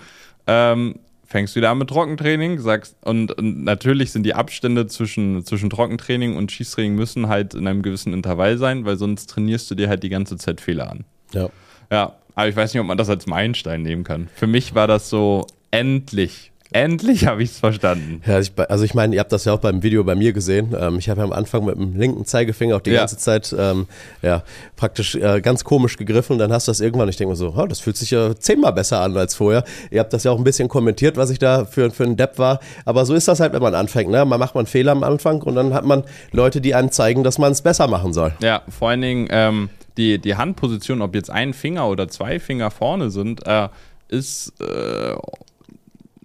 Ähm, 0.46 0.96
fängst 1.30 1.54
wieder 1.54 1.70
an 1.70 1.78
mit 1.78 1.88
Trockentraining, 1.88 2.58
sagst, 2.58 2.96
und, 3.02 3.32
und, 3.32 3.62
natürlich 3.62 4.10
sind 4.10 4.24
die 4.24 4.34
Abstände 4.34 4.88
zwischen, 4.88 5.44
zwischen 5.46 5.70
Trockentraining 5.70 6.36
und 6.36 6.50
Schießtraining 6.50 6.96
müssen 6.96 7.28
halt 7.28 7.54
in 7.54 7.66
einem 7.68 7.82
gewissen 7.82 8.12
Intervall 8.12 8.58
sein, 8.58 8.84
weil 8.84 8.96
sonst 8.96 9.30
trainierst 9.30 9.70
du 9.70 9.76
dir 9.76 9.88
halt 9.88 10.02
die 10.02 10.08
ganze 10.08 10.36
Zeit 10.36 10.60
Fehler 10.60 10.90
an. 10.90 11.04
Ja. 11.32 11.48
Ja, 11.90 12.16
aber 12.34 12.48
ich 12.48 12.56
weiß 12.56 12.74
nicht, 12.74 12.80
ob 12.80 12.86
man 12.86 12.98
das 12.98 13.08
als 13.08 13.26
Meilenstein 13.26 13.82
nehmen 13.82 14.04
kann. 14.04 14.28
Für 14.34 14.46
mich 14.48 14.74
war 14.74 14.88
das 14.88 15.08
so 15.08 15.46
endlich 15.70 16.49
Endlich 16.72 17.26
habe 17.26 17.42
ich 17.42 17.50
es 17.50 17.58
verstanden. 17.58 18.22
Ja, 18.26 18.38
ich, 18.38 18.52
also 18.68 18.84
ich 18.84 18.94
meine, 18.94 19.14
ihr 19.14 19.20
habt 19.20 19.32
das 19.32 19.44
ja 19.44 19.52
auch 19.52 19.58
beim 19.58 19.82
Video 19.82 20.04
bei 20.04 20.14
mir 20.14 20.32
gesehen. 20.32 20.74
Ähm, 20.78 20.98
ich 20.98 21.08
habe 21.08 21.20
ja 21.20 21.24
am 21.24 21.32
Anfang 21.32 21.64
mit 21.64 21.76
dem 21.76 21.96
linken 21.96 22.24
Zeigefinger 22.24 22.76
auch 22.76 22.80
die 22.80 22.90
ja. 22.90 23.00
ganze 23.00 23.16
Zeit 23.16 23.54
ähm, 23.58 23.86
ja, 24.22 24.44
praktisch 24.76 25.16
äh, 25.16 25.40
ganz 25.40 25.64
komisch 25.64 25.96
gegriffen. 25.96 26.38
Dann 26.38 26.52
hast 26.52 26.68
du 26.68 26.70
das 26.70 26.80
irgendwann, 26.80 27.08
ich 27.08 27.16
denke 27.16 27.30
mir 27.30 27.36
so, 27.36 27.54
oh, 27.56 27.66
das 27.66 27.80
fühlt 27.80 27.96
sich 27.96 28.12
ja 28.12 28.36
zehnmal 28.36 28.72
besser 28.72 29.00
an 29.00 29.16
als 29.16 29.34
vorher. 29.34 29.64
Ihr 29.90 30.00
habt 30.00 30.12
das 30.12 30.24
ja 30.24 30.30
auch 30.30 30.38
ein 30.38 30.44
bisschen 30.44 30.68
kommentiert, 30.68 31.16
was 31.16 31.30
ich 31.30 31.38
da 31.38 31.64
für, 31.64 31.90
für 31.90 32.04
ein 32.04 32.16
Depp 32.16 32.38
war. 32.38 32.60
Aber 32.84 33.04
so 33.04 33.14
ist 33.14 33.26
das 33.26 33.40
halt, 33.40 33.52
wenn 33.52 33.62
man 33.62 33.74
anfängt. 33.74 34.10
Ne? 34.10 34.24
Man 34.24 34.38
macht 34.38 34.54
man 34.54 34.66
Fehler 34.66 34.92
am 34.92 35.02
Anfang 35.02 35.42
und 35.42 35.56
dann 35.56 35.74
hat 35.74 35.84
man 35.84 36.04
Leute, 36.30 36.60
die 36.60 36.74
einem 36.74 36.92
zeigen, 36.92 37.24
dass 37.24 37.38
man 37.38 37.50
es 37.52 37.62
besser 37.62 37.88
machen 37.88 38.12
soll. 38.12 38.32
Ja, 38.40 38.62
vor 38.68 38.90
allen 38.90 39.02
Dingen 39.02 39.28
ähm, 39.30 39.70
die, 39.96 40.18
die 40.18 40.36
Handposition, 40.36 41.02
ob 41.02 41.14
jetzt 41.14 41.30
ein 41.30 41.52
Finger 41.52 41.88
oder 41.88 42.08
zwei 42.08 42.38
Finger 42.38 42.70
vorne 42.70 43.10
sind, 43.10 43.46
äh, 43.46 43.68
ist 44.08 44.52
äh, 44.60 45.14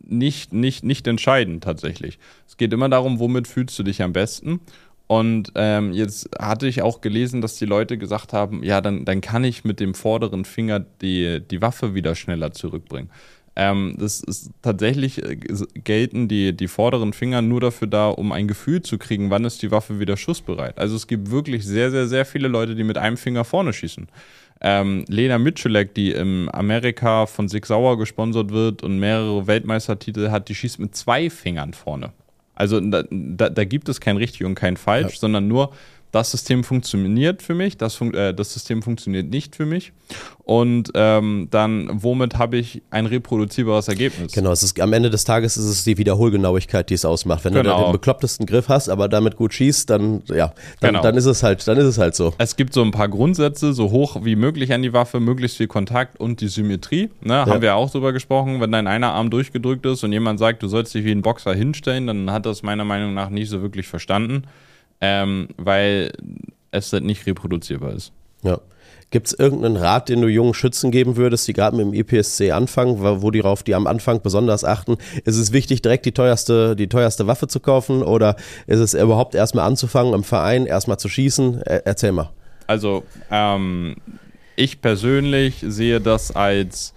nicht, 0.08 0.54
nicht, 0.54 0.84
nicht 0.84 1.08
entscheidend 1.08 1.64
tatsächlich. 1.64 2.20
Es 2.48 2.58
geht 2.58 2.74
immer 2.74 2.90
darum, 2.90 3.20
womit 3.20 3.48
fühlst 3.48 3.78
du 3.80 3.84
dich 3.84 4.02
am 4.02 4.14
besten. 4.14 4.60
Und 5.08 5.52
ähm, 5.56 5.94
jetzt 5.94 6.30
hatte 6.40 6.68
ich 6.68 6.82
auch 6.82 7.02
gelesen, 7.02 7.42
dass 7.42 7.58
die 7.58 7.66
Leute 7.66 7.98
gesagt 7.98 8.34
haben, 8.34 8.64
ja, 8.64 8.82
dann, 8.82 9.06
dann 9.06 9.22
kann 9.22 9.44
ich 9.44 9.64
mit 9.64 9.80
dem 9.80 9.94
vorderen 9.94 10.46
Finger 10.46 10.80
die, 10.80 11.42
die 11.42 11.62
Waffe 11.62 11.94
wieder 11.94 12.16
schneller 12.16 12.52
zurückbringen. 12.54 13.12
Ähm, 13.58 13.96
das 13.98 14.20
ist 14.20 14.50
tatsächlich 14.62 15.24
äh, 15.24 15.38
gelten 15.38 16.28
die, 16.28 16.54
die 16.54 16.68
vorderen 16.68 17.14
Finger 17.14 17.42
nur 17.42 17.62
dafür 17.62 17.88
da, 17.88 18.10
um 18.10 18.32
ein 18.34 18.48
Gefühl 18.48 18.82
zu 18.82 18.98
kriegen, 18.98 19.30
wann 19.30 19.46
ist 19.46 19.62
die 19.62 19.72
Waffe 19.72 20.00
wieder 20.00 20.18
schussbereit. 20.18 20.78
Also 20.78 20.96
es 20.96 21.08
gibt 21.08 21.32
wirklich 21.32 21.66
sehr, 21.66 21.90
sehr, 21.90 22.08
sehr 22.08 22.26
viele 22.26 22.50
Leute, 22.50 22.76
die 22.76 22.84
mit 22.84 22.98
einem 22.98 23.16
Finger 23.16 23.46
vorne 23.46 23.72
schießen. 23.72 24.08
Ähm, 24.68 25.06
Lena 25.08 25.38
Mitschulek, 25.38 25.94
die 25.94 26.10
in 26.10 26.50
Amerika 26.52 27.28
von 27.28 27.48
Sig 27.48 27.68
Sauer 27.68 28.00
gesponsert 28.00 28.50
wird 28.50 28.82
und 28.82 28.98
mehrere 28.98 29.46
Weltmeistertitel 29.46 30.32
hat, 30.32 30.50
die 30.50 30.56
schießt 30.56 30.80
mit 30.80 30.96
zwei 30.96 31.30
Fingern 31.30 31.74
vorne. 31.74 32.14
Also 32.56 32.80
da, 32.80 33.04
da, 33.12 33.52
da 33.52 33.64
gibt 33.64 33.90
es 33.90 34.02
kein 34.02 34.18
richtig 34.18 34.44
und 34.44 34.56
kein 34.56 34.76
falsch, 34.76 35.14
ja. 35.14 35.20
sondern 35.20 35.48
nur 35.48 35.72
das 36.16 36.32
System 36.32 36.64
funktioniert 36.64 37.42
für 37.42 37.54
mich, 37.54 37.76
das, 37.76 37.96
fun 37.96 38.14
äh, 38.14 38.34
das 38.34 38.54
System 38.54 38.82
funktioniert 38.82 39.30
nicht 39.30 39.54
für 39.54 39.66
mich. 39.66 39.92
Und 40.46 40.92
ähm, 40.94 41.50
dann, 41.52 41.90
womit 41.92 42.38
habe 42.38 42.56
ich 42.56 42.84
ein 42.90 43.06
reproduzierbares 43.06 43.90
Ergebnis? 43.90 44.32
Genau, 44.32 44.52
es 44.52 44.64
ist, 44.64 44.80
am 44.80 44.94
Ende 44.94 45.10
des 45.10 45.26
Tages 45.26 45.58
ist 45.58 45.66
es 45.66 45.84
die 45.84 45.98
Wiederholgenauigkeit, 45.98 46.90
die 46.90 46.94
es 46.94 47.04
ausmacht. 47.04 47.44
Wenn 47.44 47.54
genau. 47.54 47.80
du 47.80 47.84
den 47.86 47.92
beklopptesten 47.92 48.46
Griff 48.46 48.70
hast, 48.70 48.88
aber 48.88 49.10
damit 49.10 49.36
gut 49.36 49.54
schießt, 49.54 49.90
dann, 49.90 50.24
ja, 50.28 50.54
dann, 50.80 50.92
genau. 50.92 51.02
dann, 51.02 51.18
ist 51.18 51.26
es 51.26 51.44
halt, 51.44 51.68
dann 51.68 51.78
ist 51.78 51.86
es 51.86 51.98
halt 51.98 52.16
so. 52.16 52.34
Es 52.38 52.56
gibt 52.56 52.74
so 52.74 52.82
ein 52.82 52.92
paar 52.92 53.10
Grundsätze, 53.10 53.74
so 53.74 53.92
hoch 53.92 54.24
wie 54.24 54.38
möglich 54.38 54.72
an 54.72 54.84
die 54.84 54.94
Waffe, 54.94 55.20
möglichst 55.20 55.58
viel 55.58 55.68
Kontakt 55.68 56.18
und 56.18 56.40
die 56.40 56.48
Symmetrie. 56.48 57.10
Ne, 57.22 57.34
ja. 57.34 57.46
Haben 57.46 57.62
wir 57.62 57.76
auch 57.76 57.92
drüber 57.92 58.14
gesprochen. 58.14 58.62
Wenn 58.62 58.72
dein 58.72 58.88
einer 58.88 59.12
Arm 59.12 59.30
durchgedrückt 59.30 59.86
ist 59.86 60.02
und 60.06 60.14
jemand 60.14 60.40
sagt, 60.40 60.64
du 60.64 60.70
sollst 60.70 60.94
dich 60.94 61.04
wie 61.04 61.12
ein 61.12 61.24
Boxer 61.24 61.54
hinstellen, 61.54 62.08
dann 62.08 62.32
hat 62.32 62.46
das 62.46 62.64
meiner 62.64 62.86
Meinung 62.86 63.14
nach 63.14 63.30
nicht 63.30 63.50
so 63.50 63.62
wirklich 63.62 63.88
verstanden 63.88 64.44
ähm, 65.02 65.50
weil 65.58 66.12
es 66.72 66.92
halt 66.94 67.04
nicht 67.04 67.26
reproduzierbar 67.26 67.94
ist. 67.94 68.12
Ja. 68.44 68.60
Gibt 69.12 69.28
es 69.28 69.34
irgendeinen 69.34 69.78
Rat, 69.78 70.10
den 70.10 70.22
du 70.22 70.28
jungen 70.28 70.54
Schützen 70.54 70.92
geben 70.92 71.16
würdest, 71.16 71.48
die 71.48 71.54
gerade 71.54 71.78
mit 71.78 71.86
dem 71.86 71.94
EPSC 71.94 72.52
anfangen, 72.52 73.00
wo 73.00 73.32
die 73.32 73.42
darauf 73.42 73.64
die 73.64 73.76
am 73.76 73.88
Anfang 73.88 74.22
besonders 74.22 74.64
achten? 74.64 74.98
Ist 75.24 75.38
es 75.38 75.54
wichtig, 75.54 75.82
direkt 75.82 76.06
die 76.06 76.12
teuerste, 76.12 76.76
die 76.76 76.88
teuerste 76.88 77.28
Waffe 77.28 77.48
zu 77.48 77.60
kaufen 77.60 78.02
oder 78.02 78.36
ist 78.68 78.80
es 78.80 78.94
überhaupt 78.94 79.36
erstmal 79.36 79.68
anzufangen, 79.68 80.14
im 80.14 80.24
Verein 80.24 80.66
erstmal 80.66 80.98
zu 80.98 81.08
schießen? 81.08 81.62
erzähl 81.62 82.12
mal. 82.12 82.32
Also, 82.68 83.04
ähm, 83.30 83.96
ich 84.56 84.82
persönlich 84.82 85.64
sehe 85.66 86.02
das 86.02 86.36
als 86.36 86.95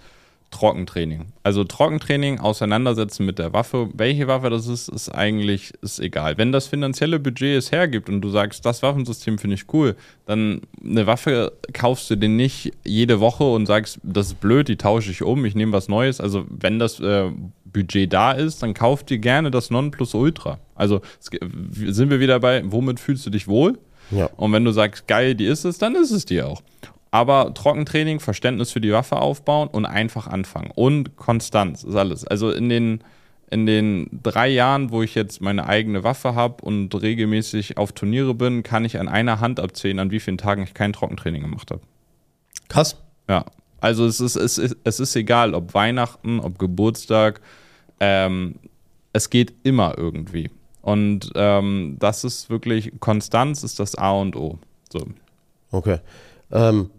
Trockentraining. 0.51 1.27
Also 1.43 1.63
Trockentraining, 1.63 2.39
auseinandersetzen 2.39 3.25
mit 3.25 3.39
der 3.39 3.53
Waffe. 3.53 3.89
Welche 3.93 4.27
Waffe 4.27 4.49
das 4.49 4.67
ist, 4.67 4.89
ist 4.89 5.09
eigentlich 5.09 5.73
ist 5.81 5.99
egal. 5.99 6.37
Wenn 6.37 6.51
das 6.51 6.67
finanzielle 6.67 7.19
Budget 7.19 7.57
es 7.57 7.71
hergibt 7.71 8.09
und 8.09 8.21
du 8.21 8.29
sagst, 8.29 8.65
das 8.65 8.81
Waffensystem 8.81 9.37
finde 9.37 9.55
ich 9.55 9.71
cool, 9.73 9.95
dann 10.25 10.61
eine 10.83 11.05
Waffe 11.07 11.53
kaufst 11.73 12.09
du 12.09 12.15
dir 12.15 12.29
nicht 12.29 12.73
jede 12.83 13.19
Woche 13.19 13.43
und 13.43 13.67
sagst, 13.67 13.99
das 14.03 14.27
ist 14.27 14.41
blöd, 14.41 14.67
die 14.67 14.77
tausche 14.77 15.11
ich 15.11 15.21
um, 15.21 15.45
ich 15.45 15.55
nehme 15.55 15.71
was 15.71 15.87
Neues. 15.87 16.19
Also 16.19 16.45
wenn 16.49 16.79
das 16.79 16.99
äh, 16.99 17.29
Budget 17.65 18.11
da 18.11 18.31
ist, 18.31 18.63
dann 18.63 18.73
kauf 18.73 19.03
dir 19.03 19.19
gerne 19.19 19.51
das 19.51 19.69
Nonplusultra. 19.69 20.59
Also 20.75 21.01
sind 21.75 22.09
wir 22.09 22.19
wieder 22.19 22.39
bei, 22.39 22.63
womit 22.65 22.99
fühlst 22.99 23.25
du 23.25 23.29
dich 23.29 23.47
wohl? 23.47 23.77
Ja. 24.11 24.29
Und 24.37 24.51
wenn 24.53 24.65
du 24.65 24.71
sagst, 24.71 25.07
geil, 25.07 25.35
die 25.35 25.45
ist 25.45 25.65
es, 25.65 25.77
dann 25.77 25.95
ist 25.95 26.11
es 26.11 26.25
die 26.25 26.41
auch. 26.41 26.61
Aber 27.11 27.53
Trockentraining, 27.53 28.19
Verständnis 28.19 28.71
für 28.71 28.81
die 28.81 28.91
Waffe 28.91 29.17
aufbauen 29.17 29.67
und 29.69 29.85
einfach 29.85 30.27
anfangen. 30.27 30.71
Und 30.73 31.15
Konstanz 31.17 31.83
ist 31.83 31.95
alles. 31.95 32.25
Also 32.25 32.51
in 32.51 32.69
den, 32.69 33.03
in 33.49 33.65
den 33.65 34.19
drei 34.23 34.47
Jahren, 34.47 34.91
wo 34.91 35.01
ich 35.01 35.15
jetzt 35.15 35.41
meine 35.41 35.67
eigene 35.67 36.03
Waffe 36.03 36.35
habe 36.35 36.63
und 36.63 36.93
regelmäßig 36.93 37.77
auf 37.77 37.93
Turniere 37.93 38.35
bin, 38.35 38.61
kann 38.61 38.85
ich 38.85 38.99
an 38.99 39.07
einer 39.07 39.39
Hand 39.39 39.59
abzählen, 39.59 39.99
an 39.99 40.11
wie 40.11 40.19
vielen 40.19 40.37
Tagen 40.37 40.63
ich 40.63 40.73
kein 40.73 40.93
Trockentraining 40.93 41.41
gemacht 41.41 41.71
habe. 41.71 41.81
Krass. 42.67 42.97
Ja. 43.27 43.45
Also 43.81 44.05
es 44.05 44.19
ist, 44.19 44.35
es, 44.35 44.57
ist, 44.57 44.77
es 44.83 44.99
ist 44.99 45.15
egal, 45.15 45.53
ob 45.53 45.73
Weihnachten, 45.73 46.39
ob 46.39 46.59
Geburtstag. 46.59 47.41
Ähm, 47.99 48.55
es 49.13 49.29
geht 49.29 49.53
immer 49.63 49.97
irgendwie. 49.97 50.51
Und 50.81 51.31
ähm, 51.35 51.97
das 51.99 52.23
ist 52.23 52.49
wirklich, 52.49 52.93
Konstanz 52.99 53.63
ist 53.63 53.79
das 53.79 53.95
A 53.95 54.11
und 54.11 54.35
O. 54.35 54.59
So. 54.91 55.07
Okay. 55.71 55.99
Ähm, 56.51 56.89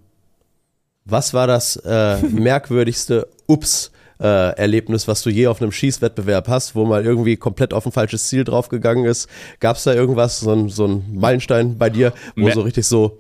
was 1.11 1.35
war 1.35 1.47
das 1.47 1.77
äh, 1.77 2.19
merkwürdigste 2.23 3.29
Ups? 3.47 3.91
Äh, 4.21 4.55
Erlebnis, 4.59 5.09
was 5.09 5.23
du 5.23 5.31
je 5.31 5.47
auf 5.47 5.63
einem 5.63 5.73
Schießwettbewerb 5.73 6.47
hast, 6.47 6.75
wo 6.75 6.85
mal 6.85 7.07
irgendwie 7.07 7.39
komplett 7.39 7.73
auf 7.73 7.87
ein 7.87 7.93
falsches 7.93 8.29
Ziel 8.29 8.45
draufgegangen 8.45 9.07
ist. 9.07 9.31
Gab 9.61 9.79
es 9.79 9.85
da 9.85 9.95
irgendwas, 9.95 10.41
so 10.41 10.53
ein, 10.53 10.69
so 10.69 10.87
ein 10.87 11.07
Meilenstein 11.15 11.79
bei 11.79 11.89
dir, 11.89 12.13
wo 12.37 12.45
Mer 12.45 12.53
so 12.53 12.61
richtig 12.61 12.87
so. 12.87 13.19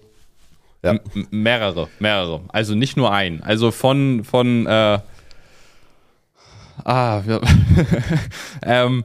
Ja. 0.83 0.99
mehrere, 1.31 1.89
mehrere. 2.01 2.43
Also 2.49 2.75
nicht 2.75 2.99
nur 2.99 3.13
ein. 3.13 3.43
Also 3.43 3.71
von, 3.71 4.25
von 4.25 4.67
äh, 4.67 4.99
ah, 6.85 7.23
wir, 7.25 7.41
ähm, 8.63 9.05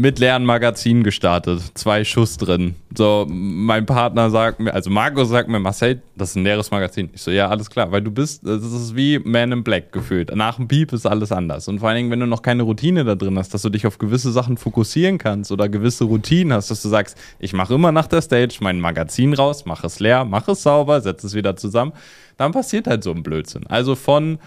mit 0.00 0.18
leeren 0.18 0.46
Magazin 0.46 1.04
gestartet. 1.04 1.60
Zwei 1.74 2.04
Schuss 2.04 2.38
drin. 2.38 2.74
So, 2.96 3.26
mein 3.28 3.84
Partner 3.84 4.30
sagt 4.30 4.58
mir, 4.58 4.72
also 4.72 4.88
Marco 4.88 5.22
sagt 5.24 5.50
mir, 5.50 5.60
Marcel, 5.60 6.00
das 6.16 6.30
ist 6.30 6.36
ein 6.36 6.44
leeres 6.44 6.70
Magazin. 6.70 7.10
Ich 7.12 7.20
so, 7.20 7.30
ja, 7.30 7.48
alles 7.48 7.68
klar, 7.68 7.92
weil 7.92 8.00
du 8.00 8.10
bist, 8.10 8.40
das 8.46 8.62
ist 8.62 8.96
wie 8.96 9.18
Man 9.18 9.52
in 9.52 9.62
Black 9.62 9.92
gefühlt. 9.92 10.34
Nach 10.34 10.56
dem 10.56 10.68
Piep 10.68 10.94
ist 10.94 11.04
alles 11.04 11.32
anders. 11.32 11.68
Und 11.68 11.80
vor 11.80 11.90
allen 11.90 11.96
Dingen, 11.98 12.10
wenn 12.10 12.20
du 12.20 12.26
noch 12.26 12.40
keine 12.40 12.62
Routine 12.62 13.04
da 13.04 13.14
drin 13.14 13.36
hast, 13.36 13.52
dass 13.52 13.60
du 13.60 13.68
dich 13.68 13.86
auf 13.86 13.98
gewisse 13.98 14.32
Sachen 14.32 14.56
fokussieren 14.56 15.18
kannst 15.18 15.52
oder 15.52 15.68
gewisse 15.68 16.04
Routinen 16.04 16.54
hast, 16.54 16.70
dass 16.70 16.80
du 16.80 16.88
sagst, 16.88 17.18
ich 17.38 17.52
mache 17.52 17.74
immer 17.74 17.92
nach 17.92 18.06
der 18.06 18.22
Stage 18.22 18.56
mein 18.60 18.80
Magazin 18.80 19.34
raus, 19.34 19.66
mache 19.66 19.86
es 19.86 20.00
leer, 20.00 20.24
mache 20.24 20.52
es 20.52 20.62
sauber, 20.62 21.02
setze 21.02 21.26
es 21.26 21.34
wieder 21.34 21.56
zusammen, 21.56 21.92
dann 22.38 22.52
passiert 22.52 22.86
halt 22.86 23.04
so 23.04 23.10
ein 23.10 23.22
Blödsinn. 23.22 23.66
Also 23.66 23.94
von 23.96 24.38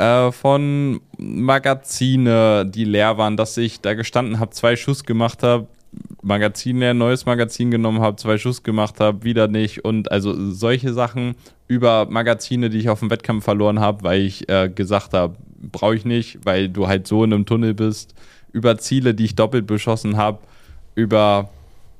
äh, 0.00 0.32
von 0.32 1.00
Magazine, 1.18 2.64
die 2.66 2.84
leer 2.84 3.18
waren, 3.18 3.36
dass 3.36 3.56
ich 3.58 3.80
da 3.82 3.92
gestanden 3.92 4.40
habe, 4.40 4.50
zwei 4.52 4.74
Schuss 4.74 5.04
gemacht 5.04 5.42
habe, 5.42 5.66
Magazin 6.22 6.78
leer, 6.78 6.94
neues 6.94 7.26
Magazin 7.26 7.70
genommen 7.70 8.00
habe, 8.00 8.16
zwei 8.16 8.38
Schuss 8.38 8.62
gemacht 8.62 8.98
habe, 8.98 9.24
wieder 9.24 9.46
nicht. 9.46 9.84
Und 9.84 10.10
also 10.10 10.50
solche 10.52 10.94
Sachen 10.94 11.34
über 11.68 12.06
Magazine, 12.08 12.70
die 12.70 12.78
ich 12.78 12.88
auf 12.88 13.00
dem 13.00 13.10
Wettkampf 13.10 13.44
verloren 13.44 13.80
habe, 13.80 14.02
weil 14.02 14.22
ich 14.22 14.48
äh, 14.48 14.70
gesagt 14.70 15.12
habe, 15.12 15.36
brauche 15.70 15.96
ich 15.96 16.06
nicht, 16.06 16.38
weil 16.44 16.70
du 16.70 16.88
halt 16.88 17.06
so 17.06 17.22
in 17.22 17.34
einem 17.34 17.44
Tunnel 17.44 17.74
bist, 17.74 18.14
über 18.52 18.78
Ziele, 18.78 19.14
die 19.14 19.26
ich 19.26 19.34
doppelt 19.34 19.66
beschossen 19.66 20.16
habe, 20.16 20.38
über 20.94 21.50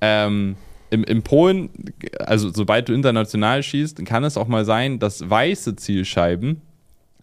ähm, 0.01 0.57
im, 0.89 1.05
in 1.05 1.23
Polen, 1.23 1.69
also 2.19 2.51
sobald 2.51 2.89
du 2.89 2.95
international 2.95 3.63
schießt, 3.63 4.05
kann 4.07 4.25
es 4.25 4.37
auch 4.37 4.49
mal 4.49 4.65
sein, 4.65 4.99
dass 4.99 5.29
weiße 5.29 5.77
Zielscheiben 5.77 6.63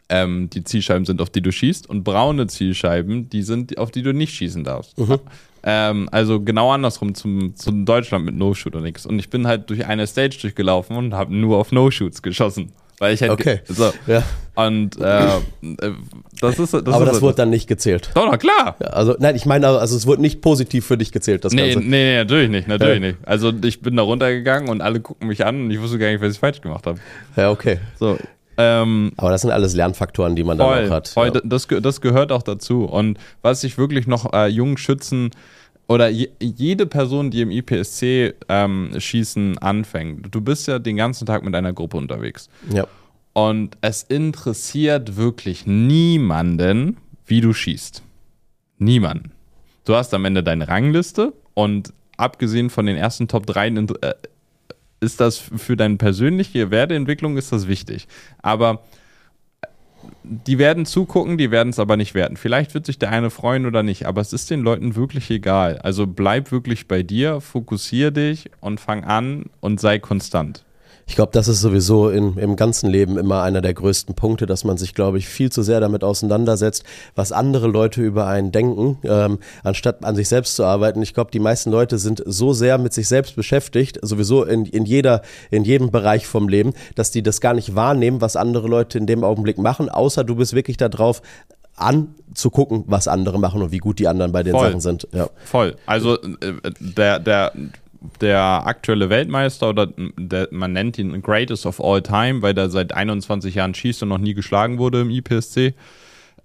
ähm, 0.10 0.50
die 0.50 0.64
Zielscheiben 0.64 1.06
sind, 1.06 1.22
auf 1.22 1.30
die 1.30 1.42
du 1.42 1.52
schießt, 1.52 1.90
und 1.90 2.04
braune 2.04 2.48
Zielscheiben, 2.48 3.30
die 3.30 3.42
sind, 3.44 3.78
auf 3.78 3.92
die 3.92 4.02
du 4.04 4.14
nicht 4.14 4.34
schießen 4.34 4.64
darfst. 4.64 4.98
Mhm. 4.98 5.20
Ähm, 5.64 6.08
also 6.12 6.40
genau 6.42 6.72
andersrum 6.72 7.14
zum, 7.16 7.56
zum 7.56 7.86
Deutschland 7.86 8.24
mit 8.26 8.36
No-Shoot 8.36 8.76
und 8.76 8.84
nichts. 8.84 9.06
Und 9.06 9.20
ich 9.20 9.30
bin 9.30 9.48
halt 9.48 9.70
durch 9.70 9.86
eine 9.86 10.08
Stage 10.08 10.38
durchgelaufen 10.42 10.96
und 10.96 11.14
habe 11.14 11.36
nur 11.36 11.58
auf 11.58 11.72
No-Shoots 11.72 12.22
geschossen. 12.22 12.72
Weil 13.00 13.14
ich 13.14 13.22
halt 13.22 13.32
Okay. 13.34 13.60
so. 13.68 13.92
Ja. 14.08 14.24
Und 14.56 15.00
äh, 15.00 15.28
äh, 15.28 15.40
das 16.42 16.58
ist 16.58 16.74
das 16.74 16.84
Aber 16.88 17.04
ist 17.06 17.12
das 17.14 17.22
wurde 17.22 17.36
dann 17.36 17.52
nicht 17.52 17.68
gezählt. 17.68 18.10
doch, 18.16 18.32
doch 18.32 18.40
klar. 18.40 18.76
Ja, 18.80 18.88
Also, 18.88 19.16
nein, 19.20 19.36
ich 19.36 19.46
meine, 19.46 19.68
also 19.68 19.96
es 19.96 20.08
wurde 20.08 20.22
nicht 20.22 20.42
positiv 20.42 20.86
für 20.88 20.98
dich 20.98 21.12
gezählt, 21.12 21.46
das 21.46 21.54
Nee, 21.54 21.74
Ganze. 21.74 21.88
nee, 21.88 22.12
nee, 22.12 22.16
natürlich 22.16 22.50
nicht, 22.50 22.68
natürlich 22.68 22.96
Ja. 23.02 23.08
nicht. 23.10 23.18
Also 23.24 23.52
ich 23.64 23.82
bin 23.82 23.96
da 23.98 24.02
runtergegangen 24.02 24.70
und 24.70 24.82
alle 24.82 25.00
gucken 25.00 25.28
mich 25.28 25.46
an 25.46 25.62
und 25.66 25.72
ich 25.72 25.80
wusste 25.80 26.00
gar 26.00 26.10
nicht, 26.10 26.22
was 26.22 26.34
ich 26.34 26.40
falsch 26.40 26.60
gemacht 26.62 26.88
habe. 26.88 26.98
Ja, 27.36 27.52
okay. 27.52 27.78
So, 28.00 28.18
ähm, 28.58 29.12
Aber 29.18 29.30
das 29.32 29.42
sind 29.42 29.52
alles 29.52 29.74
Lernfaktoren, 29.76 30.36
die 30.36 30.44
man 30.44 30.58
dann 30.58 30.68
voll, 30.68 30.88
auch 30.88 30.92
hat. 30.92 31.08
voll, 31.10 31.32
ja. 31.34 31.42
das, 31.44 31.68
das 31.68 32.02
gehört 32.02 32.32
auch 32.32 32.44
dazu. 32.44 32.86
Und 32.86 33.18
was 33.42 33.64
ich 33.64 33.78
wirklich 33.78 34.08
noch 34.08 34.34
äh, 34.34 34.48
jungen 34.48 34.78
Schützen 34.78 35.32
oder 35.88 36.10
je, 36.10 36.30
jede 36.42 36.86
Person, 36.86 37.32
die 37.32 37.42
im 37.42 37.52
IPSC 37.52 38.34
ähm, 38.50 38.92
schießen 38.98 39.58
anfängt, 39.60 40.34
du 40.34 40.42
bist 40.42 40.68
ja 40.68 40.80
den 40.80 40.98
ganzen 40.98 41.26
Tag 41.26 41.44
mit 41.44 41.56
einer 41.56 41.74
Gruppe 41.74 41.98
unterwegs. 41.98 42.50
ja. 42.72 42.86
Und 43.34 43.78
es 43.82 44.02
interessiert 44.02 45.16
wirklich 45.16 45.68
niemanden, 45.68 46.98
wie 47.28 47.40
du 47.40 47.54
schießt. 47.54 48.02
Niemanden. 48.80 49.32
Du 49.86 49.96
hast 49.96 50.12
am 50.16 50.26
Ende 50.26 50.42
deine 50.42 50.68
Rangliste 50.68 51.34
und 51.54 51.94
abgesehen 52.18 52.72
von 52.72 52.88
den 52.88 52.98
ersten 52.98 53.28
Top 53.28 53.46
3 53.46 53.68
int- 53.68 54.04
äh, 54.04 54.16
ist 55.00 55.20
das 55.20 55.38
für 55.38 55.76
deine 55.76 55.98
persönliche 55.98 56.72
Werteentwicklung 56.72 57.38
ist 57.38 57.52
das 57.52 57.68
wichtig. 57.68 58.08
Aber 58.42 58.84
äh, 59.62 59.68
die 60.24 60.58
werden 60.58 60.86
zugucken, 60.86 61.38
die 61.38 61.52
werden 61.52 61.70
es 61.70 61.80
aber 61.80 61.98
nicht 61.98 62.14
werten. 62.14 62.38
Vielleicht 62.38 62.74
wird 62.74 62.86
sich 62.86 63.00
der 63.00 63.12
eine 63.12 63.30
freuen 63.30 63.66
oder 63.66 63.84
nicht, 63.84 64.06
aber 64.06 64.22
es 64.22 64.34
ist 64.34 64.50
den 64.50 64.62
Leuten 64.62 64.96
wirklich 64.96 65.30
egal. 65.30 65.80
Also 65.80 66.08
bleib 66.08 66.52
wirklich 66.52 66.88
bei 66.88 67.04
dir, 67.04 67.42
fokussier 67.42 68.12
dich 68.12 68.50
und 68.60 68.80
fang 68.80 69.04
an 69.04 69.46
und 69.60 69.80
sei 69.80 70.00
konstant. 70.00 70.64
Ich 71.08 71.16
glaube, 71.16 71.32
das 71.32 71.48
ist 71.48 71.62
sowieso 71.62 72.10
in, 72.10 72.38
im 72.38 72.58
ganzen 72.58 72.90
Leben 72.90 73.18
immer 73.18 73.42
einer 73.42 73.62
der 73.62 73.74
größten 73.74 74.14
Punkte, 74.14 74.46
dass 74.46 74.66
man 74.66 74.78
sich, 74.78 74.94
glaube 74.94 75.18
ich, 75.18 75.28
viel 75.28 75.50
zu 75.50 75.64
sehr 75.64 75.80
damit 75.80 76.04
auseinandersetzt, 76.04 76.84
was 77.16 77.32
andere 77.32 77.68
Leute 77.68 78.02
über 78.02 78.28
einen 78.28 78.52
denken, 78.52 79.00
ähm, 79.04 79.40
anstatt 79.64 80.04
an 80.04 80.18
sich 80.18 80.28
selbst 80.28 80.58
zu 80.58 80.66
arbeiten. 80.66 81.02
Ich 81.02 81.14
glaube, 81.14 81.32
die 81.32 81.40
meisten 81.40 81.72
Leute 81.72 81.98
sind 81.98 82.22
so 82.26 82.52
sehr 82.52 82.78
mit 82.78 82.94
sich 82.94 83.08
selbst 83.08 83.38
beschäftigt, 83.38 84.00
sowieso 84.02 84.44
in, 84.44 84.66
in, 84.66 84.86
jeder, 84.86 85.22
in 85.50 85.64
jedem 85.64 85.92
Bereich 85.92 86.28
vom 86.28 86.50
Leben, 86.50 86.74
dass 86.96 87.10
die 87.10 87.24
das 87.24 87.40
gar 87.40 87.54
nicht 87.54 87.74
wahrnehmen, 87.74 88.20
was 88.20 88.36
andere 88.36 88.68
Leute 88.68 88.98
in 88.98 89.08
dem 89.08 89.24
Augenblick 89.24 89.58
machen, 89.58 89.90
außer 89.90 90.26
du 90.26 90.36
bist 90.36 90.54
wirklich 90.54 90.76
darauf 90.76 91.22
anzugucken, 91.78 92.84
was 92.88 93.08
andere 93.08 93.40
machen 93.40 93.62
und 93.62 93.72
wie 93.72 93.78
gut 93.78 94.00
die 94.00 94.08
anderen 94.08 94.32
bei 94.32 94.44
den 94.44 94.54
Voll. 94.54 94.68
Sachen 94.68 94.82
sind. 94.82 95.08
Ja. 95.14 95.30
Voll. 95.46 95.76
Also 95.86 96.22
äh, 96.22 96.54
der, 96.80 97.20
der, 97.20 97.54
der 98.22 98.66
aktuelle 98.66 99.10
Weltmeister 99.10 99.70
oder 99.70 99.88
der, 99.96 100.48
man 100.52 100.74
nennt 100.74 100.98
ihn 100.98 101.22
Greatest 101.22 101.66
of 101.66 101.82
All 101.84 102.02
Time, 102.02 102.42
weil 102.42 102.54
der 102.54 102.70
seit 102.70 102.94
21 102.94 103.56
Jahren 103.56 103.74
schießt 103.74 104.04
und 104.04 104.10
noch 104.10 104.18
nie 104.18 104.34
geschlagen 104.34 104.78
wurde 104.78 105.02
im 105.02 105.10
IPSC. 105.10 105.74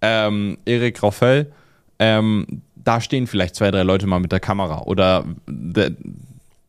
Ähm, 0.00 0.58
Erik 0.64 1.02
Raffel, 1.02 1.52
ähm, 1.98 2.62
da 2.74 3.00
stehen 3.00 3.26
vielleicht 3.26 3.54
zwei, 3.54 3.70
drei 3.70 3.82
Leute 3.82 4.06
mal 4.06 4.18
mit 4.18 4.32
der 4.32 4.40
Kamera 4.40 4.82
oder 4.82 5.24
der, 5.46 5.92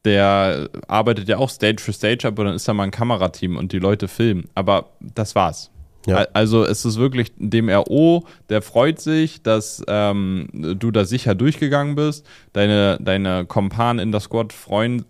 der 0.05 0.69
arbeitet 0.87 1.27
ja 1.27 1.37
auch 1.37 1.49
Stage 1.49 1.81
für 1.81 1.93
Stage 1.93 2.27
ab 2.27 2.37
und 2.37 2.45
dann 2.45 2.55
ist 2.55 2.67
da 2.67 2.73
mal 2.73 2.83
ein 2.83 2.91
Kamerateam 2.91 3.57
und 3.57 3.71
die 3.71 3.79
Leute 3.79 4.07
filmen. 4.07 4.49
Aber 4.53 4.89
das 4.99 5.33
war's. 5.35 5.72
Ja. 6.05 6.17
Al- 6.17 6.27
Also 6.33 6.65
es 6.65 6.83
ist 6.85 6.97
wirklich 6.97 7.31
dem 7.37 7.69
RO, 7.69 8.25
der 8.49 8.61
freut 8.61 8.99
sich, 8.99 9.41
dass 9.41 9.83
ähm, 9.87 10.47
du 10.53 10.91
da 10.91 11.05
sicher 11.05 11.35
durchgegangen 11.35 11.95
bist. 11.95 12.25
Deine, 12.53 12.97
deine 13.01 13.45
Kompanen 13.45 13.99
in 13.99 14.11
der 14.11 14.19
Squad 14.21 14.51
freuen, 14.53 15.05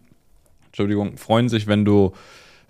Entschuldigung, 0.67 1.17
freuen 1.17 1.49
sich, 1.49 1.67
wenn 1.67 1.85
du 1.85 2.13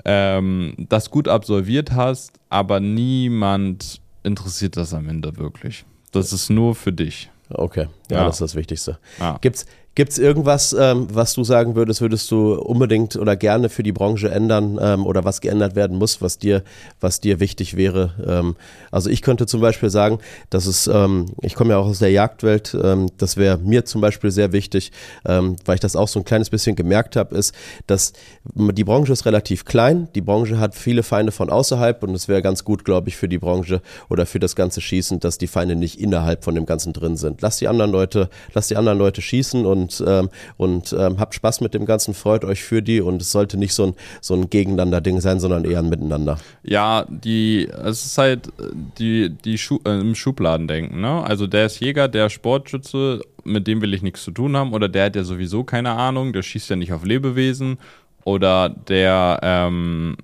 ähm, 0.06 0.76
das 0.90 1.10
gut 1.10 1.28
absolviert 1.28 1.92
hast, 1.92 2.32
aber 2.50 2.80
niemand 2.80 4.02
interessiert 4.24 4.78
das 4.78 4.94
am 4.94 5.08
Ende 5.10 5.38
wirklich. 5.38 5.86
Das 6.12 6.34
ist 6.34 6.50
nur 6.50 6.76
für 6.76 6.92
dich. 6.92 7.30
Okay, 7.50 7.88
ja, 8.10 8.18
Ja. 8.20 8.26
das 8.26 8.36
ist 8.36 8.42
das 8.42 8.56
Wichtigste. 8.56 8.98
Ja. 9.20 9.38
Gibt's 9.42 9.66
Gibt's 9.96 10.18
irgendwas, 10.18 10.74
ähm, 10.74 11.08
was 11.14 11.36
du 11.36 11.44
sagen 11.44 11.76
würdest, 11.76 12.02
würdest 12.02 12.32
du 12.32 12.56
unbedingt 12.56 13.16
oder 13.16 13.36
gerne 13.36 13.70
für 13.70 13.84
die 13.84 13.92
Branche 13.92 14.32
ändern 14.32 14.80
ähm, 14.82 15.06
oder 15.06 15.24
was 15.24 15.40
geändert 15.40 15.76
werden 15.76 16.00
muss, 16.00 16.20
was 16.20 16.40
dir, 16.40 16.64
was 17.00 17.20
dir 17.20 17.40
wichtig 17.40 17.78
wäre? 17.78 18.16
Ähm, 18.26 18.56
also 18.90 19.12
ich 19.12 19.22
könnte 19.22 19.46
zum 19.46 19.62
Beispiel 19.62 19.92
sagen, 19.92 20.18
dass 20.50 20.66
es, 20.66 20.88
ähm, 20.88 21.28
ich 21.44 21.54
komme 21.54 21.72
ja 21.72 21.78
auch 21.78 21.86
aus 21.86 22.00
der 22.00 22.10
Jagdwelt, 22.10 22.76
ähm, 22.82 23.12
das 23.20 23.38
wäre 23.38 23.60
mir 23.60 23.86
zum 23.86 24.02
Beispiel 24.02 24.32
sehr 24.32 24.52
wichtig, 24.52 24.92
ähm, 25.26 25.58
weil 25.66 25.76
ich 25.76 25.82
das 25.82 25.96
auch 25.96 26.08
so 26.08 26.20
ein 26.20 26.26
kleines 26.26 26.50
bisschen 26.50 26.76
gemerkt 26.76 27.16
habe, 27.16 27.36
ist, 27.36 27.54
dass 27.86 28.14
die 28.56 28.84
Branche 28.84 29.14
ist 29.14 29.28
relativ 29.28 29.64
klein, 29.64 30.08
die 30.16 30.22
Branche 30.22 30.58
hat 30.58 30.74
viele 30.74 31.04
Feinde 31.04 31.32
von 31.32 31.52
außerhalb 31.52 32.02
und 32.02 32.16
es 32.16 32.28
wäre 32.28 32.42
ganz 32.42 32.64
gut, 32.64 32.84
glaube 32.84 33.10
ich, 33.10 33.16
für 33.16 33.30
die 33.30 33.38
Branche 33.38 33.80
oder 34.10 34.26
für 34.26 34.40
das 34.40 34.56
ganze 34.56 34.82
Schießen, 34.82 35.20
dass 35.20 35.38
die 35.38 35.46
Feinde 35.46 35.76
nicht 35.76 36.00
innerhalb 36.02 36.44
von 36.44 36.56
dem 36.56 36.66
Ganzen 36.66 36.94
drin 36.94 37.16
sind. 37.16 37.44
Lass 37.44 37.58
die 37.58 37.68
anderen 37.68 37.92
Leute, 37.92 38.30
lass 38.56 38.70
die 38.70 38.76
anderen 38.76 38.98
Leute 38.98 39.22
schießen 39.22 39.68
und, 39.68 39.83
ähm, 40.06 40.30
und 40.58 40.96
ähm, 40.98 41.20
habt 41.20 41.36
Spaß 41.36 41.62
mit 41.62 41.74
dem 41.74 41.86
Ganzen, 41.86 42.14
freut 42.14 42.46
euch 42.46 42.64
für 42.64 42.82
die 42.82 43.02
und 43.02 43.22
es 43.22 43.32
sollte 43.32 43.58
nicht 43.58 43.74
so 43.74 43.88
ein, 43.88 43.94
so 44.22 44.34
ein 44.34 44.50
Gegeneinander-Ding 44.50 45.22
sein, 45.22 45.40
sondern 45.40 45.66
eher 45.66 45.80
ein 45.80 45.90
Miteinander. 45.90 46.40
Ja, 46.64 47.06
die, 47.10 47.68
es 47.68 48.06
ist 48.06 48.18
halt 48.18 48.50
die, 48.98 49.30
die 49.30 49.58
Schu 49.58 49.80
äh, 49.86 50.00
im 50.00 50.16
Schubladen 50.16 50.68
denken, 50.68 51.02
ne? 51.02 51.24
Also 51.24 51.48
der 51.48 51.66
ist 51.66 51.80
Jäger, 51.80 52.08
der 52.08 52.30
Sportschütze, 52.30 53.22
mit 53.44 53.68
dem 53.68 53.82
will 53.82 53.94
ich 53.94 54.02
nichts 54.02 54.24
zu 54.24 54.32
tun 54.32 54.56
haben, 54.56 54.74
oder 54.74 54.90
der 54.90 55.06
hat 55.06 55.16
ja 55.16 55.24
sowieso 55.24 55.64
keine 55.64 55.92
Ahnung, 55.92 56.34
der 56.34 56.44
schießt 56.44 56.70
ja 56.70 56.76
nicht 56.76 56.94
auf 56.94 57.06
Lebewesen, 57.06 57.78
oder 58.26 58.70
der, 58.70 59.40
ähm, 59.44 60.16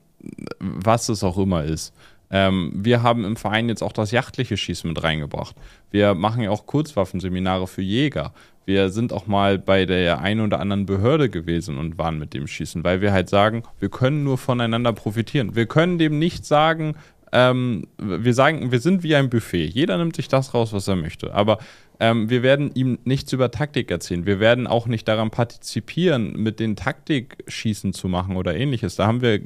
was 0.60 1.10
es 1.10 1.24
auch 1.24 1.38
immer 1.38 1.64
ist. 1.64 1.94
Ähm, 2.32 2.72
wir 2.76 3.02
haben 3.02 3.26
im 3.26 3.36
Verein 3.36 3.70
jetzt 3.70 3.82
auch 3.82 3.92
das 3.92 4.12
jachtliche 4.12 4.56
Schießen 4.56 4.88
mit 4.88 5.02
reingebracht. 5.02 5.56
Wir 5.92 6.14
machen 6.14 6.44
ja 6.44 6.52
auch 6.52 6.68
Kurzwaffenseminare 6.68 7.68
für 7.68 7.82
Jäger. 7.82 8.34
Wir 8.66 8.90
sind 8.90 9.14
auch 9.14 9.26
mal 9.26 9.58
bei 9.58 9.86
der 9.86 10.20
einen 10.20 10.42
oder 10.42 10.60
anderen 10.60 10.86
Behörde 10.86 11.30
gewesen 11.30 11.78
und 11.78 11.98
waren 11.98 12.20
mit 12.20 12.34
dem 12.34 12.48
Schießen, 12.48 12.84
weil 12.84 13.02
wir 13.02 13.12
halt 13.12 13.30
sagen, 13.30 13.64
wir 13.80 13.90
können 13.90 14.24
nur 14.24 14.38
voneinander 14.38 14.94
profitieren. 14.94 15.56
Wir 15.56 15.66
können 15.66 15.98
dem 15.98 16.20
nicht 16.20 16.46
sagen, 16.46 16.96
ähm, 17.32 17.88
wir 17.98 18.34
sagen, 18.34 18.72
wir 18.72 18.80
sind 18.80 19.04
wie 19.04 19.16
ein 19.16 19.30
Buffet. 19.30 19.66
Jeder 19.66 19.98
nimmt 19.98 20.16
sich 20.16 20.28
das 20.28 20.54
raus, 20.54 20.74
was 20.74 20.88
er 20.88 20.96
möchte. 20.96 21.34
Aber 21.34 21.60
ähm, 22.00 22.30
wir 22.30 22.44
werden 22.44 22.72
ihm 22.74 22.98
nichts 23.04 23.34
über 23.34 23.52
Taktik 23.52 23.92
erzählen. 23.92 24.26
Wir 24.26 24.40
werden 24.40 24.68
auch 24.68 24.88
nicht 24.88 25.08
daran 25.08 25.32
partizipieren, 25.32 26.34
mit 26.34 26.60
den 26.60 26.76
Taktikschießen 26.76 27.94
zu 27.94 28.08
machen 28.08 28.36
oder 28.36 28.56
ähnliches. 28.56 28.96
Da 28.96 29.06
haben 29.06 29.22
wir 29.22 29.42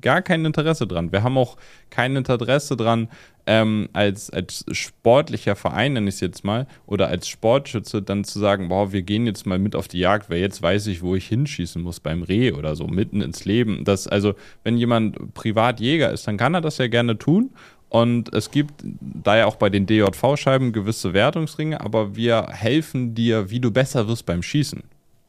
gar 0.00 0.22
kein 0.22 0.44
Interesse 0.44 0.86
dran. 0.86 1.12
Wir 1.12 1.22
haben 1.22 1.38
auch 1.38 1.56
kein 1.90 2.16
Interesse 2.16 2.76
dran, 2.76 3.08
ähm, 3.46 3.88
als, 3.92 4.30
als 4.30 4.64
sportlicher 4.72 5.56
Verein, 5.56 5.94
nenne 5.94 6.08
ich 6.08 6.16
es 6.16 6.20
jetzt 6.20 6.44
mal, 6.44 6.66
oder 6.86 7.08
als 7.08 7.28
Sportschütze 7.28 8.02
dann 8.02 8.24
zu 8.24 8.38
sagen, 8.38 8.68
boah, 8.68 8.92
wir 8.92 9.02
gehen 9.02 9.26
jetzt 9.26 9.46
mal 9.46 9.58
mit 9.58 9.76
auf 9.76 9.88
die 9.88 9.98
Jagd, 9.98 10.30
weil 10.30 10.38
jetzt 10.38 10.62
weiß 10.62 10.86
ich, 10.86 11.02
wo 11.02 11.14
ich 11.14 11.26
hinschießen 11.28 11.82
muss 11.82 12.00
beim 12.00 12.22
Reh 12.22 12.52
oder 12.52 12.76
so, 12.76 12.86
mitten 12.86 13.20
ins 13.20 13.44
Leben. 13.44 13.84
Das, 13.84 14.06
also, 14.06 14.34
wenn 14.62 14.78
jemand 14.78 15.34
Privatjäger 15.34 16.10
ist, 16.10 16.26
dann 16.26 16.36
kann 16.36 16.54
er 16.54 16.60
das 16.60 16.78
ja 16.78 16.86
gerne 16.86 17.18
tun. 17.18 17.50
Und 17.90 18.34
es 18.34 18.50
gibt 18.50 18.72
da 19.00 19.36
ja 19.36 19.46
auch 19.46 19.54
bei 19.54 19.70
den 19.70 19.86
DJV-Scheiben 19.86 20.72
gewisse 20.72 21.12
Wertungsringe, 21.12 21.80
aber 21.80 22.16
wir 22.16 22.48
helfen 22.50 23.14
dir, 23.14 23.50
wie 23.50 23.60
du 23.60 23.70
besser 23.70 24.08
wirst 24.08 24.26
beim 24.26 24.42
Schießen. 24.42 24.82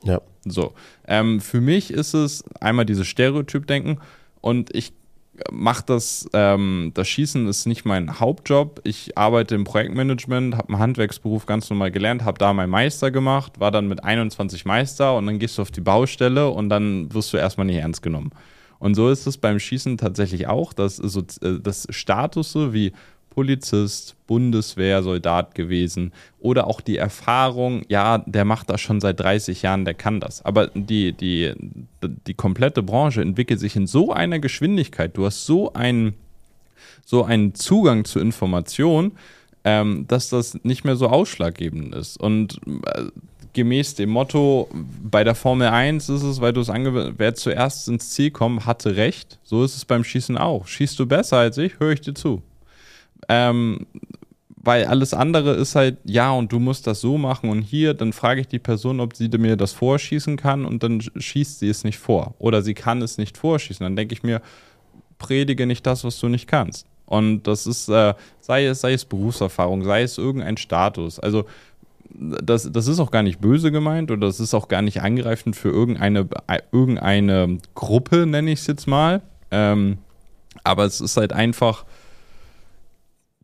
Ja. 0.04 0.20
So. 0.46 0.74
Ähm, 1.08 1.42
für 1.42 1.62
mich 1.62 1.92
ist 1.92 2.14
es 2.14 2.44
einmal 2.60 2.86
dieses 2.86 3.06
Stereotyp-Denken 3.08 4.00
und 4.42 4.74
ich 4.76 4.94
mache 5.52 5.84
das, 5.86 6.30
ähm, 6.34 6.92
das 6.94 7.08
Schießen 7.08 7.48
ist 7.48 7.66
nicht 7.66 7.86
mein 7.86 8.20
Hauptjob. 8.20 8.82
Ich 8.84 9.18
arbeite 9.18 9.56
im 9.56 9.64
Projektmanagement, 9.64 10.56
habe 10.56 10.70
einen 10.70 10.80
Handwerksberuf 10.80 11.46
ganz 11.46 11.70
normal 11.70 11.92
gelernt, 11.92 12.24
habe 12.24 12.38
da 12.38 12.54
meinen 12.54 12.70
Meister 12.70 13.12
gemacht, 13.12 13.60
war 13.60 13.72
dann 13.72 13.88
mit 13.88 14.04
21 14.04 14.66
Meister 14.66 15.16
und 15.16 15.26
dann 15.26 15.40
gehst 15.40 15.58
du 15.58 15.62
auf 15.62 15.72
die 15.72 15.82
Baustelle 15.82 16.50
und 16.50 16.70
dann 16.70 17.14
wirst 17.14 17.34
du 17.34 17.38
erstmal 17.38 17.66
nicht 17.66 17.78
ernst 17.78 18.02
genommen. 18.02 18.32
Und 18.80 18.96
so 18.96 19.10
ist 19.10 19.26
es 19.26 19.38
beim 19.38 19.60
Schießen 19.60 19.98
tatsächlich 19.98 20.48
auch, 20.48 20.74
dass 20.74 20.98
so, 20.98 21.22
äh, 21.42 21.60
das 21.62 21.88
Status 21.90 22.52
so 22.52 22.74
wie 22.74 22.92
Polizist, 23.36 24.16
Bundeswehr, 24.28 25.04
Soldat 25.04 25.56
gewesen 25.56 26.14
oder 26.40 26.68
auch 26.68 26.80
die 26.80 26.96
Erfahrung, 26.96 27.84
ja, 27.90 28.20
der 28.20 28.46
macht 28.46 28.70
das 28.70 28.80
schon 28.80 29.02
seit 29.02 29.20
30 29.20 29.62
Jahren, 29.62 29.84
der 29.84 29.94
kann 29.94 30.22
das. 30.22 30.44
Aber 30.46 30.68
die, 30.68 31.12
die, 31.12 31.54
die 32.02 32.34
komplette 32.34 32.82
Branche 32.82 33.22
entwickelt 33.22 33.60
sich 33.60 33.76
in 33.76 33.88
so 33.88 34.14
einer 34.14 34.40
Geschwindigkeit, 34.40 35.18
du 35.18 35.26
hast 35.26 35.46
so 35.46 35.74
einen, 35.74 36.14
so 37.04 37.26
einen 37.26 37.54
Zugang 37.56 38.06
zu 38.06 38.20
Informationen, 38.20 39.12
ähm, 39.66 40.06
dass 40.08 40.30
das 40.30 40.58
nicht 40.64 40.86
mehr 40.86 40.96
so 40.96 41.10
ausschlaggebend 41.10 41.94
ist. 41.94 42.18
Und 42.18 42.62
äh, 42.86 43.08
gemäß 43.52 43.96
dem 43.96 44.12
Motto, 44.12 44.70
bei 45.04 45.26
der 45.26 45.36
Formel 45.36 45.68
1 45.68 46.08
ist 46.08 46.24
es, 46.24 46.40
weil 46.40 46.54
du 46.54 46.62
es 46.62 46.70
angewöhnt, 46.70 47.16
wer 47.18 47.36
zuerst 47.36 47.90
ins 47.90 48.12
Ziel 48.12 48.32
kommt, 48.32 48.66
hatte 48.66 48.96
recht. 48.96 49.40
So 49.44 49.66
ist 49.66 49.76
es 49.76 49.84
beim 49.84 50.06
Schießen 50.06 50.38
auch. 50.38 50.68
Schießt 50.68 50.98
du 50.98 51.06
besser 51.06 51.38
als 51.38 51.58
ich, 51.58 51.80
höre 51.82 51.92
ich 51.92 52.02
dir 52.02 52.14
zu. 52.14 52.42
Ähm, 53.28 53.88
weil 54.66 54.86
alles 54.86 55.14
andere 55.14 55.54
ist 55.54 55.76
halt, 55.76 55.98
ja, 56.06 56.32
und 56.32 56.52
du 56.52 56.60
musst 56.60 56.88
das 56.88 57.00
so 57.00 57.20
machen 57.20 57.52
und 57.52 57.62
hier, 57.62 57.94
dann 57.94 58.14
frage 58.14 58.42
ich 58.42 58.48
die 58.48 58.58
Person, 58.58 59.00
ob 59.00 59.16
sie 59.16 59.30
mir 59.30 59.58
das 59.58 59.74
vorschießen 59.74 60.38
kann 60.38 60.66
und 60.66 60.82
dann 60.82 61.02
schießt 61.02 61.60
sie 61.60 61.70
es 61.70 61.84
nicht 61.84 62.00
vor. 62.00 62.34
Oder 62.40 62.64
sie 62.64 62.74
kann 62.74 63.04
es 63.04 63.20
nicht 63.20 63.38
vorschießen. 63.38 63.84
Dann 63.84 63.96
denke 63.96 64.14
ich 64.14 64.24
mir, 64.24 64.42
predige 65.20 65.68
nicht 65.68 65.86
das, 65.86 66.04
was 66.04 66.20
du 66.20 66.30
nicht 66.30 66.48
kannst. 66.48 66.88
Und 67.06 67.44
das 67.44 67.68
ist, 67.68 67.90
äh, 67.90 68.16
sei 68.42 68.66
es, 68.66 68.82
sei 68.82 68.94
es 68.94 69.06
Berufserfahrung, 69.06 69.84
sei 69.84 70.02
es 70.02 70.18
irgendein 70.18 70.58
Status. 70.58 71.20
Also 71.20 71.46
das, 72.10 72.72
das 72.72 72.88
ist 72.88 73.00
auch 73.00 73.12
gar 73.12 73.24
nicht 73.24 73.40
böse 73.40 73.72
gemeint 73.72 74.10
oder 74.10 74.28
das 74.28 74.40
ist 74.40 74.54
auch 74.54 74.68
gar 74.68 74.82
nicht 74.82 75.02
angreifend 75.02 75.56
für 75.56 75.70
irgendeine, 75.70 76.28
irgendeine 76.72 77.60
Gruppe, 77.76 78.26
nenne 78.26 78.52
ich 78.52 78.60
es 78.62 78.68
jetzt 78.68 78.88
mal. 78.88 79.22
Ähm, 79.52 80.00
aber 80.64 80.86
es 80.86 81.02
ist 81.02 81.18
halt 81.18 81.34
einfach, 81.34 81.86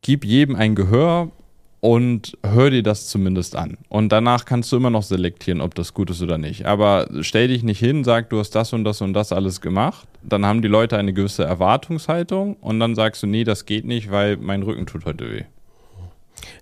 gib 0.02 0.26
jedem 0.26 0.56
ein 0.56 0.76
Gehör 0.76 1.32
und 1.80 2.38
hör 2.44 2.70
dir 2.70 2.84
das 2.84 3.08
zumindest 3.08 3.56
an. 3.56 3.78
Und 3.90 4.12
danach 4.12 4.46
kannst 4.46 4.72
du 4.72 4.78
immer 4.78 4.92
noch 4.92 5.04
selektieren, 5.04 5.62
ob 5.62 5.76
das 5.76 5.94
gut 5.94 6.12
ist 6.12 6.22
oder 6.22 6.38
nicht. 6.38 6.66
Aber 6.66 7.08
stell 7.22 7.48
dich 7.48 7.64
nicht 7.64 7.80
hin, 7.80 8.04
sag, 8.04 8.30
du 8.30 8.40
hast 8.40 8.52
das 8.52 8.72
und 8.74 8.84
das 8.84 9.02
und 9.02 9.14
das 9.14 9.32
alles 9.34 9.62
gemacht. 9.62 10.08
Dann 10.22 10.46
haben 10.46 10.62
die 10.62 10.68
Leute 10.68 10.98
eine 10.98 11.12
gewisse 11.12 11.44
Erwartungshaltung 11.44 12.56
und 12.62 12.80
dann 12.80 12.96
sagst 12.96 13.24
du, 13.24 13.28
nee, 13.28 13.44
das 13.44 13.66
geht 13.66 13.86
nicht, 13.86 14.12
weil 14.12 14.38
mein 14.38 14.62
Rücken 14.62 14.86
tut 14.86 15.06
heute 15.06 15.32
weh. 15.32 15.44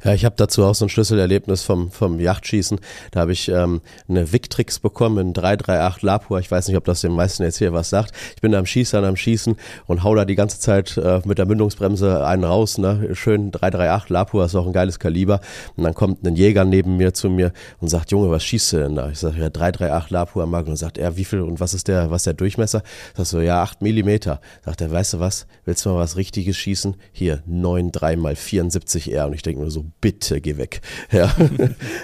Ja, 0.04 0.14
ich 0.14 0.26
habe 0.26 0.36
dazu 0.38 0.64
auch 0.64 0.76
so 0.76 0.86
ein 0.86 0.90
Schlüsselerlebnis 0.90 1.64
vom, 1.64 1.92
vom 1.92 2.20
Yachtschießen. 2.20 2.80
Da 3.12 3.22
habe 3.22 3.32
ich 3.32 3.50
ähm, 3.50 3.82
eine 4.08 4.32
Victrix 4.32 4.80
bekommen 4.80 5.18
in 5.18 5.34
338 5.34 6.02
Lapua. 6.04 6.40
Ich 6.40 6.50
weiß 6.50 6.68
nicht, 6.68 6.78
ob 6.78 6.86
das 6.86 7.02
den 7.02 7.12
meisten 7.12 7.44
jetzt 7.44 7.58
hier 7.58 7.74
was 7.74 7.90
sagt. 7.90 8.14
Ich 8.36 8.42
bin 8.42 8.52
da 8.52 8.60
am 8.60 8.66
Schießern, 8.66 9.04
am 9.04 9.16
Schießen 9.16 9.56
und 9.88 10.04
hau 10.04 10.16
da 10.16 10.26
die 10.26 10.36
ganze 10.36 10.60
Zeit 10.60 10.98
äh, 10.98 11.22
mit 11.26 11.38
der 11.38 11.46
Mündungsbremse 11.46 12.26
einen 12.26 12.44
raus. 12.44 12.78
Ne? 12.78 13.10
Schön 13.14 13.52
338 13.52 14.10
Lapua 14.10 14.46
ist 14.46 14.56
auch 14.56 14.68
ein 14.68 14.74
geiles 14.74 15.00
Kaliber. 15.00 15.42
Und 15.76 15.84
dann 15.84 15.94
kommt 15.94 16.26
ein 16.26 16.36
Jäger 16.36 16.66
neben 16.66 16.98
mir 16.98 17.14
zu 17.14 17.30
mir 17.30 17.52
und 17.80 17.90
sagt, 17.90 18.12
Junge, 18.12 18.30
was 18.32 18.44
schießt 18.44 18.74
du 18.74 18.78
denn 18.78 18.96
da? 18.96 19.10
Ich 19.10 19.20
sage, 19.20 19.40
ja, 19.40 19.50
338 19.50 20.12
Lapua 20.12 20.46
Magnum. 20.46 20.70
Und 20.70 20.76
sagt 20.78 20.98
er, 20.98 21.18
wie 21.18 21.26
viel 21.26 21.42
und 21.42 21.60
was 21.60 21.74
ist 21.74 21.88
der, 21.88 22.12
was 22.12 22.24
der 22.24 22.34
Durchmesser? 22.34 22.84
Ich 23.18 23.28
so, 23.28 23.42
ja, 23.42 23.64
8 23.64 23.82
Millimeter. 23.82 24.40
Sagt 24.64 24.82
er, 24.82 24.92
weißt 24.92 25.14
du 25.14 25.20
was? 25.20 25.48
Willst 25.66 25.86
du 25.86 25.90
mal 25.90 26.00
was 26.00 26.16
Richtiges 26.16 26.58
schießen? 26.58 26.96
Hier, 27.12 27.42
9 27.48 27.92
3 27.92 28.16
mal 28.18 28.36
74 28.36 29.12
R. 29.14 29.28
Und 29.28 29.34
ich 29.34 29.42
denke 29.42 29.62
mir 29.62 29.69
so, 29.70 29.86
bitte 30.02 30.42
geh 30.42 30.58
weg. 30.58 30.82
Ja. 31.12 31.32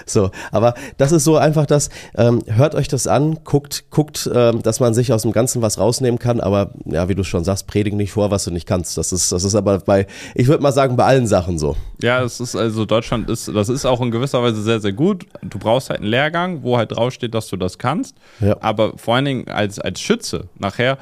so, 0.04 0.30
aber 0.50 0.74
das 0.96 1.12
ist 1.12 1.24
so 1.24 1.36
einfach 1.36 1.64
das, 1.64 1.90
ähm, 2.16 2.42
hört 2.46 2.74
euch 2.74 2.88
das 2.88 3.06
an, 3.06 3.38
guckt, 3.44 3.84
guckt, 3.90 4.28
ähm, 4.32 4.62
dass 4.62 4.80
man 4.80 4.94
sich 4.94 5.12
aus 5.12 5.22
dem 5.22 5.32
Ganzen 5.32 5.62
was 5.62 5.78
rausnehmen 5.78 6.18
kann, 6.18 6.40
aber 6.40 6.72
ja, 6.84 7.08
wie 7.08 7.14
du 7.14 7.22
schon 7.22 7.44
sagst, 7.44 7.66
predige 7.66 7.96
nicht 7.96 8.12
vor, 8.12 8.30
was 8.30 8.44
du 8.44 8.50
nicht 8.50 8.66
kannst. 8.66 8.98
Das 8.98 9.12
ist, 9.12 9.30
das 9.32 9.44
ist 9.44 9.54
aber 9.54 9.78
bei, 9.78 10.06
ich 10.34 10.48
würde 10.48 10.62
mal 10.62 10.72
sagen, 10.72 10.96
bei 10.96 11.04
allen 11.04 11.26
Sachen 11.26 11.58
so. 11.58 11.76
Ja, 12.02 12.22
es 12.22 12.40
ist 12.40 12.56
also 12.56 12.84
Deutschland 12.84 13.30
ist, 13.30 13.48
das 13.48 13.68
ist 13.68 13.84
auch 13.84 14.00
in 14.00 14.10
gewisser 14.10 14.42
Weise 14.42 14.62
sehr, 14.62 14.80
sehr 14.80 14.92
gut. 14.92 15.26
Du 15.42 15.58
brauchst 15.58 15.90
halt 15.90 16.00
einen 16.00 16.10
Lehrgang, 16.10 16.62
wo 16.62 16.76
halt 16.76 16.92
draufsteht, 16.92 17.34
dass 17.34 17.48
du 17.48 17.56
das 17.56 17.78
kannst. 17.78 18.16
Ja. 18.40 18.56
Aber 18.60 18.96
vor 18.98 19.14
allen 19.14 19.24
Dingen 19.24 19.48
als, 19.48 19.78
als 19.78 20.00
Schütze 20.00 20.48
nachher, 20.58 20.98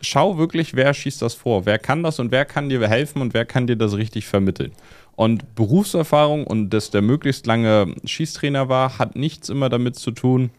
schau 0.00 0.38
wirklich, 0.38 0.74
wer 0.74 0.94
schießt 0.94 1.22
das 1.22 1.34
vor, 1.34 1.66
wer 1.66 1.78
kann 1.78 2.02
das 2.02 2.18
und 2.18 2.30
wer 2.30 2.44
kann 2.44 2.68
dir 2.68 2.86
helfen 2.88 3.22
und 3.22 3.34
wer 3.34 3.44
kann 3.44 3.66
dir 3.66 3.76
das 3.76 3.94
richtig 3.96 4.26
vermitteln. 4.26 4.72
Und 5.18 5.56
Berufserfahrung 5.56 6.46
und 6.46 6.70
dass 6.70 6.92
der 6.92 7.02
möglichst 7.02 7.44
lange 7.48 7.92
Schießtrainer 8.04 8.68
war, 8.68 9.00
hat 9.00 9.16
nichts 9.16 9.48
immer 9.48 9.68
damit 9.68 9.96
zu 9.96 10.12
tun, 10.12 10.50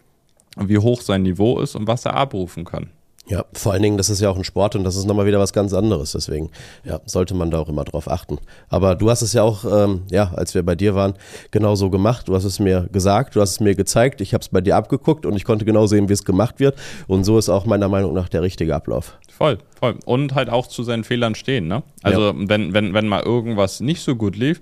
wie 0.57 0.77
hoch 0.77 0.99
sein 0.99 1.21
Niveau 1.21 1.61
ist 1.61 1.75
und 1.75 1.87
was 1.87 2.03
er 2.03 2.15
abrufen 2.15 2.65
kann. 2.65 2.89
Ja, 3.29 3.45
vor 3.53 3.71
allen 3.71 3.83
Dingen, 3.83 3.97
das 3.97 4.09
ist 4.09 4.19
ja 4.19 4.29
auch 4.29 4.35
ein 4.35 4.43
Sport 4.43 4.75
und 4.75 4.83
das 4.83 4.97
ist 4.97 5.05
nochmal 5.05 5.25
wieder 5.25 5.39
was 5.39 5.53
ganz 5.53 5.73
anderes. 5.73 6.11
Deswegen, 6.11 6.49
ja, 6.83 6.99
sollte 7.05 7.35
man 7.35 7.51
da 7.51 7.59
auch 7.59 7.69
immer 7.69 7.85
drauf 7.85 8.11
achten. 8.11 8.37
Aber 8.67 8.95
du 8.95 9.09
hast 9.09 9.21
es 9.21 9.31
ja 9.31 9.43
auch, 9.43 9.63
ähm, 9.63 10.01
ja, 10.11 10.33
als 10.33 10.53
wir 10.53 10.63
bei 10.63 10.75
dir 10.75 10.93
waren, 10.93 11.13
genau 11.51 11.75
so 11.75 11.89
gemacht. 11.89 12.27
Du 12.27 12.35
hast 12.35 12.43
es 12.43 12.59
mir 12.59 12.89
gesagt, 12.91 13.37
du 13.37 13.41
hast 13.41 13.51
es 13.51 13.59
mir 13.61 13.75
gezeigt, 13.75 14.19
ich 14.19 14.33
habe 14.33 14.41
es 14.41 14.49
bei 14.49 14.59
dir 14.59 14.75
abgeguckt 14.75 15.25
und 15.25 15.37
ich 15.37 15.45
konnte 15.45 15.63
genau 15.63 15.85
sehen, 15.85 16.09
wie 16.09 16.13
es 16.13 16.25
gemacht 16.25 16.59
wird. 16.59 16.77
Und 17.07 17.23
so 17.23 17.37
ist 17.37 17.47
auch 17.47 17.65
meiner 17.65 17.87
Meinung 17.87 18.13
nach 18.13 18.27
der 18.27 18.41
richtige 18.41 18.75
Ablauf. 18.75 19.17
Voll, 19.39 19.57
voll. 19.79 19.95
Und 20.03 20.35
halt 20.35 20.49
auch 20.49 20.67
zu 20.67 20.83
seinen 20.83 21.05
Fehlern 21.05 21.33
stehen, 21.33 21.69
ne? 21.69 21.81
Also 22.03 22.31
ja. 22.31 22.33
wenn, 22.35 22.73
wenn, 22.73 22.93
wenn 22.93 23.07
mal 23.07 23.23
irgendwas 23.23 23.79
nicht 23.79 24.01
so 24.01 24.17
gut 24.17 24.35
lief, 24.35 24.59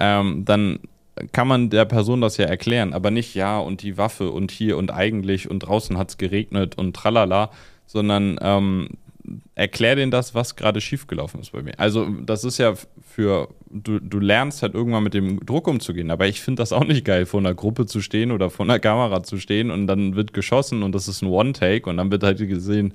ähm, 0.00 0.44
dann 0.44 0.80
kann 1.30 1.46
man 1.46 1.70
der 1.70 1.84
Person 1.84 2.20
das 2.20 2.36
ja 2.36 2.46
erklären, 2.46 2.94
aber 2.94 3.12
nicht 3.12 3.36
ja 3.36 3.60
und 3.60 3.82
die 3.82 3.96
Waffe 3.96 4.30
und 4.30 4.50
hier 4.50 4.76
und 4.76 4.92
eigentlich 4.92 5.48
und 5.48 5.60
draußen 5.60 5.96
hat 5.98 6.10
es 6.10 6.18
geregnet 6.18 6.76
und 6.76 6.96
tralala, 6.96 7.52
sondern 7.86 8.40
ähm, 8.42 8.88
erklär 9.54 9.94
denen 9.94 10.10
das, 10.10 10.34
was 10.34 10.56
gerade 10.56 10.80
schiefgelaufen 10.80 11.40
ist 11.40 11.52
bei 11.52 11.62
mir. 11.62 11.78
Also 11.78 12.08
das 12.24 12.42
ist 12.42 12.58
ja 12.58 12.74
für, 13.00 13.48
du, 13.70 14.00
du 14.00 14.18
lernst 14.18 14.62
halt 14.62 14.74
irgendwann 14.74 15.04
mit 15.04 15.14
dem 15.14 15.46
Druck 15.46 15.68
umzugehen, 15.68 16.10
aber 16.10 16.26
ich 16.26 16.40
finde 16.40 16.60
das 16.60 16.72
auch 16.72 16.84
nicht 16.84 17.04
geil, 17.04 17.24
vor 17.24 17.38
einer 17.38 17.54
Gruppe 17.54 17.86
zu 17.86 18.00
stehen 18.00 18.32
oder 18.32 18.50
vor 18.50 18.66
einer 18.66 18.80
Kamera 18.80 19.22
zu 19.22 19.38
stehen 19.38 19.70
und 19.70 19.86
dann 19.86 20.16
wird 20.16 20.32
geschossen 20.32 20.82
und 20.82 20.92
das 20.92 21.06
ist 21.06 21.22
ein 21.22 21.28
One-Take 21.28 21.88
und 21.88 21.98
dann 21.98 22.10
wird 22.10 22.24
halt 22.24 22.38
gesehen, 22.38 22.94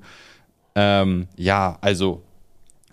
ähm, 0.74 1.28
ja, 1.36 1.78
also 1.80 2.22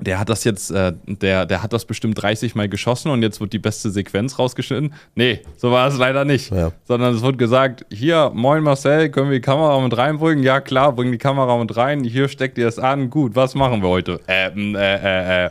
der 0.02 0.20
hat 0.20 0.30
das 0.30 0.44
jetzt, 0.44 0.72
äh, 0.72 0.94
der, 1.06 1.46
der 1.46 1.62
hat 1.62 1.74
das 1.74 1.86
bestimmt 1.86 2.22
30 2.22 2.56
Mal 2.56 2.68
geschossen 2.68 3.12
und 3.12 3.22
jetzt 3.22 3.40
wird 3.40 3.54
die 3.54 3.60
beste 3.60 3.92
Sequenz 3.92 4.40
rausgeschnitten. 4.40 4.94
Nee, 5.14 5.42
so 5.58 5.72
war 5.72 5.88
es 5.88 5.98
leider 5.98 6.26
nicht. 6.26 6.52
Ja. 6.52 6.72
Sondern 6.86 7.14
es 7.14 7.22
wird 7.22 7.38
gesagt, 7.38 7.86
hier, 7.92 8.32
moin 8.34 8.64
Marcel, 8.64 9.10
können 9.10 9.30
wir 9.30 9.38
die 9.38 9.42
Kamera 9.42 9.80
mit 9.80 9.96
reinbringen? 9.96 10.44
Ja, 10.44 10.60
klar, 10.60 10.92
bring 10.92 11.12
die 11.12 11.20
Kamera 11.20 11.56
mit 11.58 11.78
rein. 11.78 12.04
Hier 12.04 12.28
steckt 12.30 12.58
ihr 12.58 12.68
es 12.68 12.80
an. 12.80 13.12
Gut, 13.12 13.36
was 13.36 13.54
machen 13.54 13.84
wir 13.84 13.90
heute? 13.90 14.20
Ähm, 14.28 14.76
äh, 14.76 14.96
äh, 14.96 15.46
äh. 15.46 15.50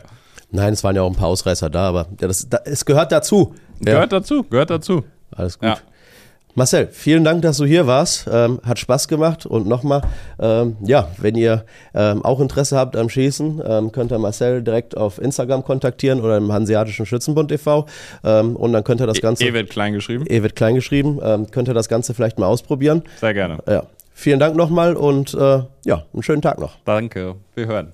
Nein, 0.51 0.73
es 0.73 0.83
waren 0.83 0.97
ja 0.97 1.01
auch 1.01 1.09
ein 1.09 1.15
paar 1.15 1.29
Ausreißer 1.29 1.69
da, 1.69 1.87
aber 1.87 2.07
ja, 2.19 2.27
das, 2.27 2.49
das, 2.49 2.61
es 2.65 2.85
gehört 2.85 3.13
dazu. 3.13 3.55
Gehört 3.79 4.11
ja. 4.11 4.19
dazu, 4.19 4.43
gehört 4.43 4.69
dazu. 4.69 5.05
Alles 5.31 5.57
gut. 5.57 5.69
Ja. 5.69 5.77
Marcel, 6.55 6.89
vielen 6.91 7.23
Dank, 7.23 7.41
dass 7.43 7.57
du 7.57 7.65
hier 7.65 7.87
warst. 7.87 8.27
Ähm, 8.31 8.59
hat 8.63 8.77
Spaß 8.79 9.07
gemacht. 9.07 9.45
Und 9.45 9.67
nochmal, 9.67 10.01
ähm, 10.39 10.75
ja, 10.81 11.07
wenn 11.17 11.35
ihr 11.35 11.63
ähm, 11.93 12.23
auch 12.25 12.39
Interesse 12.39 12.77
habt 12.77 12.95
am 12.97 13.09
Schießen, 13.09 13.61
ähm, 13.65 13.91
könnt 13.91 14.11
ihr 14.11 14.19
Marcel 14.19 14.61
direkt 14.61 14.97
auf 14.97 15.17
Instagram 15.21 15.63
kontaktieren 15.63 16.19
oder 16.21 16.37
im 16.37 16.51
Hanseatischen 16.51 17.05
Schützenbund 17.05 17.51
e.V. 17.51 17.85
Ähm, 18.23 18.55
und 18.55 18.73
dann 18.73 18.83
könnt 18.83 18.99
ihr 19.01 19.07
das 19.07 19.19
e- 19.19 19.21
Ganze. 19.21 19.45
E 19.45 19.53
wird 19.53 19.69
klein 19.69 19.93
geschrieben. 19.93 20.25
E 20.27 20.43
wird 20.43 20.55
klein 20.55 20.75
geschrieben. 20.75 21.19
Ähm, 21.23 21.49
könnt 21.51 21.67
ihr 21.69 21.73
das 21.73 21.87
Ganze 21.87 22.13
vielleicht 22.13 22.37
mal 22.37 22.47
ausprobieren. 22.47 23.03
Sehr 23.19 23.33
gerne. 23.33 23.59
Ja. 23.67 23.83
Vielen 24.13 24.39
Dank 24.39 24.55
nochmal 24.55 24.95
und 24.95 25.33
äh, 25.33 25.61
ja, 25.85 26.03
einen 26.13 26.21
schönen 26.21 26.41
Tag 26.41 26.59
noch. 26.59 26.73
Danke. 26.85 27.35
Wir 27.55 27.67
hören. 27.67 27.93